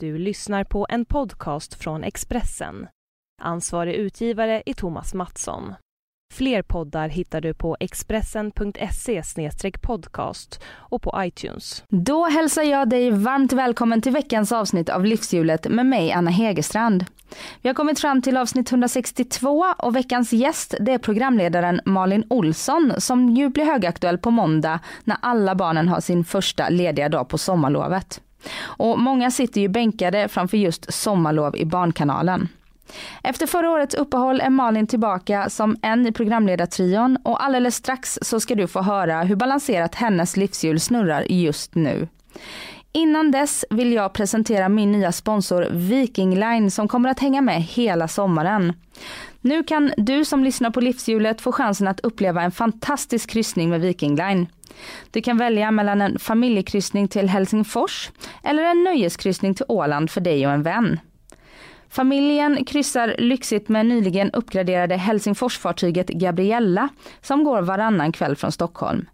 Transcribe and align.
Du 0.00 0.18
lyssnar 0.18 0.64
på 0.64 0.86
en 0.88 1.04
podcast 1.04 1.74
från 1.74 2.04
Expressen. 2.04 2.86
Ansvarig 3.42 3.94
utgivare 3.94 4.62
är 4.66 4.74
Thomas 4.74 5.14
Mattsson. 5.14 5.74
Fler 6.34 6.62
poddar 6.62 7.08
hittar 7.08 7.40
du 7.40 7.54
på 7.54 7.76
expressen.se 7.80 9.22
podcast 9.82 10.60
och 10.68 11.02
på 11.02 11.14
iTunes. 11.16 11.84
Då 11.88 12.26
hälsar 12.26 12.62
jag 12.62 12.88
dig 12.88 13.10
varmt 13.10 13.52
välkommen 13.52 14.02
till 14.02 14.12
veckans 14.12 14.52
avsnitt 14.52 14.88
av 14.88 15.04
Livshjulet 15.04 15.68
med 15.68 15.86
mig 15.86 16.12
Anna 16.12 16.30
Hegerstrand. 16.30 17.04
Vi 17.62 17.68
har 17.68 17.74
kommit 17.74 18.00
fram 18.00 18.22
till 18.22 18.36
avsnitt 18.36 18.70
162 18.70 19.64
och 19.78 19.96
veckans 19.96 20.32
gäst 20.32 20.74
det 20.80 20.92
är 20.92 20.98
programledaren 20.98 21.80
Malin 21.84 22.24
Olsson 22.30 22.92
som 22.98 23.28
ju 23.28 23.48
blir 23.48 23.64
högaktuell 23.64 24.18
på 24.18 24.30
måndag 24.30 24.80
när 25.04 25.16
alla 25.22 25.54
barnen 25.54 25.88
har 25.88 26.00
sin 26.00 26.24
första 26.24 26.68
lediga 26.68 27.08
dag 27.08 27.28
på 27.28 27.38
sommarlovet. 27.38 28.20
Och 28.60 28.98
många 28.98 29.30
sitter 29.30 29.60
ju 29.60 29.68
bänkade 29.68 30.28
framför 30.28 30.56
just 30.56 30.92
Sommarlov 30.92 31.56
i 31.56 31.64
Barnkanalen. 31.64 32.48
Efter 33.22 33.46
förra 33.46 33.70
årets 33.70 33.94
uppehåll 33.94 34.40
är 34.40 34.50
Malin 34.50 34.86
tillbaka 34.86 35.50
som 35.50 35.76
en 35.82 36.06
i 36.06 36.12
programledartrion 36.12 37.18
och 37.24 37.44
alldeles 37.44 37.74
strax 37.74 38.18
så 38.22 38.40
ska 38.40 38.54
du 38.54 38.66
få 38.66 38.82
höra 38.82 39.22
hur 39.22 39.36
balanserat 39.36 39.94
hennes 39.94 40.36
livshjul 40.36 40.80
snurrar 40.80 41.22
just 41.28 41.74
nu. 41.74 42.08
Innan 42.92 43.30
dess 43.30 43.64
vill 43.70 43.92
jag 43.92 44.12
presentera 44.12 44.68
min 44.68 44.92
nya 44.92 45.12
sponsor 45.12 45.66
Viking 45.70 46.34
Line 46.34 46.70
som 46.70 46.88
kommer 46.88 47.08
att 47.08 47.20
hänga 47.20 47.40
med 47.40 47.62
hela 47.62 48.08
sommaren. 48.08 48.72
Nu 49.40 49.62
kan 49.62 49.92
du 49.96 50.24
som 50.24 50.44
lyssnar 50.44 50.70
på 50.70 50.80
livshjulet 50.80 51.40
få 51.40 51.52
chansen 51.52 51.88
att 51.88 52.00
uppleva 52.00 52.42
en 52.42 52.50
fantastisk 52.50 53.30
kryssning 53.30 53.70
med 53.70 53.80
Viking 53.80 54.16
Line. 54.16 54.46
Du 55.10 55.20
kan 55.20 55.38
välja 55.38 55.70
mellan 55.70 56.00
en 56.00 56.18
familjekryssning 56.18 57.08
till 57.08 57.28
Helsingfors 57.28 58.10
eller 58.42 58.62
en 58.62 58.84
nöjeskryssning 58.84 59.54
till 59.54 59.66
Åland 59.68 60.10
för 60.10 60.20
dig 60.20 60.46
och 60.46 60.52
en 60.52 60.62
vän. 60.62 61.00
Familjen 61.90 62.64
kryssar 62.64 63.14
lyxigt 63.18 63.68
med 63.68 63.86
nyligen 63.86 64.30
uppgraderade 64.30 64.96
Helsingforsfartyget 64.96 66.08
Gabriella 66.08 66.88
som 67.20 67.44
går 67.44 67.62
varannan 67.62 68.12
kväll 68.12 68.36
från 68.36 68.52
Stockholm. 68.52 69.06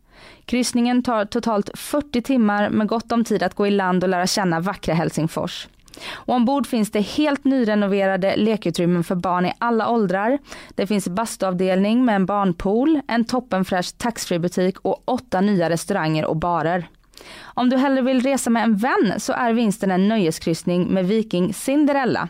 Kryssningen 0.47 1.03
tar 1.03 1.25
totalt 1.25 1.71
40 1.75 2.23
timmar 2.23 2.71
med 2.71 2.87
gott 2.87 3.13
om 3.13 3.25
tid 3.25 3.43
att 3.43 3.55
gå 3.55 3.67
i 3.67 3.71
land 3.71 4.03
och 4.05 4.11
lära 4.11 4.27
känna 4.27 4.61
vackra 4.61 4.95
Helsingfors. 4.95 5.69
Och 6.13 6.35
ombord 6.35 6.67
finns 6.67 6.91
det 6.91 7.01
helt 7.01 7.45
nyrenoverade 7.45 8.37
lekutrymmen 8.37 9.05
för 9.05 9.15
barn 9.15 9.47
i 9.47 9.53
alla 9.59 9.89
åldrar. 9.89 10.39
Det 10.75 10.87
finns 10.87 11.09
bastuavdelning 11.09 12.05
med 12.05 12.17
en 12.17 12.27
barnpool, 12.27 13.01
en 13.09 13.25
toppenfräsch 13.25 13.99
taxfree-butik 13.99 14.77
och 14.83 15.03
åtta 15.05 15.41
nya 15.41 15.71
restauranger 15.71 16.25
och 16.25 16.37
barer. 16.37 16.89
Om 17.45 17.71
du 17.71 17.77
hellre 17.77 18.03
vill 18.03 18.23
resa 18.23 18.51
med 18.51 18.65
en 18.65 18.77
vän 18.77 19.15
så 19.19 19.33
är 19.33 19.53
vinsten 19.53 19.91
en 19.91 20.09
nöjeskryssning 20.09 20.87
med 20.87 21.07
Viking 21.07 21.55
Cinderella. 21.55 22.29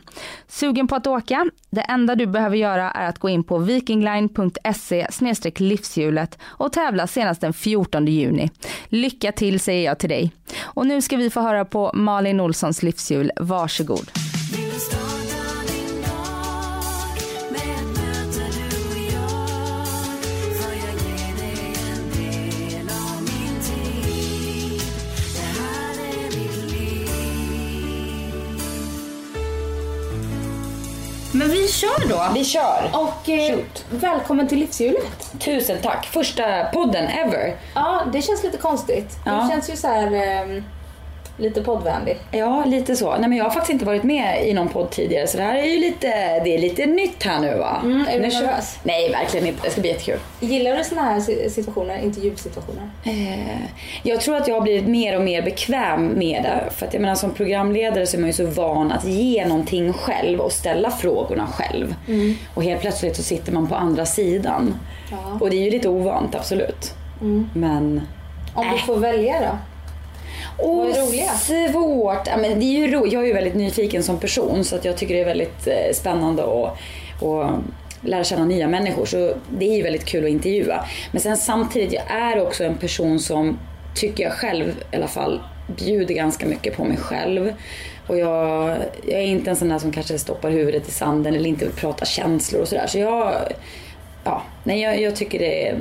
Sugen 0.49 0.89
på 0.89 0.97
att 0.97 1.07
åka? 1.07 1.47
Det 1.71 1.81
enda 1.81 2.15
du 2.15 2.27
behöver 2.27 2.57
göra 2.57 2.91
är 2.91 3.09
att 3.09 3.19
gå 3.19 3.29
in 3.29 3.45
på 3.45 3.59
vikingline.se 3.59 5.07
livshjulet 5.57 6.39
och 6.45 6.73
tävla 6.73 7.07
senast 7.07 7.41
den 7.41 7.53
14 7.53 8.07
juni. 8.07 8.51
Lycka 8.87 9.33
till 9.33 9.61
säger 9.61 9.85
jag 9.85 9.99
till 9.99 10.09
dig. 10.09 10.33
Och 10.62 10.87
nu 10.87 11.03
ska 11.03 11.17
vi 11.17 11.31
få 11.31 11.41
höra 11.41 11.65
på 11.65 11.91
Malin 11.95 12.41
Olssons 12.41 12.83
livshjul. 12.83 13.31
Varsågod. 13.37 14.11
Kör 31.75 32.08
då. 32.08 32.22
Vi 32.34 32.44
kör. 32.44 32.91
Och 32.92 33.28
eh, 33.28 33.58
välkommen 33.91 34.48
till 34.48 34.58
livshjulet. 34.58 35.33
Tusen 35.39 35.78
tack. 35.83 36.06
Första 36.06 36.65
podden 36.65 37.04
ever. 37.04 37.56
Ja, 37.75 38.03
det 38.12 38.22
känns 38.22 38.43
lite 38.44 38.59
konstigt. 38.59 39.16
Ja. 39.26 39.32
Det 39.32 39.49
känns 39.50 39.71
ju 39.71 39.76
så 39.76 39.88
här 39.88 40.12
eh, 40.12 40.62
lite 41.37 41.62
poddvänlig. 41.62 42.17
Ja, 42.31 42.65
lite 42.67 42.97
så. 42.97 43.11
Nej, 43.17 43.28
men 43.28 43.39
jag 43.39 43.45
har 43.45 43.50
faktiskt 43.50 43.72
inte 43.72 43.84
varit 43.84 44.03
med 44.03 44.49
i 44.49 44.53
någon 44.55 44.69
podd 44.69 44.91
tidigare 44.91 45.27
så 45.27 45.37
det 45.37 45.43
här 45.43 45.55
är 45.59 45.62
ju 45.65 45.78
lite, 45.81 46.06
det 46.45 46.55
är 46.55 46.59
lite 46.59 46.87
nytt 46.87 47.22
här 47.22 47.41
nu 47.41 47.55
va? 47.59 47.81
Mm, 47.84 48.06
är 48.09 48.12
du 48.12 48.19
nervös? 48.21 48.78
Nej, 48.83 49.11
verkligen 49.11 49.47
inte. 49.47 49.61
Det 49.65 49.71
ska 49.71 49.81
bli 49.81 49.91
jättekul. 49.91 50.19
Gillar 50.41 50.77
du 50.77 50.84
såna 50.84 51.03
här 51.03 51.21
si- 51.21 51.50
situationer, 51.50 51.99
intervjusituationer? 52.05 52.91
Eh, 53.05 53.59
jag 54.03 54.21
tror 54.21 54.37
att 54.37 54.49
jag 54.49 54.55
har 54.55 54.61
blivit 54.62 54.87
mer 54.87 55.17
och 55.17 55.23
mer 55.23 55.43
bekväm 55.43 56.06
med 56.06 56.43
det. 56.43 56.71
För 56.77 56.87
att 56.87 56.94
jag 56.94 57.00
menar 57.00 57.15
som 57.15 57.31
programledare 57.31 58.06
så 58.06 58.17
är 58.17 58.21
man 58.21 58.27
ju 58.31 58.33
så 58.34 58.47
van 58.47 58.93
att 58.93 59.05
ge 59.05 59.47
någonting 59.47 59.93
själv 59.93 60.41
och 60.41 60.53
ställa 60.53 60.91
frågorna 60.91 61.47
själv. 61.47 61.94
Och 62.55 62.62
helt 62.65 62.81
plötsligt 62.81 63.17
så 63.17 63.23
sitter 63.23 63.53
man 63.53 63.67
på 63.69 63.75
andra 63.75 64.06
sidan. 64.06 64.75
Ja. 65.11 65.39
Och 65.41 65.50
det 65.50 65.56
är 65.56 65.62
ju 65.65 65.71
lite 65.71 65.89
ovant, 65.89 66.34
absolut. 66.34 66.94
Men 67.55 68.00
Om 68.55 68.67
du 68.69 68.75
Äh. 68.77 68.87
får 68.87 68.97
välja 68.97 69.41
då? 69.41 69.59
Åh, 70.59 70.77
Vad 70.87 70.97
är 70.97 71.06
roligast? 71.06 71.47
Svårt. 71.72 72.27
Ja, 72.27 72.37
men 72.37 72.60
det 72.60 72.65
är 72.66 72.78
ju 72.78 72.91
ro- 72.93 73.06
jag 73.06 73.22
är 73.22 73.27
ju 73.27 73.32
väldigt 73.32 73.55
nyfiken 73.55 74.03
som 74.03 74.19
person 74.21 74.65
så 74.65 74.77
att 74.77 74.84
jag 74.84 74.97
tycker 74.97 75.15
det 75.15 75.21
är 75.21 75.25
väldigt 75.25 75.66
eh, 75.66 75.93
spännande 75.94 76.43
att 76.43 76.78
och 77.22 77.44
lära 78.00 78.25
känna 78.25 78.44
nya 78.44 78.69
människor. 78.69 79.06
Så 79.06 79.34
det 79.59 79.65
är 79.66 79.77
ju 79.77 79.82
väldigt 79.82 80.05
kul 80.05 80.25
att 80.25 80.31
intervjua. 80.31 80.84
Men 81.12 81.21
sen 81.21 81.37
samtidigt, 81.37 81.93
jag 81.93 82.03
är 82.10 82.43
också 82.43 82.65
en 82.65 82.75
person 82.77 83.19
som, 83.19 83.59
tycker 83.94 84.25
jag 84.25 84.32
själv 84.32 84.82
i 84.93 84.97
alla 84.97 85.09
fall, 85.09 85.41
bjuder 85.77 86.15
ganska 86.15 86.47
mycket 86.47 86.76
på 86.76 86.84
mig 86.84 86.97
själv. 86.97 87.53
Och 88.06 88.19
jag, 88.19 88.76
jag 89.06 89.19
är 89.21 89.26
inte 89.26 89.50
en 89.50 89.56
sån 89.56 89.69
där 89.69 89.78
som 89.78 89.93
kanske 89.93 90.19
stoppar 90.19 90.50
huvudet 90.50 90.88
i 90.88 90.91
sanden 90.91 91.34
eller 91.34 91.49
inte 91.49 91.71
pratar 91.71 92.06
känslor 92.06 92.61
och 92.62 92.69
sådär. 92.69 92.87
Så 92.87 92.99
jag, 92.99 93.34
ja, 94.25 94.43
nej, 94.65 94.81
jag, 94.81 95.00
jag 95.00 95.16
tycker 95.16 95.38
det 95.38 95.69
är 95.69 95.78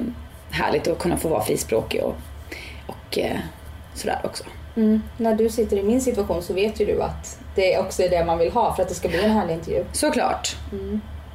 härligt 0.51 0.87
att 0.87 0.99
kunna 0.99 1.17
få 1.17 1.27
vara 1.27 1.43
frispråkig 1.43 2.01
och, 2.03 2.15
och 2.87 3.17
eh, 3.19 3.37
sådär 3.95 4.19
också. 4.23 4.43
Mm. 4.75 5.03
När 5.17 5.35
du 5.35 5.49
sitter 5.49 5.77
i 5.77 5.83
min 5.83 6.01
situation 6.01 6.41
så 6.41 6.53
vet 6.53 6.81
ju 6.81 6.85
du 6.85 7.01
att 7.01 7.39
det 7.55 7.77
också 7.77 8.03
är 8.03 8.09
det 8.09 8.25
man 8.25 8.37
vill 8.37 8.51
ha 8.51 8.75
för 8.75 8.83
att 8.83 8.89
det 8.89 8.95
ska 8.95 9.07
bli 9.07 9.23
en 9.23 9.31
härlig 9.31 9.53
intervju. 9.53 9.83
Såklart. 9.91 10.55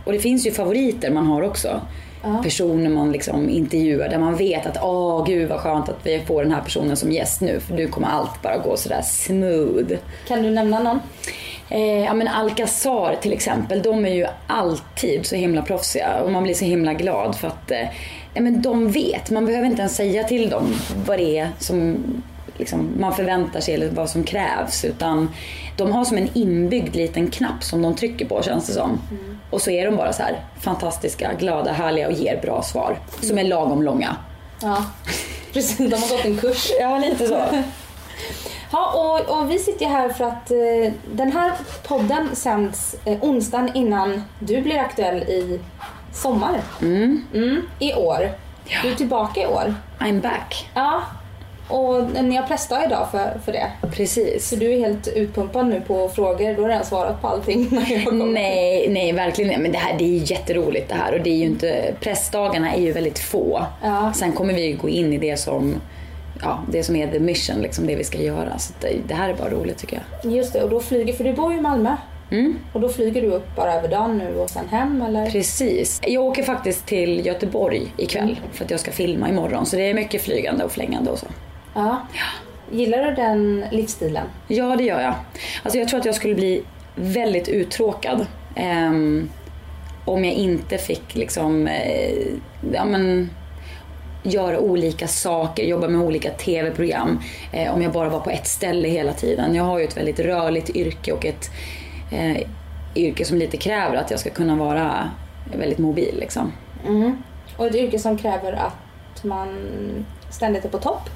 Och 0.04 0.12
det 0.12 0.18
finns 0.18 0.46
ju 0.46 0.52
favoriter 0.52 1.10
man 1.10 1.26
har 1.26 1.42
också. 1.42 1.80
Ja. 2.22 2.42
Personer 2.42 2.90
man 2.90 3.12
liksom 3.12 3.48
intervjuar 3.48 4.08
där 4.08 4.18
man 4.18 4.36
vet 4.36 4.66
att 4.66 4.78
åh 4.82 5.26
gud 5.26 5.48
vad 5.48 5.60
skönt 5.60 5.88
att 5.88 5.98
vi 6.02 6.20
får 6.20 6.42
den 6.42 6.52
här 6.52 6.60
personen 6.60 6.96
som 6.96 7.12
gäst 7.12 7.40
nu 7.40 7.60
för 7.60 7.74
nu 7.74 7.88
kommer 7.88 8.08
allt 8.08 8.42
bara 8.42 8.58
gå 8.58 8.76
sådär 8.76 9.02
smooth. 9.02 9.92
Kan 10.28 10.42
du 10.42 10.50
nämna 10.50 10.78
någon? 10.78 11.00
Eh, 11.70 12.04
ja 12.04 12.14
men 12.14 12.28
Alcazar 12.28 13.16
till 13.22 13.32
exempel, 13.32 13.82
de 13.82 14.04
är 14.04 14.14
ju 14.14 14.26
alltid 14.46 15.26
så 15.26 15.36
himla 15.36 15.62
proffsiga 15.62 16.20
och 16.22 16.32
man 16.32 16.42
blir 16.42 16.54
så 16.54 16.64
himla 16.64 16.94
glad 16.94 17.36
för 17.36 17.48
att 17.48 17.70
eh, 17.70 17.88
men 18.34 18.62
de 18.62 18.90
vet, 18.90 19.30
man 19.30 19.46
behöver 19.46 19.66
inte 19.66 19.80
ens 19.80 19.96
säga 19.96 20.24
till 20.24 20.50
dem 20.50 20.74
vad 21.06 21.18
det 21.18 21.38
är 21.38 21.48
som 21.58 21.96
liksom, 22.58 22.90
man 22.98 23.14
förväntar 23.14 23.60
sig 23.60 23.74
eller 23.74 23.90
vad 23.90 24.10
som 24.10 24.24
krävs 24.24 24.84
utan 24.84 25.30
de 25.76 25.92
har 25.92 26.04
som 26.04 26.16
en 26.16 26.28
inbyggd 26.34 26.96
liten 26.96 27.30
knapp 27.30 27.64
som 27.64 27.82
de 27.82 27.94
trycker 27.94 28.24
på 28.26 28.42
känns 28.42 28.66
det 28.66 28.72
som. 28.72 29.00
Och 29.50 29.60
så 29.60 29.70
är 29.70 29.84
de 29.84 29.96
bara 29.96 30.12
så 30.12 30.22
här 30.22 30.44
fantastiska, 30.60 31.32
glada, 31.38 31.72
härliga 31.72 32.06
och 32.06 32.12
ger 32.12 32.40
bra 32.42 32.62
svar 32.62 32.98
som 33.22 33.38
är 33.38 33.44
lagom 33.44 33.82
långa. 33.82 34.16
Ja, 34.62 34.84
precis. 35.52 35.90
De 35.90 35.96
har 35.96 36.16
gått 36.16 36.24
en 36.24 36.36
kurs. 36.36 36.70
Ja, 36.80 36.98
lite 36.98 37.26
så. 37.26 37.40
Ja, 38.72 38.92
och, 38.94 39.38
och 39.38 39.50
vi 39.50 39.58
sitter 39.58 39.86
ju 39.86 39.92
här 39.92 40.08
för 40.08 40.24
att 40.24 40.50
eh, 40.50 40.92
den 41.12 41.32
här 41.32 41.52
podden 41.88 42.28
sänds 42.36 42.96
eh, 43.04 43.18
onsdagen 43.20 43.70
innan 43.74 44.22
du 44.38 44.60
blir 44.60 44.78
aktuell 44.78 45.22
i 45.22 45.60
sommar. 46.12 46.60
Mm. 46.80 47.24
Mm, 47.34 47.62
I 47.78 47.94
år. 47.94 48.30
Ja. 48.64 48.78
Du 48.82 48.88
är 48.90 48.94
tillbaka 48.94 49.40
i 49.40 49.46
år. 49.46 49.74
I'm 49.98 50.20
back. 50.20 50.70
Ja. 50.74 51.02
Och 51.68 52.24
ni 52.24 52.36
har 52.36 52.46
pressdag 52.46 52.84
idag 52.86 53.10
för, 53.10 53.38
för 53.44 53.52
det. 53.52 53.70
Precis. 53.92 54.48
Så 54.48 54.56
du 54.56 54.72
är 54.72 54.78
helt 54.78 55.08
utpumpad 55.08 55.66
nu 55.66 55.80
på 55.86 56.08
frågor. 56.08 56.54
Du 56.54 56.62
har 56.62 56.68
redan 56.68 56.84
svarat 56.84 57.20
på 57.20 57.28
allting. 57.28 57.68
Nej, 58.32 58.88
nej 58.88 59.12
verkligen. 59.12 59.62
Men 59.62 59.72
det 59.72 59.78
här 59.78 59.98
det 59.98 60.04
är 60.04 60.08
ju 60.08 60.24
jätteroligt 60.34 60.88
det 60.88 60.94
här 60.94 61.12
och 61.14 61.20
det 61.20 61.30
är 61.30 61.36
ju 61.36 61.44
inte, 61.44 61.94
pressdagarna 62.00 62.74
är 62.74 62.80
ju 62.80 62.92
väldigt 62.92 63.18
få. 63.18 63.62
Ja. 63.82 64.12
Sen 64.14 64.32
kommer 64.32 64.54
vi 64.54 64.66
ju 64.66 64.76
gå 64.76 64.88
in 64.88 65.12
i 65.12 65.18
det 65.18 65.36
som, 65.36 65.74
ja, 66.42 66.58
det 66.72 66.82
som 66.82 66.96
är 66.96 67.06
the 67.12 67.18
mission, 67.20 67.62
liksom 67.62 67.86
det 67.86 67.96
vi 67.96 68.04
ska 68.04 68.18
göra. 68.18 68.58
Så 68.58 68.72
det, 68.80 68.88
det 69.08 69.14
här 69.14 69.28
är 69.28 69.34
bara 69.34 69.50
roligt 69.50 69.78
tycker 69.78 70.02
jag. 70.22 70.32
Just 70.32 70.52
det, 70.52 70.62
och 70.62 70.70
då 70.70 70.80
flyger, 70.80 71.12
för 71.12 71.24
du 71.24 71.32
bor 71.32 71.52
ju 71.52 71.58
i 71.58 71.60
Malmö. 71.60 71.96
Mm, 72.30 72.58
Och 72.72 72.80
då 72.80 72.88
flyger 72.88 73.22
du 73.22 73.28
upp 73.28 73.56
bara 73.56 73.74
över 73.74 73.88
dagen 73.88 74.18
nu 74.18 74.36
och 74.38 74.50
sen 74.50 74.68
hem 74.68 75.02
eller? 75.02 75.30
precis. 75.30 76.00
Jag 76.06 76.24
åker 76.24 76.42
faktiskt 76.42 76.86
till 76.86 77.26
Göteborg 77.26 77.82
ikväll 77.96 78.40
för 78.52 78.64
att 78.64 78.70
jag 78.70 78.80
ska 78.80 78.90
filma 78.90 79.28
imorgon. 79.28 79.66
Så 79.66 79.76
det 79.76 79.82
är 79.90 79.94
mycket 79.94 80.22
flygande 80.22 80.64
och 80.64 80.72
flängande 80.72 81.10
och 81.10 81.18
så. 81.18 81.26
Ja. 81.74 82.06
Gillar 82.70 83.04
du 83.04 83.14
den 83.14 83.64
livsstilen? 83.70 84.26
Ja, 84.48 84.76
det 84.76 84.84
gör 84.84 85.00
jag. 85.00 85.14
Alltså 85.62 85.78
jag 85.78 85.88
tror 85.88 86.00
att 86.00 86.06
jag 86.06 86.14
skulle 86.14 86.34
bli 86.34 86.62
väldigt 86.94 87.48
uttråkad. 87.48 88.26
ehm, 88.56 89.28
om 90.04 90.24
jag 90.24 90.34
inte 90.34 90.78
fick 90.78 91.14
liksom, 91.14 91.66
eh, 91.66 92.26
ja 92.72 92.84
men, 92.84 93.30
göra 94.22 94.58
olika 94.58 95.08
saker, 95.08 95.64
jobba 95.64 95.88
med 95.88 96.00
olika 96.00 96.30
TV-program. 96.30 97.20
Eh, 97.52 97.74
om 97.74 97.82
jag 97.82 97.92
bara 97.92 98.08
var 98.08 98.20
på 98.20 98.30
ett 98.30 98.46
ställe 98.46 98.88
hela 98.88 99.12
tiden. 99.12 99.54
Jag 99.54 99.64
har 99.64 99.78
ju 99.78 99.84
ett 99.84 99.96
väldigt 99.96 100.20
rörligt 100.20 100.70
yrke 100.70 101.12
och 101.12 101.26
ett 101.26 101.50
eh, 102.12 102.42
yrke 102.94 103.24
som 103.24 103.38
lite 103.38 103.56
kräver 103.56 103.96
att 103.96 104.10
jag 104.10 104.20
ska 104.20 104.30
kunna 104.30 104.56
vara 104.56 105.10
väldigt 105.54 105.78
mobil. 105.78 106.16
Liksom. 106.20 106.52
Mm. 106.86 107.22
Och 107.56 107.66
ett 107.66 107.74
yrke 107.74 107.98
som 107.98 108.18
kräver 108.18 108.52
att 108.52 109.24
man 109.24 109.48
ständigt 110.30 110.64
är 110.64 110.68
på 110.68 110.78
topp. 110.78 111.10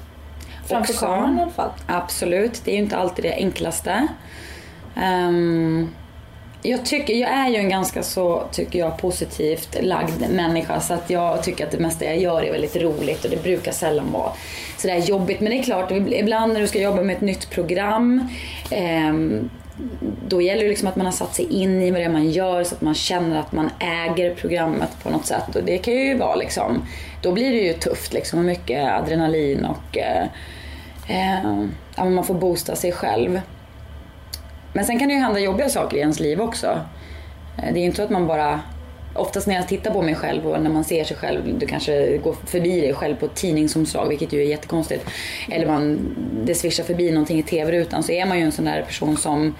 Framför 0.67 0.93
kameran 0.93 1.39
i 1.39 1.41
alla 1.41 1.51
fall. 1.51 1.69
Absolut, 1.87 2.61
det 2.65 2.71
är 2.71 2.75
ju 2.75 2.81
inte 2.81 2.97
alltid 2.97 3.25
det 3.25 3.33
enklaste. 3.33 4.07
Um, 4.97 5.89
jag, 6.61 6.85
tycker, 6.85 7.13
jag 7.13 7.29
är 7.29 7.49
ju 7.49 7.55
en 7.55 7.69
ganska 7.69 8.03
så, 8.03 8.43
tycker 8.51 8.79
jag, 8.79 8.97
positivt 8.97 9.77
lagd 9.81 10.31
människa 10.31 10.79
så 10.79 10.93
att 10.93 11.09
jag 11.09 11.43
tycker 11.43 11.65
att 11.65 11.71
det 11.71 11.79
mesta 11.79 12.05
jag 12.05 12.17
gör 12.17 12.43
är 12.43 12.51
väldigt 12.51 12.75
roligt 12.75 13.25
och 13.25 13.31
det 13.31 13.43
brukar 13.43 13.71
sällan 13.71 14.11
vara 14.11 14.31
sådär 14.77 14.97
jobbigt. 14.97 15.39
Men 15.39 15.51
det 15.51 15.59
är 15.59 15.63
klart, 15.63 15.91
ibland 15.91 16.53
när 16.53 16.61
du 16.61 16.67
ska 16.67 16.81
jobba 16.81 17.01
med 17.01 17.15
ett 17.15 17.21
nytt 17.21 17.49
program 17.49 18.29
um, 19.09 19.49
då 20.27 20.41
gäller 20.41 20.63
det 20.63 20.69
liksom 20.69 20.87
att 20.87 20.95
man 20.95 21.05
har 21.05 21.13
satt 21.13 21.35
sig 21.35 21.45
in 21.45 21.81
i 21.81 21.91
vad 21.91 21.99
det 21.99 22.05
är 22.05 22.09
man 22.09 22.29
gör 22.29 22.63
så 22.63 22.75
att 22.75 22.81
man 22.81 22.95
känner 22.95 23.39
att 23.39 23.51
man 23.51 23.69
äger 23.79 24.35
programmet 24.35 24.89
på 25.03 25.09
något 25.09 25.25
sätt. 25.25 25.55
Och 25.55 25.63
det 25.63 25.77
kan 25.77 25.93
ju 25.93 26.17
vara 26.17 26.35
liksom, 26.35 26.85
då 27.23 27.31
blir 27.31 27.51
det 27.51 27.57
ju 27.57 27.73
tufft 27.73 28.13
liksom 28.13 28.45
mycket 28.45 28.91
adrenalin 28.91 29.65
och 29.65 29.97
eh, 29.97 30.27
eh, 31.07 32.05
man 32.05 32.23
får 32.23 32.33
boosta 32.33 32.75
sig 32.75 32.91
själv. 32.91 33.41
Men 34.73 34.85
sen 34.85 34.99
kan 34.99 35.07
det 35.07 35.13
ju 35.13 35.19
hända 35.19 35.39
jobbiga 35.39 35.69
saker 35.69 35.97
i 35.97 35.99
ens 35.99 36.19
liv 36.19 36.41
också. 36.41 36.79
Eh, 37.57 37.73
det 37.73 37.79
är 37.79 37.81
ju 37.81 37.85
inte 37.85 37.97
så 37.97 38.03
att 38.03 38.09
man 38.09 38.27
bara 38.27 38.59
Oftast 39.15 39.47
när 39.47 39.55
jag 39.55 39.67
tittar 39.67 39.91
på 39.91 40.01
mig 40.01 40.15
själv 40.15 40.47
och 40.47 40.61
när 40.61 40.69
man 40.69 40.83
ser 40.83 41.03
sig 41.03 41.17
själv, 41.17 41.57
du 41.59 41.65
kanske 41.65 42.17
går 42.17 42.35
förbi 42.45 42.81
dig 42.81 42.93
själv 42.93 43.15
på 43.15 43.25
ett 43.25 43.35
tidningsomslag, 43.35 44.09
vilket 44.09 44.33
ju 44.33 44.39
är 44.41 44.45
jättekonstigt. 44.45 45.05
Eller 45.51 45.67
man, 45.67 46.15
det 46.45 46.55
svischar 46.55 46.83
förbi 46.83 47.11
någonting 47.11 47.39
i 47.39 47.43
TV-rutan, 47.43 48.03
så 48.03 48.11
är 48.11 48.25
man 48.25 48.37
ju 48.39 48.43
en 48.43 48.51
sån 48.51 48.65
där 48.65 48.81
person 48.81 49.17
som 49.17 49.55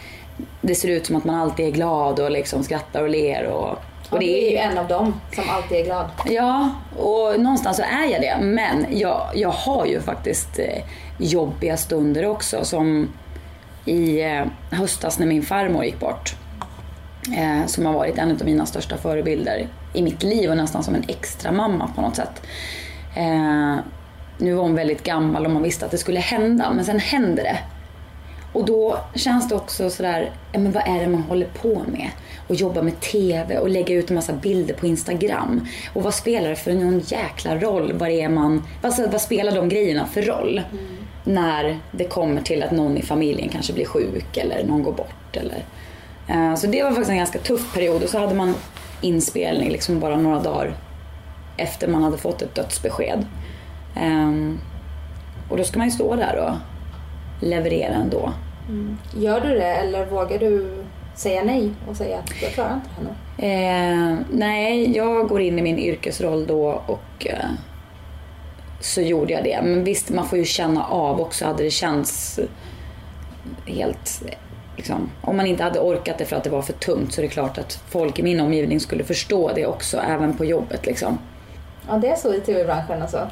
det 0.61 0.75
ser 0.75 0.89
ut 0.89 1.05
som 1.05 1.15
att 1.15 1.23
man 1.23 1.35
alltid 1.35 1.65
är 1.65 1.71
glad 1.71 2.19
och 2.19 2.31
liksom 2.31 2.63
skrattar 2.63 3.01
och 3.01 3.09
ler. 3.09 3.45
Och, 3.45 3.77
och 4.13 4.19
det 4.19 4.47
är 4.47 4.51
ju 4.51 4.57
en 4.57 4.77
av 4.77 4.87
dem 4.87 5.21
som 5.35 5.43
alltid 5.49 5.77
är 5.77 5.83
glad. 5.83 6.09
Ja, 6.25 6.69
och 6.97 7.39
någonstans 7.39 7.77
så 7.77 7.83
är 7.83 8.11
jag 8.11 8.21
det. 8.21 8.37
Men 8.41 8.85
jag, 8.89 9.29
jag 9.33 9.49
har 9.49 9.85
ju 9.85 10.01
faktiskt 10.01 10.59
eh, 10.59 10.83
jobbiga 11.17 11.77
stunder 11.77 12.25
också. 12.25 12.65
Som 12.65 13.13
i 13.85 14.21
eh, 14.21 14.45
höstas 14.69 15.19
när 15.19 15.27
min 15.27 15.43
farmor 15.43 15.85
gick 15.85 15.99
bort 15.99 16.35
eh, 17.37 17.65
som 17.67 17.85
har 17.85 17.93
varit 17.93 18.17
en 18.17 18.31
av 18.31 18.45
mina 18.45 18.65
största 18.65 18.97
förebilder 18.97 19.67
i 19.93 20.01
mitt 20.01 20.23
liv 20.23 20.49
och 20.49 20.57
nästan 20.57 20.83
som 20.83 20.95
en 20.95 21.03
extra 21.07 21.51
mamma 21.51 21.89
på 21.95 22.01
något 22.01 22.15
sätt. 22.15 22.41
Nu 24.37 24.53
var 24.53 24.63
hon 24.63 24.75
väldigt 24.75 25.03
gammal 25.03 25.45
och 25.45 25.51
man 25.51 25.63
visste 25.63 25.85
att 25.85 25.91
det 25.91 25.97
skulle 25.97 26.19
hända, 26.19 26.71
men 26.73 26.85
sen 26.85 26.99
händer 26.99 27.43
det. 27.43 27.57
Och 28.53 28.65
då 28.65 28.99
känns 29.15 29.49
det 29.49 29.55
också 29.55 29.89
sådär, 29.89 30.31
men 30.51 30.71
vad 30.71 30.83
är 30.87 30.99
det 30.99 31.07
man 31.07 31.21
håller 31.21 31.47
på 31.47 31.81
med? 31.87 32.09
Och 32.47 32.55
jobba 32.55 32.81
med 32.81 32.99
TV 32.99 33.57
och 33.57 33.69
lägga 33.69 33.95
ut 33.95 34.09
en 34.09 34.15
massa 34.15 34.33
bilder 34.33 34.73
på 34.73 34.87
Instagram. 34.87 35.67
Och 35.93 36.03
vad 36.03 36.13
spelar 36.13 36.49
det 36.49 36.55
för 36.55 36.73
någon 36.73 36.99
jäkla 36.99 37.57
roll? 37.57 37.93
Vad, 37.93 38.09
är 38.09 38.29
man, 38.29 38.63
vad, 38.81 39.11
vad 39.11 39.21
spelar 39.21 39.55
de 39.55 39.69
grejerna 39.69 40.05
för 40.05 40.21
roll? 40.21 40.61
Mm. 40.71 40.85
När 41.23 41.79
det 41.91 42.05
kommer 42.05 42.41
till 42.41 42.63
att 42.63 42.71
någon 42.71 42.97
i 42.97 43.01
familjen 43.01 43.49
kanske 43.49 43.73
blir 43.73 43.85
sjuk 43.85 44.37
eller 44.37 44.63
någon 44.63 44.83
går 44.83 44.93
bort. 44.93 45.35
Eller, 45.37 45.65
Eh, 46.27 46.55
så 46.55 46.67
det 46.67 46.83
var 46.83 46.89
faktiskt 46.89 47.11
en 47.11 47.17
ganska 47.17 47.39
tuff 47.39 47.73
period 47.73 48.03
och 48.03 48.09
så 48.09 48.19
hade 48.19 48.35
man 48.35 48.55
inspelning 49.01 49.69
liksom 49.69 49.99
bara 49.99 50.17
några 50.17 50.39
dagar 50.39 50.73
efter 51.57 51.87
man 51.87 52.03
hade 52.03 52.17
fått 52.17 52.41
ett 52.41 52.55
dödsbesked. 52.55 53.25
Ehm, 53.95 54.59
och 55.49 55.57
då 55.57 55.63
ska 55.63 55.77
man 55.77 55.87
ju 55.87 55.91
stå 55.91 56.15
där 56.15 56.37
och 56.37 56.55
leverera 57.45 57.93
ändå. 57.93 58.33
Mm. 58.67 58.97
Gör 59.15 59.41
du 59.41 59.49
det 59.49 59.75
eller 59.75 60.05
vågar 60.05 60.39
du 60.39 60.82
säga 61.15 61.43
nej 61.43 61.71
och 61.89 61.97
säga 61.97 62.19
att 62.19 62.41
jag 62.41 62.51
klarar 62.51 62.75
inte 62.75 62.89
henne? 62.89 63.09
Eh, 63.37 64.17
nej, 64.31 64.95
jag 64.97 65.27
går 65.27 65.41
in 65.41 65.59
i 65.59 65.61
min 65.61 65.79
yrkesroll 65.79 66.47
då 66.47 66.81
och 66.85 67.27
eh, 67.27 67.45
så 68.79 69.01
gjorde 69.01 69.33
jag 69.33 69.43
det. 69.43 69.61
Men 69.63 69.83
visst, 69.83 70.09
man 70.09 70.27
får 70.27 70.37
ju 70.37 70.45
känna 70.45 70.85
av 70.85 71.21
också. 71.21 71.45
Hade 71.45 71.63
det 71.63 71.69
känts 71.69 72.39
helt 73.65 74.23
liksom, 74.77 75.09
om 75.21 75.37
man 75.37 75.47
inte 75.47 75.63
hade 75.63 75.79
orkat 75.79 76.17
det 76.17 76.25
för 76.25 76.35
att 76.35 76.43
det 76.43 76.49
var 76.49 76.61
för 76.61 76.73
tungt 76.73 77.13
så 77.13 77.21
är 77.21 77.23
det 77.23 77.29
klart 77.29 77.57
att 77.57 77.79
folk 77.89 78.19
i 78.19 78.23
min 78.23 78.39
omgivning 78.39 78.79
skulle 78.79 79.03
förstå 79.03 79.51
det 79.55 79.65
också, 79.65 79.97
även 79.97 80.37
på 80.37 80.45
jobbet. 80.45 80.85
Liksom. 80.85 81.17
Ja, 81.87 81.93
det 81.97 82.07
är 82.07 82.15
så 82.15 82.33
i 82.33 82.39
tv-branschen 82.39 83.01
alltså? 83.01 83.29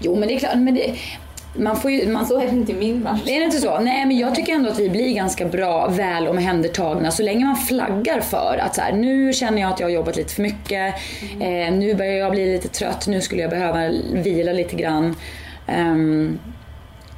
Jo, 0.00 0.16
men 0.16 0.28
det 0.28 0.34
är 0.34 0.38
klart. 0.38 0.56
Men 0.56 0.74
det, 0.74 0.94
man 1.54 1.76
får 1.76 1.90
ju, 1.90 2.08
man, 2.08 2.26
så 2.26 2.40
är 2.40 2.46
det 2.46 2.52
inte 2.52 2.72
i 2.72 2.74
min 2.74 3.02
bransch. 3.02 3.28
Är 3.28 3.38
det 3.38 3.44
inte 3.44 3.58
så? 3.58 3.78
Nej, 3.78 4.06
men 4.06 4.18
jag 4.18 4.34
tycker 4.34 4.52
ändå 4.52 4.70
att 4.70 4.78
vi 4.78 4.90
blir 4.90 5.14
ganska 5.14 5.44
bra, 5.44 5.88
väl 5.88 6.28
omhändertagna 6.28 7.10
så 7.10 7.22
länge 7.22 7.44
man 7.44 7.56
flaggar 7.56 8.20
för 8.20 8.60
att 8.62 8.74
så 8.74 8.80
här, 8.80 8.92
nu 8.92 9.32
känner 9.32 9.62
jag 9.62 9.72
att 9.72 9.80
jag 9.80 9.86
har 9.86 9.92
jobbat 9.92 10.16
lite 10.16 10.34
för 10.34 10.42
mycket, 10.42 10.94
mm. 11.32 11.72
eh, 11.72 11.78
nu 11.78 11.94
börjar 11.94 12.12
jag 12.12 12.32
bli 12.32 12.52
lite 12.52 12.68
trött, 12.68 13.06
nu 13.06 13.20
skulle 13.20 13.42
jag 13.42 13.50
behöva 13.50 13.88
vila 14.12 14.52
lite 14.52 14.76
grann. 14.76 15.16
Um, 15.68 16.38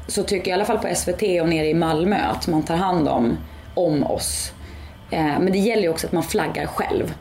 så 0.09 0.23
tycker 0.23 0.51
jag 0.51 0.59
i 0.59 0.61
alla 0.61 0.65
fall 0.65 0.79
på 0.79 0.95
SVT 0.95 1.23
och 1.23 1.49
nere 1.49 1.67
i 1.67 1.75
Malmö 1.75 2.17
att 2.17 2.49
man 2.49 2.63
tar 2.63 2.77
hand 2.77 3.09
om 3.09 3.37
om 3.75 4.05
oss. 4.05 4.53
Eh, 5.11 5.39
men 5.41 5.53
det 5.53 5.59
gäller 5.59 5.83
ju 5.83 5.89
också 5.89 6.07
att 6.07 6.13
man 6.13 6.23
flaggar 6.23 6.67
själv. 6.67 7.15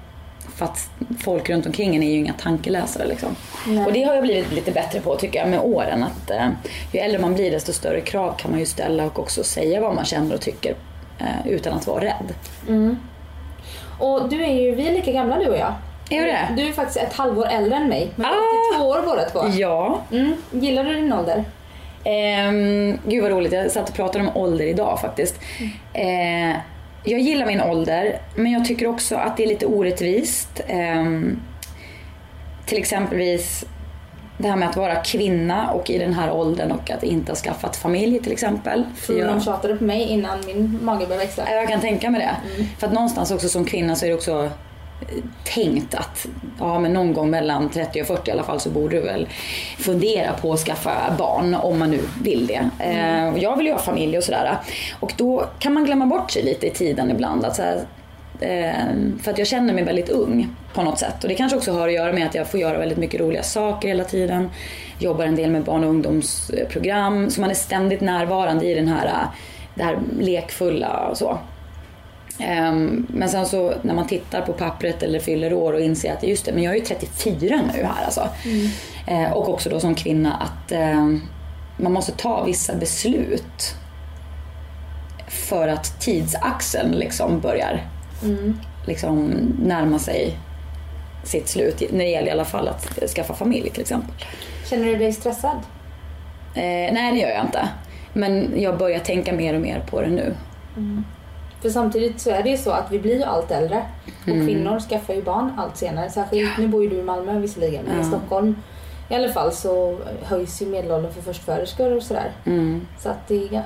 För 0.56 0.66
att 0.66 0.90
folk 1.20 1.50
runt 1.50 1.66
omkring 1.66 1.96
en 1.96 2.04
är 2.04 2.12
ju 2.12 2.18
inga 2.18 2.34
tankeläsare. 2.34 3.08
Liksom. 3.08 3.36
Och 3.86 3.94
det 3.94 4.04
har 4.04 4.14
jag 4.14 4.24
blivit 4.24 4.52
lite 4.52 4.72
bättre 4.72 5.00
på 5.00 5.16
tycker 5.16 5.40
jag 5.40 5.50
med 5.50 5.60
åren. 5.60 6.04
Att 6.04 6.32
eh, 6.32 6.50
ju 6.92 7.00
äldre 7.00 7.20
man 7.20 7.34
blir 7.34 7.52
desto 7.52 7.74
större 7.74 8.02
krav 8.02 8.36
kan 8.38 8.52
man 8.52 8.60
ju 8.60 8.66
ställa 8.66 9.06
och 9.06 9.20
också 9.20 9.44
säga 9.44 9.82
vad 9.82 9.96
man 9.96 10.06
känner 10.06 10.36
och 10.36 10.42
tycker 10.42 10.76
eh, 11.20 11.48
utan 11.48 11.74
att 11.74 11.88
vara 11.88 12.04
rädd. 12.04 12.34
Mm. 12.68 12.98
Och 14.00 14.30
du 14.30 14.44
är 14.44 14.54
ju, 14.54 14.76
vi 14.76 14.88
är 14.88 14.94
lika 14.94 15.12
gamla 15.12 15.40
du 15.40 15.48
och 15.48 15.58
jag. 15.58 15.74
Är 16.10 16.22
du 16.22 16.26
det? 16.26 16.48
Du 16.58 16.68
är 16.68 16.72
faktiskt 16.72 16.98
ett 16.98 17.14
halvår 17.14 17.48
äldre 17.48 17.76
än 17.76 17.88
mig. 17.88 18.12
Men 18.16 18.26
ah! 18.26 18.74
82 18.74 18.90
år 18.90 19.02
båda 19.06 19.30
två. 19.30 19.60
Ja. 19.60 20.02
Mm. 20.12 20.34
Gillar 20.52 20.84
du 20.84 20.94
din 20.94 21.14
ålder? 21.14 21.44
Um, 22.06 23.00
gud 23.06 23.24
vad 23.24 23.32
roligt, 23.32 23.54
jag 23.54 23.72
satt 23.72 23.90
och 23.90 23.96
pratade 23.96 24.24
om 24.24 24.38
ålder 24.38 24.66
idag 24.66 25.00
faktiskt. 25.02 25.40
Mm. 25.96 26.52
Uh, 26.52 26.58
jag 27.06 27.20
gillar 27.20 27.46
min 27.46 27.62
ålder, 27.62 28.22
men 28.36 28.52
jag 28.52 28.66
tycker 28.66 28.88
också 28.88 29.16
att 29.16 29.38
det 29.38 29.44
är 29.44 29.48
lite 29.48 29.66
orättvist. 29.66 30.62
Um, 30.70 31.42
till 32.66 32.78
exempelvis 32.78 33.66
det 34.38 34.48
här 34.48 34.56
med 34.56 34.70
att 34.70 34.76
vara 34.76 34.96
kvinna 34.96 35.72
och 35.72 35.90
i 35.90 35.98
den 35.98 36.14
här 36.14 36.32
åldern 36.32 36.72
och 36.72 36.92
att 36.92 37.04
inte 37.04 37.32
ha 37.32 37.36
skaffat 37.36 37.76
familj 37.76 38.20
till 38.20 38.32
exempel. 38.32 38.84
För 38.96 39.14
jag... 39.14 39.28
De 39.28 39.42
tjatade 39.42 39.76
på 39.76 39.84
mig 39.84 40.02
innan 40.02 40.46
min 40.46 40.80
mage 40.82 41.06
började 41.06 41.26
växa. 41.26 41.52
Jag 41.52 41.68
kan 41.68 41.82
tänka 41.82 42.10
mig 42.10 42.22
det. 42.22 42.56
Mm. 42.56 42.68
För 42.78 42.88
att 42.88 42.94
någonstans 42.94 43.32
också 43.32 43.50
som 43.50 43.66
kvinna 43.66 43.96
så 43.96 44.06
är 44.06 44.10
det 44.10 44.16
också 44.16 44.52
tänkt 45.44 45.96
att 45.96 46.28
ja, 46.60 46.80
men 46.80 46.94
någon 46.94 47.14
gång 47.14 47.30
mellan 47.30 47.70
30 47.70 48.02
och 48.02 48.08
40 48.08 48.30
i 48.30 48.32
alla 48.32 48.44
fall 48.44 48.60
så 48.60 48.70
borde 48.70 48.96
du 48.96 49.02
väl 49.02 49.28
fundera 49.78 50.34
på 50.34 50.54
att 50.54 50.60
skaffa 50.60 51.16
barn 51.18 51.56
om 51.56 51.80
man 51.80 51.92
nu 51.92 52.00
vill 52.24 52.48
det. 52.48 52.70
Mm. 52.80 53.36
Eh, 53.36 53.44
jag 53.44 53.58
vill 53.58 53.66
ju 53.66 53.72
ha 53.72 53.80
familj 53.80 54.18
och 54.18 54.24
sådär. 54.24 54.58
Och 55.00 55.14
då 55.18 55.46
kan 55.60 55.74
man 55.74 55.86
glömma 55.86 56.06
bort 56.06 56.32
sig 56.32 56.44
lite 56.44 56.68
i 56.68 56.70
tiden 56.70 57.12
ibland. 57.12 57.46
Att 57.46 57.56
så 57.56 57.62
här, 57.62 57.82
eh, 58.40 58.96
för 59.22 59.32
att 59.32 59.38
jag 59.38 59.48
känner 59.48 59.74
mig 59.74 59.84
väldigt 59.84 60.10
ung 60.10 60.56
på 60.74 60.82
något 60.82 61.00
sätt. 61.00 61.24
Och 61.24 61.30
det 61.30 61.36
kanske 61.36 61.58
också 61.58 61.72
har 61.72 61.88
att 61.88 61.94
göra 61.94 62.14
med 62.14 62.28
att 62.28 62.36
jag 62.36 62.48
får 62.48 62.60
göra 62.60 62.78
väldigt 62.78 62.98
mycket 62.98 63.22
roliga 63.22 63.44
saker 63.44 63.88
hela 63.88 64.04
tiden. 64.04 64.50
Jobbar 65.00 65.26
en 65.26 65.36
del 65.36 65.52
med 65.52 65.64
barn 65.64 65.84
och 65.84 65.90
ungdomsprogram. 65.90 67.30
Så 67.30 67.42
man 67.42 67.50
är 67.50 67.56
ständigt 67.56 68.02
närvarande 68.02 68.66
i 68.66 68.74
den 68.74 68.88
här, 68.88 69.28
det 69.76 69.84
här 69.84 70.00
lekfulla 70.20 71.08
och 71.08 71.18
så. 71.18 71.40
Um, 72.40 73.08
men 73.10 73.30
sen 73.30 73.46
så 73.46 73.74
när 73.82 73.94
man 73.94 74.08
tittar 74.08 74.42
på 74.42 74.54
pappret 74.54 75.04
eller 75.04 75.20
fyller 75.20 75.54
år 75.54 75.74
och 75.74 75.80
inser 75.80 76.14
att 76.14 76.24
just 76.24 76.46
det, 76.46 76.52
men 76.52 76.64
jag 76.64 76.74
är 76.74 76.80
ju 76.80 76.86
34 76.86 77.60
nu 77.74 77.84
här 77.84 78.06
alltså. 78.06 78.30
Mm. 78.46 79.26
Uh, 79.26 79.32
och 79.32 79.50
också 79.50 79.70
då 79.70 79.80
som 79.80 79.96
kvinna 79.96 80.34
att 80.34 80.72
uh, 80.72 81.18
man 81.78 81.92
måste 81.92 82.12
ta 82.12 82.44
vissa 82.44 82.76
beslut 82.76 83.76
för 85.28 85.68
att 85.68 86.02
tidsaxeln 86.02 86.92
liksom 86.92 87.40
börjar 87.40 87.88
mm. 88.24 88.60
liksom 88.88 89.26
närma 89.62 90.00
sig 90.00 90.38
sitt 91.24 91.48
slut. 91.48 91.84
När 91.92 92.06
det 92.06 92.10
gäller 92.10 92.28
i 92.28 92.32
alla 92.32 92.46
fall 92.46 92.68
att 92.68 93.10
skaffa 93.10 93.34
familj 93.34 93.70
till 93.70 93.82
exempel. 93.82 94.16
Känner 94.70 94.86
du 94.86 94.96
dig 94.96 95.14
stressad? 95.14 95.58
Uh, 96.58 96.94
nej, 96.94 97.12
det 97.12 97.20
gör 97.20 97.30
jag 97.30 97.46
inte. 97.46 97.70
Men 98.14 98.62
jag 98.62 98.78
börjar 98.78 99.00
tänka 99.00 99.34
mer 99.34 99.54
och 99.54 99.62
mer 99.62 99.80
på 99.80 100.02
det 100.02 100.10
nu. 100.10 100.36
Mm. 100.78 101.04
För 101.62 101.70
samtidigt 101.70 102.20
så 102.20 102.30
är 102.30 102.44
det 102.44 102.50
ju 102.50 102.58
så 102.58 102.72
att 102.72 102.92
vi 102.92 103.00
blir 103.00 103.16
ju 103.16 103.24
allt 103.24 103.52
äldre 103.52 103.86
och 104.22 104.28
mm. 104.28 104.48
kvinnor 104.48 104.80
skaffar 104.80 105.14
ju 105.14 105.22
barn 105.22 105.54
allt 105.58 105.78
senare. 105.78 106.10
Särskilt, 106.10 106.58
nu 106.58 106.68
bor 106.68 106.84
ju 106.84 106.90
du 106.90 106.96
i 106.96 107.04
Malmö 107.04 107.40
visserligen, 107.40 107.86
men 107.86 108.02
i 108.02 108.04
Stockholm 108.04 108.56
i 109.10 109.16
alla 109.16 109.30
fall 109.30 109.52
så 109.52 109.98
höjs 110.24 110.62
ju 110.62 110.66
medelåldern 110.66 111.14
för 111.14 111.22
förstföderskor 111.22 111.96
och 111.96 112.04
sådär. 112.04 112.32
Mm. 112.46 112.88
Så 113.00 113.10
att 113.10 113.28
det 113.28 113.62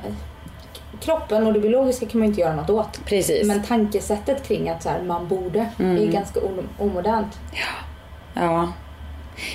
kroppen 1.01 1.48
och 1.48 1.53
det 1.53 1.60
biologiska 1.60 2.05
kan 2.05 2.19
man 2.19 2.27
inte 2.27 2.41
göra 2.41 2.55
något 2.55 2.69
åt. 2.69 3.05
Precis. 3.05 3.48
Men 3.48 3.63
tankesättet 3.63 4.48
kring 4.48 4.69
att 4.69 4.84
så 4.84 4.89
här, 4.89 5.01
man 5.03 5.27
borde 5.27 5.69
mm. 5.79 5.98
är 5.98 6.12
ganska 6.12 6.39
omodernt. 6.77 7.39
Ja. 7.51 8.41
ja. 8.41 8.74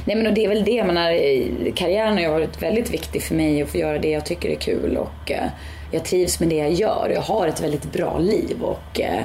Nej 0.05 0.17
men 0.17 0.27
och 0.27 0.35
det 0.35 0.45
är 0.45 0.49
väl 0.49 0.65
det, 0.65 0.71
jag 0.71 0.87
menar, 0.87 1.11
karriären 1.71 2.13
har 2.13 2.21
ju 2.21 2.29
varit 2.29 2.63
väldigt 2.63 2.91
viktig 2.91 3.23
för 3.23 3.35
mig 3.35 3.63
att 3.63 3.69
få 3.69 3.79
göra 3.79 3.99
det 3.99 4.11
jag 4.11 4.27
tycker 4.27 4.49
är 4.49 4.55
kul 4.55 4.97
och 4.97 5.31
eh, 5.31 5.49
jag 5.95 6.05
trivs 6.05 6.41
med 6.41 6.49
det 6.49 6.57
jag 6.57 6.73
gör. 6.73 7.11
Jag 7.15 7.23
har 7.23 7.47
ett 7.47 7.61
väldigt 7.61 7.93
bra 7.93 8.19
liv 8.19 8.63
och 8.63 9.01
eh, 9.01 9.25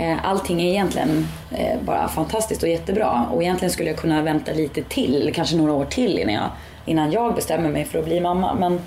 eh, 0.00 0.18
allting 0.24 0.62
är 0.62 0.70
egentligen 0.70 1.28
eh, 1.50 1.80
bara 1.80 2.08
fantastiskt 2.08 2.62
och 2.62 2.68
jättebra. 2.68 3.26
Och 3.32 3.42
egentligen 3.42 3.72
skulle 3.72 3.90
jag 3.90 3.98
kunna 3.98 4.22
vänta 4.22 4.52
lite 4.52 4.82
till, 4.82 5.32
kanske 5.34 5.56
några 5.56 5.72
år 5.72 5.84
till 5.84 6.18
innan 6.18 6.34
jag, 6.34 6.50
innan 6.84 7.12
jag 7.12 7.34
bestämmer 7.34 7.68
mig 7.68 7.84
för 7.84 7.98
att 7.98 8.04
bli 8.04 8.20
mamma. 8.20 8.54
Men, 8.54 8.80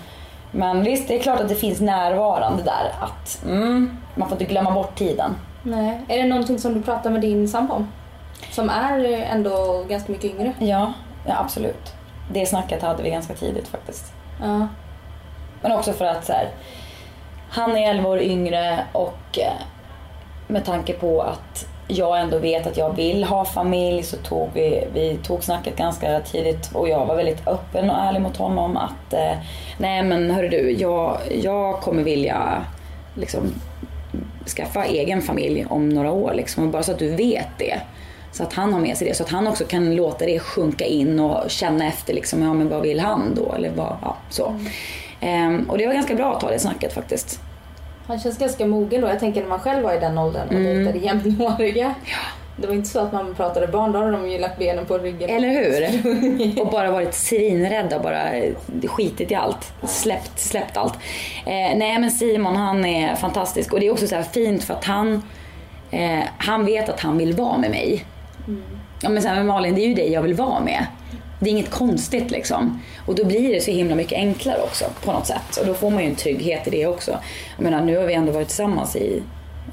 men 0.51 0.83
visst, 0.83 1.07
det 1.07 1.15
är 1.15 1.19
klart 1.19 1.39
att 1.39 1.49
det 1.49 1.55
finns 1.55 1.81
närvarande 1.81 2.63
där 2.63 2.91
att 3.01 3.43
mm, 3.45 3.97
man 4.15 4.29
får 4.29 4.41
inte 4.41 4.53
glömma 4.53 4.71
bort 4.71 4.97
tiden. 4.97 5.35
Nej. 5.63 5.99
Är 6.07 6.17
det 6.17 6.29
någonting 6.29 6.59
som 6.59 6.73
du 6.73 6.81
pratar 6.81 7.09
med 7.09 7.21
din 7.21 7.47
sambo 7.47 7.73
om? 7.73 7.87
Som 8.51 8.69
är 8.69 9.05
ändå 9.05 9.85
ganska 9.89 10.11
mycket 10.11 10.31
yngre. 10.31 10.53
Ja, 10.59 10.93
ja 11.27 11.37
absolut. 11.39 11.93
Det 12.33 12.45
snacket 12.45 12.81
hade 12.81 13.03
vi 13.03 13.09
ganska 13.09 13.33
tidigt 13.33 13.67
faktiskt. 13.67 14.13
Ja. 14.41 14.67
Men 15.61 15.71
också 15.71 15.93
för 15.93 16.05
att 16.05 16.25
så 16.25 16.33
här, 16.33 16.49
han 17.49 17.77
är 17.77 17.89
11 17.89 18.09
år 18.09 18.21
yngre 18.21 18.79
och 18.91 19.39
eh, 19.39 19.61
med 20.47 20.65
tanke 20.65 20.93
på 20.93 21.21
att 21.21 21.67
jag 21.87 22.19
ändå 22.19 22.37
vet 22.37 22.67
att 22.67 22.77
jag 22.77 22.95
vill 22.95 23.23
ha 23.23 23.45
familj 23.45 24.03
så 24.03 24.17
tog 24.17 24.49
vi, 24.53 24.87
vi 24.93 25.19
tog 25.23 25.43
snacket 25.43 25.75
ganska 25.75 26.19
tidigt 26.19 26.69
och 26.73 26.89
jag 26.89 27.05
var 27.05 27.15
väldigt 27.15 27.47
öppen 27.47 27.89
och 27.89 27.97
ärlig 27.97 28.21
mot 28.21 28.37
honom 28.37 28.77
att 28.77 29.13
eh, 29.13 29.37
nej 29.77 30.03
men 30.03 30.31
hörru 30.31 30.49
du, 30.49 30.71
jag, 30.71 31.17
jag 31.31 31.81
kommer 31.81 32.03
vilja 32.03 32.65
liksom 33.15 33.41
skaffa 34.47 34.85
egen 34.85 35.21
familj 35.21 35.65
om 35.69 35.89
några 35.89 36.11
år 36.11 36.33
liksom. 36.33 36.63
och 36.63 36.69
Bara 36.69 36.83
så 36.83 36.91
att 36.91 36.99
du 36.99 37.15
vet 37.15 37.49
det. 37.57 37.79
Så 38.31 38.43
att 38.43 38.53
han 38.53 38.73
har 38.73 38.79
med 38.79 38.97
sig 38.97 39.07
det. 39.07 39.13
Så 39.13 39.23
att 39.23 39.29
han 39.29 39.47
också 39.47 39.65
kan 39.65 39.95
låta 39.95 40.25
det 40.25 40.39
sjunka 40.39 40.85
in 40.85 41.19
och 41.19 41.49
känna 41.49 41.87
efter 41.87 42.13
liksom, 42.13 42.41
ja 42.41 42.53
men 42.53 42.69
vad 42.69 42.81
vill 42.81 42.99
han 42.99 43.35
då? 43.35 43.53
Eller 43.53 43.71
vad, 43.75 43.97
ja, 44.01 44.17
så. 44.29 44.47
Mm 44.47 44.65
och 45.69 45.77
det 45.77 45.87
var 45.87 45.93
ganska 45.93 46.15
bra 46.15 46.33
att 46.33 46.39
ta 46.41 46.49
det 46.49 46.59
snacket 46.59 46.93
faktiskt. 46.93 47.39
Han 48.07 48.19
känns 48.19 48.37
ganska 48.37 48.65
mogen 48.65 49.01
då. 49.01 49.07
Jag 49.07 49.19
tänker 49.19 49.41
när 49.41 49.49
man 49.49 49.59
själv 49.59 49.83
var 49.83 49.93
i 49.93 49.99
den 49.99 50.17
åldern 50.17 50.47
och 50.47 50.53
Mm. 50.53 50.75
dejtade 50.85 51.05
jämnåriga. 51.05 51.95
Det 52.57 52.67
var 52.67 52.73
inte 52.73 52.89
så 52.89 52.99
att 52.99 53.13
man 53.13 53.35
pratade 53.35 53.67
barn, 53.67 53.91
då 53.91 53.99
hade 53.99 54.11
de 54.11 54.29
ju 54.29 54.37
lagt 54.39 54.59
benen 54.59 54.85
på 54.85 54.97
ryggen. 54.97 55.29
Eller 55.29 55.49
hur? 55.49 56.61
Och 56.61 56.71
bara 56.71 56.91
varit 56.91 57.13
svinrädda 57.13 57.95
och 57.95 58.03
bara 58.03 58.21
skitit 58.87 59.31
i 59.31 59.35
allt. 59.35 59.73
Släppt, 59.83 60.39
släppt 60.39 60.77
allt. 60.77 60.93
Eh, 61.45 61.77
nej 61.77 61.99
men 61.99 62.11
Simon 62.11 62.55
han 62.55 62.85
är 62.85 63.15
fantastisk 63.15 63.73
och 63.73 63.79
det 63.79 63.87
är 63.87 63.91
också 63.91 64.07
så 64.07 64.23
fint 64.33 64.63
för 64.63 64.73
att 64.73 64.85
han, 64.85 65.23
eh, 65.91 66.19
han 66.37 66.65
vet 66.65 66.89
att 66.89 66.99
han 66.99 67.17
vill 67.17 67.33
vara 67.33 67.57
med 67.57 67.69
mig. 67.69 68.05
Ja 69.01 69.09
men 69.09 69.23
men 69.23 69.47
Malin 69.47 69.75
det 69.75 69.81
är 69.81 69.87
ju 69.87 69.93
dig 69.93 70.11
jag 70.11 70.21
vill 70.21 70.33
vara 70.33 70.59
med. 70.59 70.85
Det 71.39 71.49
är 71.49 71.51
inget 71.51 71.69
konstigt 71.69 72.31
liksom. 72.31 72.81
Och 73.05 73.15
då 73.15 73.25
blir 73.25 73.53
det 73.53 73.61
så 73.61 73.71
himla 73.71 73.95
mycket 73.95 74.17
enklare 74.17 74.61
också 74.61 74.85
på 75.03 75.11
något 75.11 75.27
sätt. 75.27 75.57
Och 75.59 75.65
då 75.65 75.73
får 75.73 75.89
man 75.89 76.03
ju 76.03 76.09
en 76.09 76.15
trygghet 76.15 76.67
i 76.67 76.69
det 76.69 76.87
också. 76.87 77.11
Jag 77.57 77.63
menar 77.63 77.81
nu 77.81 77.97
har 77.97 78.05
vi 78.05 78.13
ändå 78.13 78.31
varit 78.31 78.47
tillsammans 78.47 78.95
i 78.95 79.23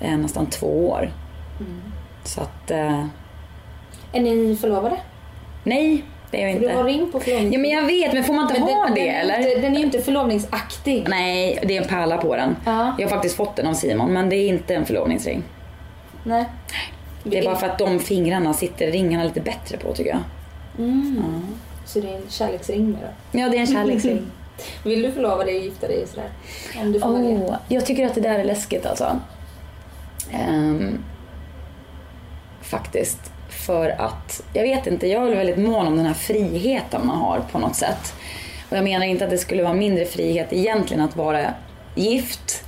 eh, 0.00 0.18
nästan 0.18 0.46
två 0.46 0.88
år. 0.88 1.10
Så 2.24 2.40
att, 2.40 2.70
eh, 2.70 3.04
Är 4.12 4.20
ni 4.20 4.56
förlovade? 4.60 4.96
nej 5.64 6.04
det 6.30 6.42
är 6.42 6.52
För 6.52 6.56
inte. 6.56 6.68
du 6.68 6.76
har 6.76 6.84
ring 6.84 7.12
på 7.12 7.20
förlovnings... 7.20 7.54
Ja 7.54 7.60
men 7.60 7.70
jag 7.70 7.82
vet, 7.82 8.12
men 8.12 8.24
får 8.24 8.34
man 8.34 8.42
inte 8.42 8.60
Men 8.60 8.62
ha 8.68 8.84
den, 8.84 8.94
det 8.94 9.04
den, 9.06 9.14
eller? 9.14 9.38
Inte, 9.38 9.60
den 9.60 9.74
är 9.74 9.78
ju 9.78 9.84
inte 9.84 10.00
förlovningsaktig. 10.02 11.06
Nej, 11.08 11.58
det 11.62 11.76
är 11.76 11.82
en 11.82 11.88
pärla 11.88 12.16
på 12.16 12.36
den. 12.36 12.56
Ja. 12.64 12.94
Jag 12.98 13.08
har 13.08 13.10
faktiskt 13.10 13.36
fått 13.36 13.56
den 13.56 13.66
av 13.66 13.74
Simon, 13.74 14.12
men 14.12 14.28
det 14.28 14.36
är 14.36 14.48
inte 14.48 14.74
en 14.74 14.86
förlovningsring. 14.86 15.42
Nej. 16.24 16.44
Det 17.24 17.38
är 17.38 17.44
bara 17.44 17.56
för 17.56 17.66
att 17.66 17.78
de 17.78 18.00
fingrarna 18.00 18.54
sitter 18.54 18.90
ringarna 18.90 19.24
lite 19.24 19.40
bättre 19.40 19.76
på 19.76 19.92
tycker 19.92 20.10
jag. 20.10 20.20
Så 21.84 22.00
det 22.00 22.08
är 22.08 22.16
en 22.16 22.28
kärleksring 22.28 22.90
med 22.90 23.00
då. 23.00 23.38
Ja, 23.38 23.48
det 23.48 23.56
är 23.56 23.60
en 23.60 23.66
kärleksring. 23.66 24.26
Vill 24.84 25.02
du 25.02 25.12
förlova 25.12 25.44
dig 25.44 25.58
och 25.58 25.64
gifta 25.64 25.88
dig 25.88 26.06
sådär? 26.06 26.30
Om 26.80 26.92
du 26.92 27.00
får 27.00 27.12
välja. 27.12 27.30
oh, 27.30 27.56
jag 27.68 27.86
tycker 27.86 28.06
att 28.06 28.14
det 28.14 28.20
där 28.20 28.38
är 28.38 28.44
läskigt 28.44 28.86
alltså. 28.86 29.20
Ehm, 30.30 31.04
faktiskt. 32.62 33.18
För 33.48 33.88
att, 33.88 34.42
jag 34.52 34.62
vet 34.62 34.86
inte, 34.86 35.06
jag 35.06 35.28
är 35.28 35.36
väldigt 35.36 35.58
mån 35.58 35.86
om 35.86 35.96
den 35.96 36.06
här 36.06 36.14
friheten 36.14 37.06
man 37.06 37.18
har 37.18 37.40
på 37.52 37.58
något 37.58 37.76
sätt. 37.76 38.14
Och 38.70 38.76
jag 38.76 38.84
menar 38.84 39.06
inte 39.06 39.24
att 39.24 39.30
det 39.30 39.38
skulle 39.38 39.62
vara 39.62 39.74
mindre 39.74 40.04
frihet 40.04 40.52
egentligen 40.52 41.04
att 41.04 41.16
vara 41.16 41.54
gift. 41.94 42.64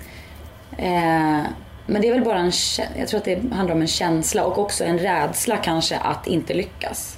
Eh, 0.79 1.43
men 1.87 2.03
det 2.03 2.09
är 2.09 2.13
väl 2.13 2.25
bara 2.25 2.39
en, 2.39 2.53
jag 2.99 3.09
tror 3.09 3.19
att 3.19 3.25
det 3.25 3.53
handlar 3.53 3.75
om 3.75 3.81
en 3.81 3.89
känsla 3.89 4.45
och 4.45 4.59
också 4.59 4.85
en 4.85 4.99
rädsla 4.99 5.57
kanske 5.57 5.97
att 5.97 6.27
inte 6.27 6.55
lyckas. 6.55 7.18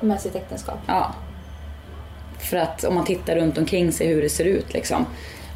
Med 0.00 0.20
sitt 0.20 0.34
äktenskap. 0.34 0.78
Ja. 0.86 1.14
För 2.38 2.56
att 2.56 2.84
om 2.84 2.94
man 2.94 3.04
tittar 3.04 3.36
runt 3.36 3.58
omkring 3.58 3.92
sig 3.92 4.06
hur 4.06 4.22
det 4.22 4.28
ser 4.28 4.44
ut 4.44 4.74
liksom 4.74 5.06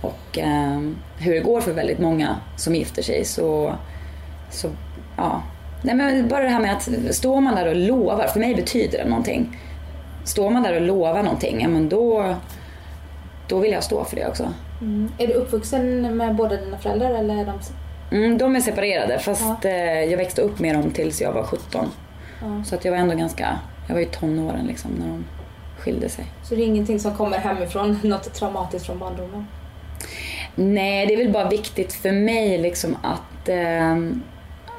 och 0.01 0.39
eh, 0.39 0.81
hur 1.19 1.35
det 1.35 1.41
går 1.41 1.61
för 1.61 1.73
väldigt 1.73 1.99
många 1.99 2.37
som 2.57 2.75
gifter 2.75 3.03
sig 3.03 3.25
så, 3.25 3.75
så 4.51 4.69
ja. 5.17 5.43
Nej 5.83 5.95
men 5.95 6.29
bara 6.29 6.43
det 6.43 6.49
här 6.49 6.61
med 6.61 6.73
att 6.73 7.15
står 7.15 7.41
man 7.41 7.55
där 7.55 7.69
och 7.69 7.77
lovar, 7.77 8.27
för 8.27 8.41
mig 8.41 8.55
betyder 8.55 8.99
det 8.99 9.09
någonting. 9.09 9.59
Står 10.25 10.51
man 10.51 10.63
där 10.63 10.77
och 10.77 10.83
lovar 10.83 11.23
någonting, 11.23 11.61
ja 11.61 11.69
men 11.69 11.89
då, 11.89 12.35
då 13.49 13.59
vill 13.59 13.73
jag 13.73 13.85
stå 13.85 14.05
för 14.05 14.17
det 14.17 14.27
också. 14.27 14.53
Mm. 14.81 15.13
Är 15.19 15.27
du 15.27 15.33
uppvuxen 15.33 16.17
med 16.17 16.35
båda 16.35 16.57
dina 16.57 16.79
föräldrar 16.79 17.11
eller 17.11 17.37
är 17.37 17.45
de... 17.45 17.59
Mm, 18.17 18.39
de 18.39 18.57
är 18.57 18.61
separerade 18.61 19.19
fast 19.19 19.65
eh, 19.65 20.05
jag 20.05 20.17
växte 20.17 20.43
upp 20.43 20.59
med 20.59 20.75
dem 20.75 20.91
tills 20.91 21.21
jag 21.21 21.33
var 21.33 21.43
17. 21.43 21.87
Ja. 22.41 22.65
Så 22.65 22.75
att 22.75 22.85
jag 22.85 22.93
var 22.93 22.99
ändå 22.99 23.15
ganska, 23.15 23.59
jag 23.91 23.95
var 23.95 24.03
i 24.03 24.07
tonåren 24.07 24.67
liksom 24.67 24.91
när 24.91 25.07
de 25.07 25.25
skilde 25.79 26.09
sig. 26.09 26.25
Så 26.43 26.55
det 26.55 26.63
är 26.63 26.67
ingenting 26.67 27.01
som 27.01 27.15
kommer 27.15 27.39
hemifrån, 27.39 27.99
något 28.05 28.35
traumatiskt 28.35 28.87
från 28.87 28.99
barndomen? 28.99 29.47
Nej, 30.55 31.07
det 31.07 31.15
är 31.15 31.17
väl 31.17 31.33
bara 31.33 31.49
viktigt 31.49 31.93
för 31.93 32.13
mig 32.13 32.59
liksom 32.59 32.97
att, 33.03 33.49
eh, 33.49 33.97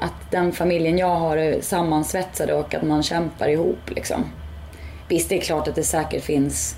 att 0.00 0.30
den 0.30 0.52
familjen 0.52 0.98
jag 0.98 1.16
har 1.16 1.36
är 1.36 1.60
sammansvetsade 1.60 2.54
och 2.54 2.74
att 2.74 2.82
man 2.82 3.02
kämpar 3.02 3.48
ihop. 3.48 3.90
Liksom. 3.90 4.24
Visst, 5.08 5.28
det 5.28 5.38
är 5.38 5.40
klart 5.40 5.68
att 5.68 5.74
det 5.74 5.82
säkert 5.82 6.24
finns, 6.24 6.76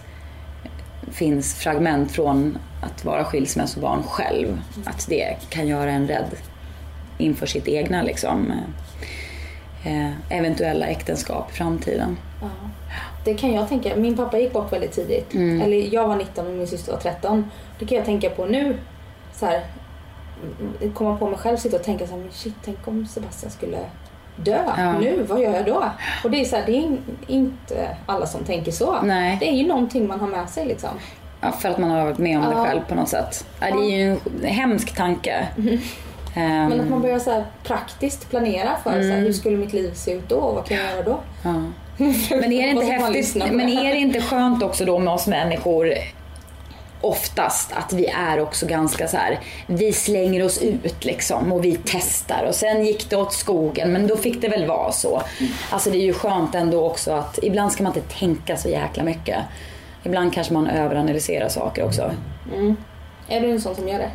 finns 1.10 1.54
fragment 1.54 2.12
från 2.12 2.58
att 2.82 3.04
vara 3.04 3.24
skilsmässobarn 3.24 4.02
själv. 4.02 4.60
Att 4.84 5.06
det 5.08 5.36
kan 5.48 5.66
göra 5.66 5.90
en 5.90 6.08
rädd 6.08 6.36
inför 7.18 7.46
sitt 7.46 7.68
egna 7.68 8.02
liksom, 8.02 8.52
eventuella 10.28 10.86
äktenskap 10.86 11.50
i 11.50 11.54
framtiden. 11.54 12.16
Ja. 12.40 12.48
Det 13.24 13.34
kan 13.34 13.52
jag 13.52 13.68
tänka. 13.68 13.96
Min 13.96 14.16
pappa 14.16 14.38
gick 14.38 14.52
bort 14.52 14.72
väldigt 14.72 14.92
tidigt. 14.92 15.34
Mm. 15.34 15.60
Eller 15.62 15.94
jag 15.94 16.08
var 16.08 16.16
19 16.16 16.46
och 16.46 16.52
min 16.52 16.66
syster 16.66 16.92
var 16.92 16.98
13. 17.00 17.50
Det 17.78 17.86
kan 17.86 17.96
jag 17.96 18.04
tänka 18.06 18.30
på 18.30 18.46
nu. 18.46 18.76
Så 19.34 19.46
här, 19.46 19.60
mm, 20.80 20.92
komma 20.94 21.16
på 21.16 21.26
mig 21.28 21.38
själv 21.38 21.56
sitta 21.56 21.76
och 21.76 21.82
tänka 21.82 22.06
så 22.06 22.12
här, 22.14 22.20
men 22.20 22.32
shit, 22.32 22.54
tänk 22.64 22.88
om 22.88 23.06
Sebastian 23.06 23.50
skulle 23.52 23.78
dö 24.36 24.58
Ja. 24.76 24.98
nu, 24.98 25.22
vad 25.28 25.40
gör 25.40 25.54
jag 25.54 25.64
då? 25.66 25.84
Och 26.24 26.30
det 26.30 26.40
är 26.40 26.44
så 26.44 26.56
här, 26.56 26.66
det 26.66 26.72
är 26.72 26.76
in- 26.76 27.00
inte 27.26 27.96
alla 28.06 28.26
som 28.26 28.44
tänker 28.44 28.72
så. 28.72 29.02
Nej. 29.02 29.36
Det 29.40 29.48
är 29.48 29.54
ju 29.54 29.66
någonting 29.66 30.06
man 30.08 30.20
har 30.20 30.28
med 30.28 30.48
sig 30.48 30.66
liksom. 30.66 30.90
Ja, 31.40 31.52
för 31.52 31.68
att 31.68 31.78
man 31.78 31.90
har 31.90 32.04
varit 32.04 32.18
med 32.18 32.38
om 32.38 32.44
det 32.44 32.50
Ja. 32.56 32.64
själv 32.64 32.80
på 32.88 32.94
något 32.94 33.08
sätt. 33.08 33.46
Ja, 33.60 33.66
det 33.66 33.82
är 33.82 33.96
ju 33.98 34.10
en 34.42 34.48
hemsk 34.48 34.96
tanke. 34.96 35.48
Men 36.34 36.72
att 36.72 36.80
Ehm, 36.80 36.90
man 36.90 37.02
börjar 37.02 37.18
så 37.18 37.44
praktiskt 37.62 38.30
planera 38.30 38.76
för 38.82 39.02
så 39.02 39.08
här, 39.08 39.20
hur 39.20 39.32
skulle 39.32 39.56
mitt 39.56 39.72
liv 39.72 39.90
se 39.94 40.12
ut 40.12 40.28
då 40.28 40.36
och 40.36 40.54
vad 40.54 40.66
kan 40.66 40.76
jag 40.76 40.90
göra 40.90 41.02
då? 41.02 41.20
Ja. 41.42 41.52
Men 42.30 42.52
är 42.52 42.62
det 42.62 42.70
inte 42.70 42.86
häftigt, 42.86 43.36
men 43.36 43.68
är 43.68 43.92
det 43.92 43.98
inte 43.98 44.20
skönt 44.30 44.62
också 44.62 44.84
då 44.84 44.98
med 44.98 45.14
oss 45.14 45.26
människor 45.26 45.94
oftast 47.04 47.72
att 47.72 47.92
vi 47.92 48.06
är 48.06 48.40
också 48.40 48.66
ganska 48.66 49.08
så 49.08 49.16
här, 49.16 49.40
vi 49.66 49.92
slänger 49.92 50.44
oss 50.44 50.62
ut 50.62 51.04
liksom 51.04 51.52
och 51.52 51.64
vi 51.64 51.78
testar 51.84 52.44
och 52.48 52.54
sen 52.54 52.84
gick 52.84 53.10
det 53.10 53.16
åt 53.16 53.32
skogen 53.32 53.92
men 53.92 54.06
då 54.06 54.16
fick 54.16 54.40
det 54.40 54.48
väl 54.48 54.66
vara 54.66 54.92
så. 54.92 55.22
Alltså 55.70 55.90
det 55.90 55.96
är 55.96 56.04
ju 56.04 56.12
skönt 56.12 56.54
ändå 56.54 56.86
också 56.86 57.12
att 57.12 57.38
ibland 57.42 57.72
ska 57.72 57.82
man 57.82 57.96
inte 57.96 58.14
tänka 58.18 58.56
så 58.56 58.68
jäkla 58.68 59.04
mycket. 59.04 59.38
Ibland 60.02 60.34
kanske 60.34 60.52
man 60.52 60.66
överanalyserar 60.66 61.48
saker 61.48 61.84
också. 61.84 62.10
Mm. 62.54 62.76
Är 63.28 63.40
du 63.40 63.50
en 63.50 63.60
sån 63.60 63.74
som 63.74 63.88
gör 63.88 63.98
det? 63.98 64.10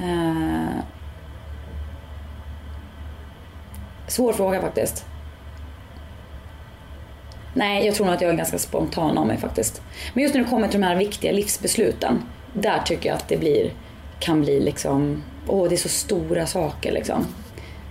Eh, 0.00 0.84
svår 4.06 4.32
fråga 4.32 4.60
faktiskt. 4.60 5.04
Nej, 7.54 7.86
jag 7.86 7.94
tror 7.94 8.06
nog 8.06 8.14
att 8.14 8.20
jag 8.20 8.30
är 8.30 8.36
ganska 8.36 8.58
spontan 8.58 9.18
av 9.18 9.26
mig 9.26 9.36
faktiskt. 9.36 9.82
Men 10.14 10.22
just 10.22 10.34
när 10.34 10.42
det 10.42 10.50
kommer 10.50 10.68
till 10.68 10.80
de 10.80 10.86
här 10.86 10.96
viktiga 10.96 11.32
livsbesluten, 11.32 12.22
där 12.52 12.78
tycker 12.84 13.08
jag 13.08 13.16
att 13.16 13.28
det 13.28 13.36
blir, 13.36 13.72
kan 14.18 14.40
bli 14.40 14.60
liksom, 14.60 15.22
åh 15.46 15.68
det 15.68 15.74
är 15.74 15.76
så 15.76 15.88
stora 15.88 16.46
saker 16.46 16.92
liksom. 16.92 17.26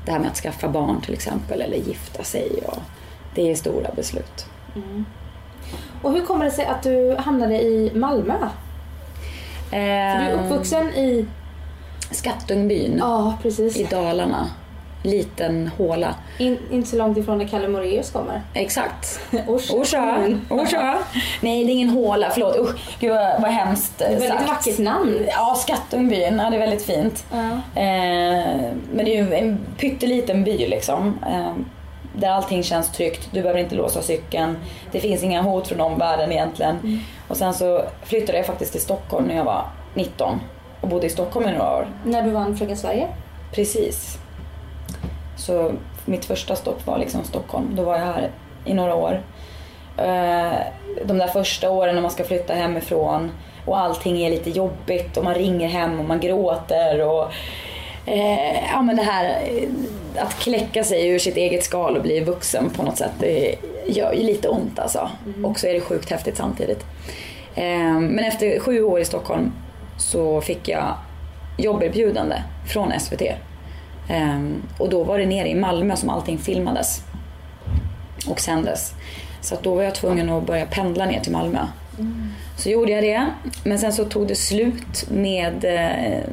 Det 0.05 0.11
här 0.11 0.19
med 0.19 0.29
att 0.29 0.37
skaffa 0.37 0.69
barn 0.69 1.01
till 1.01 1.13
exempel, 1.13 1.61
eller 1.61 1.77
gifta 1.77 2.23
sig. 2.23 2.49
Och, 2.67 2.77
det 3.35 3.51
är 3.51 3.55
stora 3.55 3.91
beslut. 3.95 4.45
Mm. 4.75 5.05
Och 6.01 6.11
hur 6.11 6.25
kommer 6.25 6.45
det 6.45 6.51
sig 6.51 6.65
att 6.65 6.83
du 6.83 7.15
hamnade 7.19 7.61
i 7.61 7.91
Malmö? 7.95 8.33
För 9.69 10.25
du 10.25 10.31
är 10.31 10.43
uppvuxen 10.43 10.89
i... 10.89 11.25
Skattungbyn 12.11 12.95
Ja, 12.99 13.33
precis. 13.41 13.77
i 13.77 13.83
Dalarna. 13.83 14.49
liten 15.03 15.71
håla. 15.77 16.15
In, 16.37 16.57
inte 16.71 16.89
så 16.89 16.95
långt 16.97 17.17
ifrån 17.17 17.37
där 17.39 17.47
Kalle 17.47 17.67
Moraeus 17.67 18.11
kommer. 18.11 18.41
Exakt. 18.53 19.19
Orsa. 19.47 19.73
Orsa. 19.73 20.27
Orsa. 20.49 20.97
Nej, 21.41 21.65
det 21.65 21.71
är 21.71 21.73
ingen 21.73 21.89
håla. 21.89 22.29
Förlåt. 22.33 22.57
Usch, 22.57 22.75
gud 22.99 23.11
vad, 23.11 23.41
vad 23.41 23.51
hemskt 23.51 23.97
Det 23.97 24.05
är 24.05 24.09
ett 24.09 24.21
väldigt 24.21 24.37
sagt. 24.39 24.49
vackert 24.49 24.77
namn. 24.79 25.19
Ja, 25.27 25.55
Skattungbyn. 25.57 26.39
Ja, 26.39 26.49
det 26.49 26.55
är 26.55 26.59
väldigt 26.59 26.85
fint. 26.85 27.25
Ja. 27.31 27.37
Eh, 27.81 28.71
men 28.93 29.05
det 29.05 29.17
är 29.17 29.23
ju 29.23 29.33
en 29.33 29.59
pytteliten 29.77 30.43
by 30.43 30.57
liksom. 30.67 31.19
Eh, 31.27 31.53
där 32.13 32.29
allting 32.29 32.63
känns 32.63 32.91
tryggt. 32.91 33.29
Du 33.31 33.41
behöver 33.41 33.59
inte 33.59 33.75
låsa 33.75 34.01
cykeln. 34.01 34.57
Det 34.91 34.99
finns 34.99 35.23
inga 35.23 35.41
hot 35.41 35.67
från 35.67 35.81
omvärlden 35.81 36.31
egentligen. 36.31 37.01
Och 37.27 37.37
sen 37.37 37.53
så 37.53 37.81
flyttade 38.03 38.37
jag 38.37 38.47
faktiskt 38.47 38.71
till 38.71 38.81
Stockholm 38.81 39.25
när 39.25 39.35
jag 39.35 39.43
var 39.43 39.65
19. 39.93 40.39
Och 40.81 40.87
bodde 40.87 41.05
i 41.05 41.09
Stockholm 41.09 41.49
i 41.49 41.51
några 41.51 41.75
år. 41.77 41.87
När 42.05 42.23
du 42.23 42.29
vann 42.29 42.57
Fröken 42.57 42.77
Sverige. 42.77 43.07
Precis. 43.51 44.17
Så 45.37 45.71
mitt 46.05 46.25
första 46.25 46.55
stopp 46.55 46.87
var 46.87 46.97
liksom 46.97 47.23
Stockholm. 47.23 47.75
Då 47.75 47.83
var 47.83 47.97
jag 47.97 48.05
här 48.05 48.29
i 48.65 48.73
några 48.73 48.95
år. 48.95 49.21
Eh, 49.97 50.57
De 51.05 51.17
där 51.17 51.27
första 51.27 51.69
åren 51.69 51.95
när 51.95 52.01
man 52.01 52.11
ska 52.11 52.23
flytta 52.23 52.53
hemifrån 52.53 53.31
och 53.65 53.79
allting 53.79 54.21
är 54.21 54.29
lite 54.29 54.49
jobbigt 54.49 55.17
och 55.17 55.23
man 55.23 55.35
ringer 55.35 55.67
hem 55.67 55.99
och 55.99 56.05
man 56.05 56.19
gråter 56.19 57.01
och 57.01 57.31
eh, 58.05 58.69
ja 58.73 58.81
men 58.81 58.95
det 58.95 59.03
här 59.03 59.25
eh, 59.25 59.69
att 60.23 60.39
kläcka 60.39 60.83
sig 60.83 61.09
ur 61.09 61.19
sitt 61.19 61.37
eget 61.37 61.63
skal 61.63 61.97
och 61.97 62.03
bli 62.03 62.19
vuxen 62.19 62.69
på 62.69 62.83
något 62.83 62.97
sätt 62.97 63.11
det 63.19 63.55
gör 63.87 64.13
ju 64.13 64.23
lite 64.23 64.49
ont 64.49 64.79
alltså. 64.79 65.09
Och 65.43 65.59
så 65.59 65.67
är 65.67 65.73
det 65.73 65.81
sjukt 65.81 66.11
häftigt 66.11 66.37
samtidigt. 66.37 66.85
Men 67.99 68.19
efter 68.19 68.59
sju 68.59 68.83
år 68.83 68.99
i 68.99 69.05
Stockholm 69.05 69.51
så 69.99 70.41
fick 70.41 70.67
jag 70.67 70.93
jobberbjudande 71.57 72.35
från 72.67 72.99
SVT. 72.99 73.21
Um, 73.21 73.27
ehm, 74.09 74.61
och 74.77 74.89
då 74.89 75.03
var 75.03 75.17
det 75.17 75.25
nere 75.25 75.49
i 75.49 75.55
Malmö 75.55 75.95
som 75.95 76.09
allting 76.09 76.37
filmades 76.37 77.03
och 78.27 78.39
sändes. 78.39 78.93
Så 79.41 79.55
att 79.55 79.63
då 79.63 79.75
var 79.75 79.83
jag 79.83 79.95
tvungen 79.95 80.29
att 80.29 80.45
börja 80.45 80.65
pendla 80.65 81.05
ner 81.05 81.19
till 81.19 81.31
Malmö. 81.31 81.59
Så 82.57 82.69
gjorde 82.69 82.91
jag 82.91 83.03
det. 83.03 83.25
Men 83.63 83.79
sen 83.79 83.93
så 83.93 84.05
tog 84.05 84.27
det 84.27 84.35
slut 84.35 85.09
med 85.09 85.65
eh, 85.65 86.23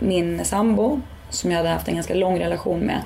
min 0.00 0.44
sambo 0.44 1.00
som 1.30 1.50
jag 1.50 1.58
hade 1.58 1.68
haft 1.68 1.88
en 1.88 1.94
ganska 1.94 2.14
lång 2.14 2.38
relation 2.40 2.80
med. 2.80 3.02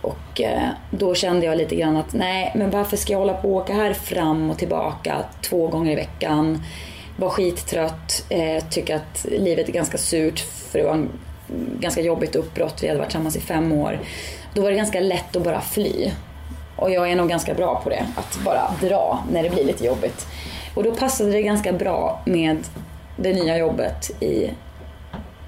Och 0.00 0.40
eh, 0.40 0.68
då 0.90 1.14
kände 1.14 1.46
jag 1.46 1.58
lite 1.58 1.76
grann 1.76 1.96
att 1.96 2.12
nej, 2.12 2.52
men 2.54 2.70
varför 2.70 2.96
ska 2.96 3.12
jag 3.12 3.18
hålla 3.18 3.34
på 3.34 3.48
och 3.48 3.62
åka 3.62 3.72
här 3.72 3.92
fram 3.92 4.50
och 4.50 4.58
tillbaka 4.58 5.16
två 5.42 5.68
gånger 5.68 5.92
i 5.92 5.94
veckan? 5.94 6.62
Var 7.16 7.28
skittrött, 7.28 8.26
eh, 8.28 8.64
tycker 8.70 8.96
att 8.96 9.26
livet 9.30 9.68
är 9.68 9.72
ganska 9.72 9.98
surt 9.98 10.40
för 10.40 10.78
det 10.78 10.84
var 10.84 10.92
en 10.92 11.08
ganska 11.80 12.00
jobbigt 12.00 12.36
uppbrott. 12.36 12.82
Vi 12.82 12.88
hade 12.88 12.98
varit 12.98 13.08
tillsammans 13.10 13.36
i 13.36 13.40
fem 13.40 13.72
år. 13.72 14.00
Då 14.54 14.62
var 14.62 14.70
det 14.70 14.76
ganska 14.76 15.00
lätt 15.00 15.36
att 15.36 15.44
bara 15.44 15.60
fly. 15.60 16.10
Och 16.76 16.90
jag 16.90 17.10
är 17.10 17.16
nog 17.16 17.28
ganska 17.28 17.54
bra 17.54 17.80
på 17.84 17.90
det, 17.90 18.06
att 18.16 18.38
bara 18.44 18.70
dra 18.80 19.24
när 19.32 19.42
det 19.42 19.50
blir 19.50 19.64
lite 19.64 19.84
jobbigt. 19.84 20.26
Och 20.74 20.82
då 20.82 20.94
passade 20.94 21.30
det 21.32 21.42
ganska 21.42 21.72
bra 21.72 22.22
med 22.26 22.58
det 23.16 23.32
nya 23.32 23.58
jobbet 23.58 24.22
i 24.22 24.50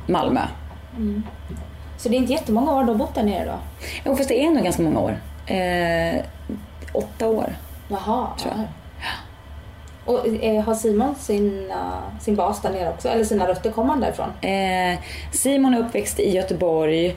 Malmö. 0.07 0.41
Så 1.99 2.09
det 2.09 2.17
är 2.17 2.19
inte 2.19 2.33
jättemånga 2.33 2.73
år 2.73 2.85
du 2.85 2.89
har 2.89 2.99
bott 2.99 3.15
där 3.15 3.23
nere 3.23 3.45
då? 3.45 3.59
Jo, 4.05 4.17
fast 4.17 4.29
det 4.29 4.45
är 4.45 4.51
nog 4.51 4.65
ganska 4.65 4.83
många 4.83 5.01
år. 5.01 5.19
Eh, 5.47 6.25
åtta 6.93 7.29
år. 7.29 7.57
Jaha. 7.89 8.27
Tror 8.39 8.55
jag. 8.57 8.65
Och 10.07 10.45
eh, 10.45 10.65
har 10.65 10.75
Simon 10.75 11.15
sin, 11.15 11.67
uh, 11.71 12.21
sin 12.21 12.37
bas 12.37 12.63
där 12.63 12.71
nere 12.71 12.91
också? 12.91 13.09
Eller 13.09 13.25
sina 13.25 13.49
rötter, 13.49 13.71
kommer 13.71 13.89
han 13.89 14.01
därifrån? 14.01 14.29
Eh, 14.41 14.99
Simon 15.33 15.75
är 15.75 15.79
uppväxt 15.79 16.21
i 16.21 16.31
Göteborg 16.31 17.17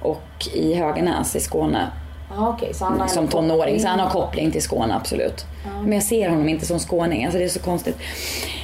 och 0.00 0.48
i 0.54 0.74
Höganäs 0.74 1.36
i 1.36 1.40
Skåne 1.40 1.90
Jaha 2.36 2.48
okej, 2.48 2.74
så 2.74 2.84
han 2.84 3.00
har 3.00 3.08
som 3.08 3.28
tonåring. 3.28 3.80
Så 3.80 3.88
han 3.88 4.00
har 4.00 4.10
koppling. 4.10 4.50
till 4.50 4.62
Skåne, 4.62 4.94
absolut. 4.94 5.46
Men 5.82 5.92
jag 5.92 6.02
ser 6.02 6.28
honom 6.28 6.48
inte 6.48 6.66
som 6.66 6.78
skåning, 6.78 7.24
alltså 7.24 7.38
det 7.38 7.44
är 7.44 7.48
så 7.48 7.60
konstigt. 7.60 7.98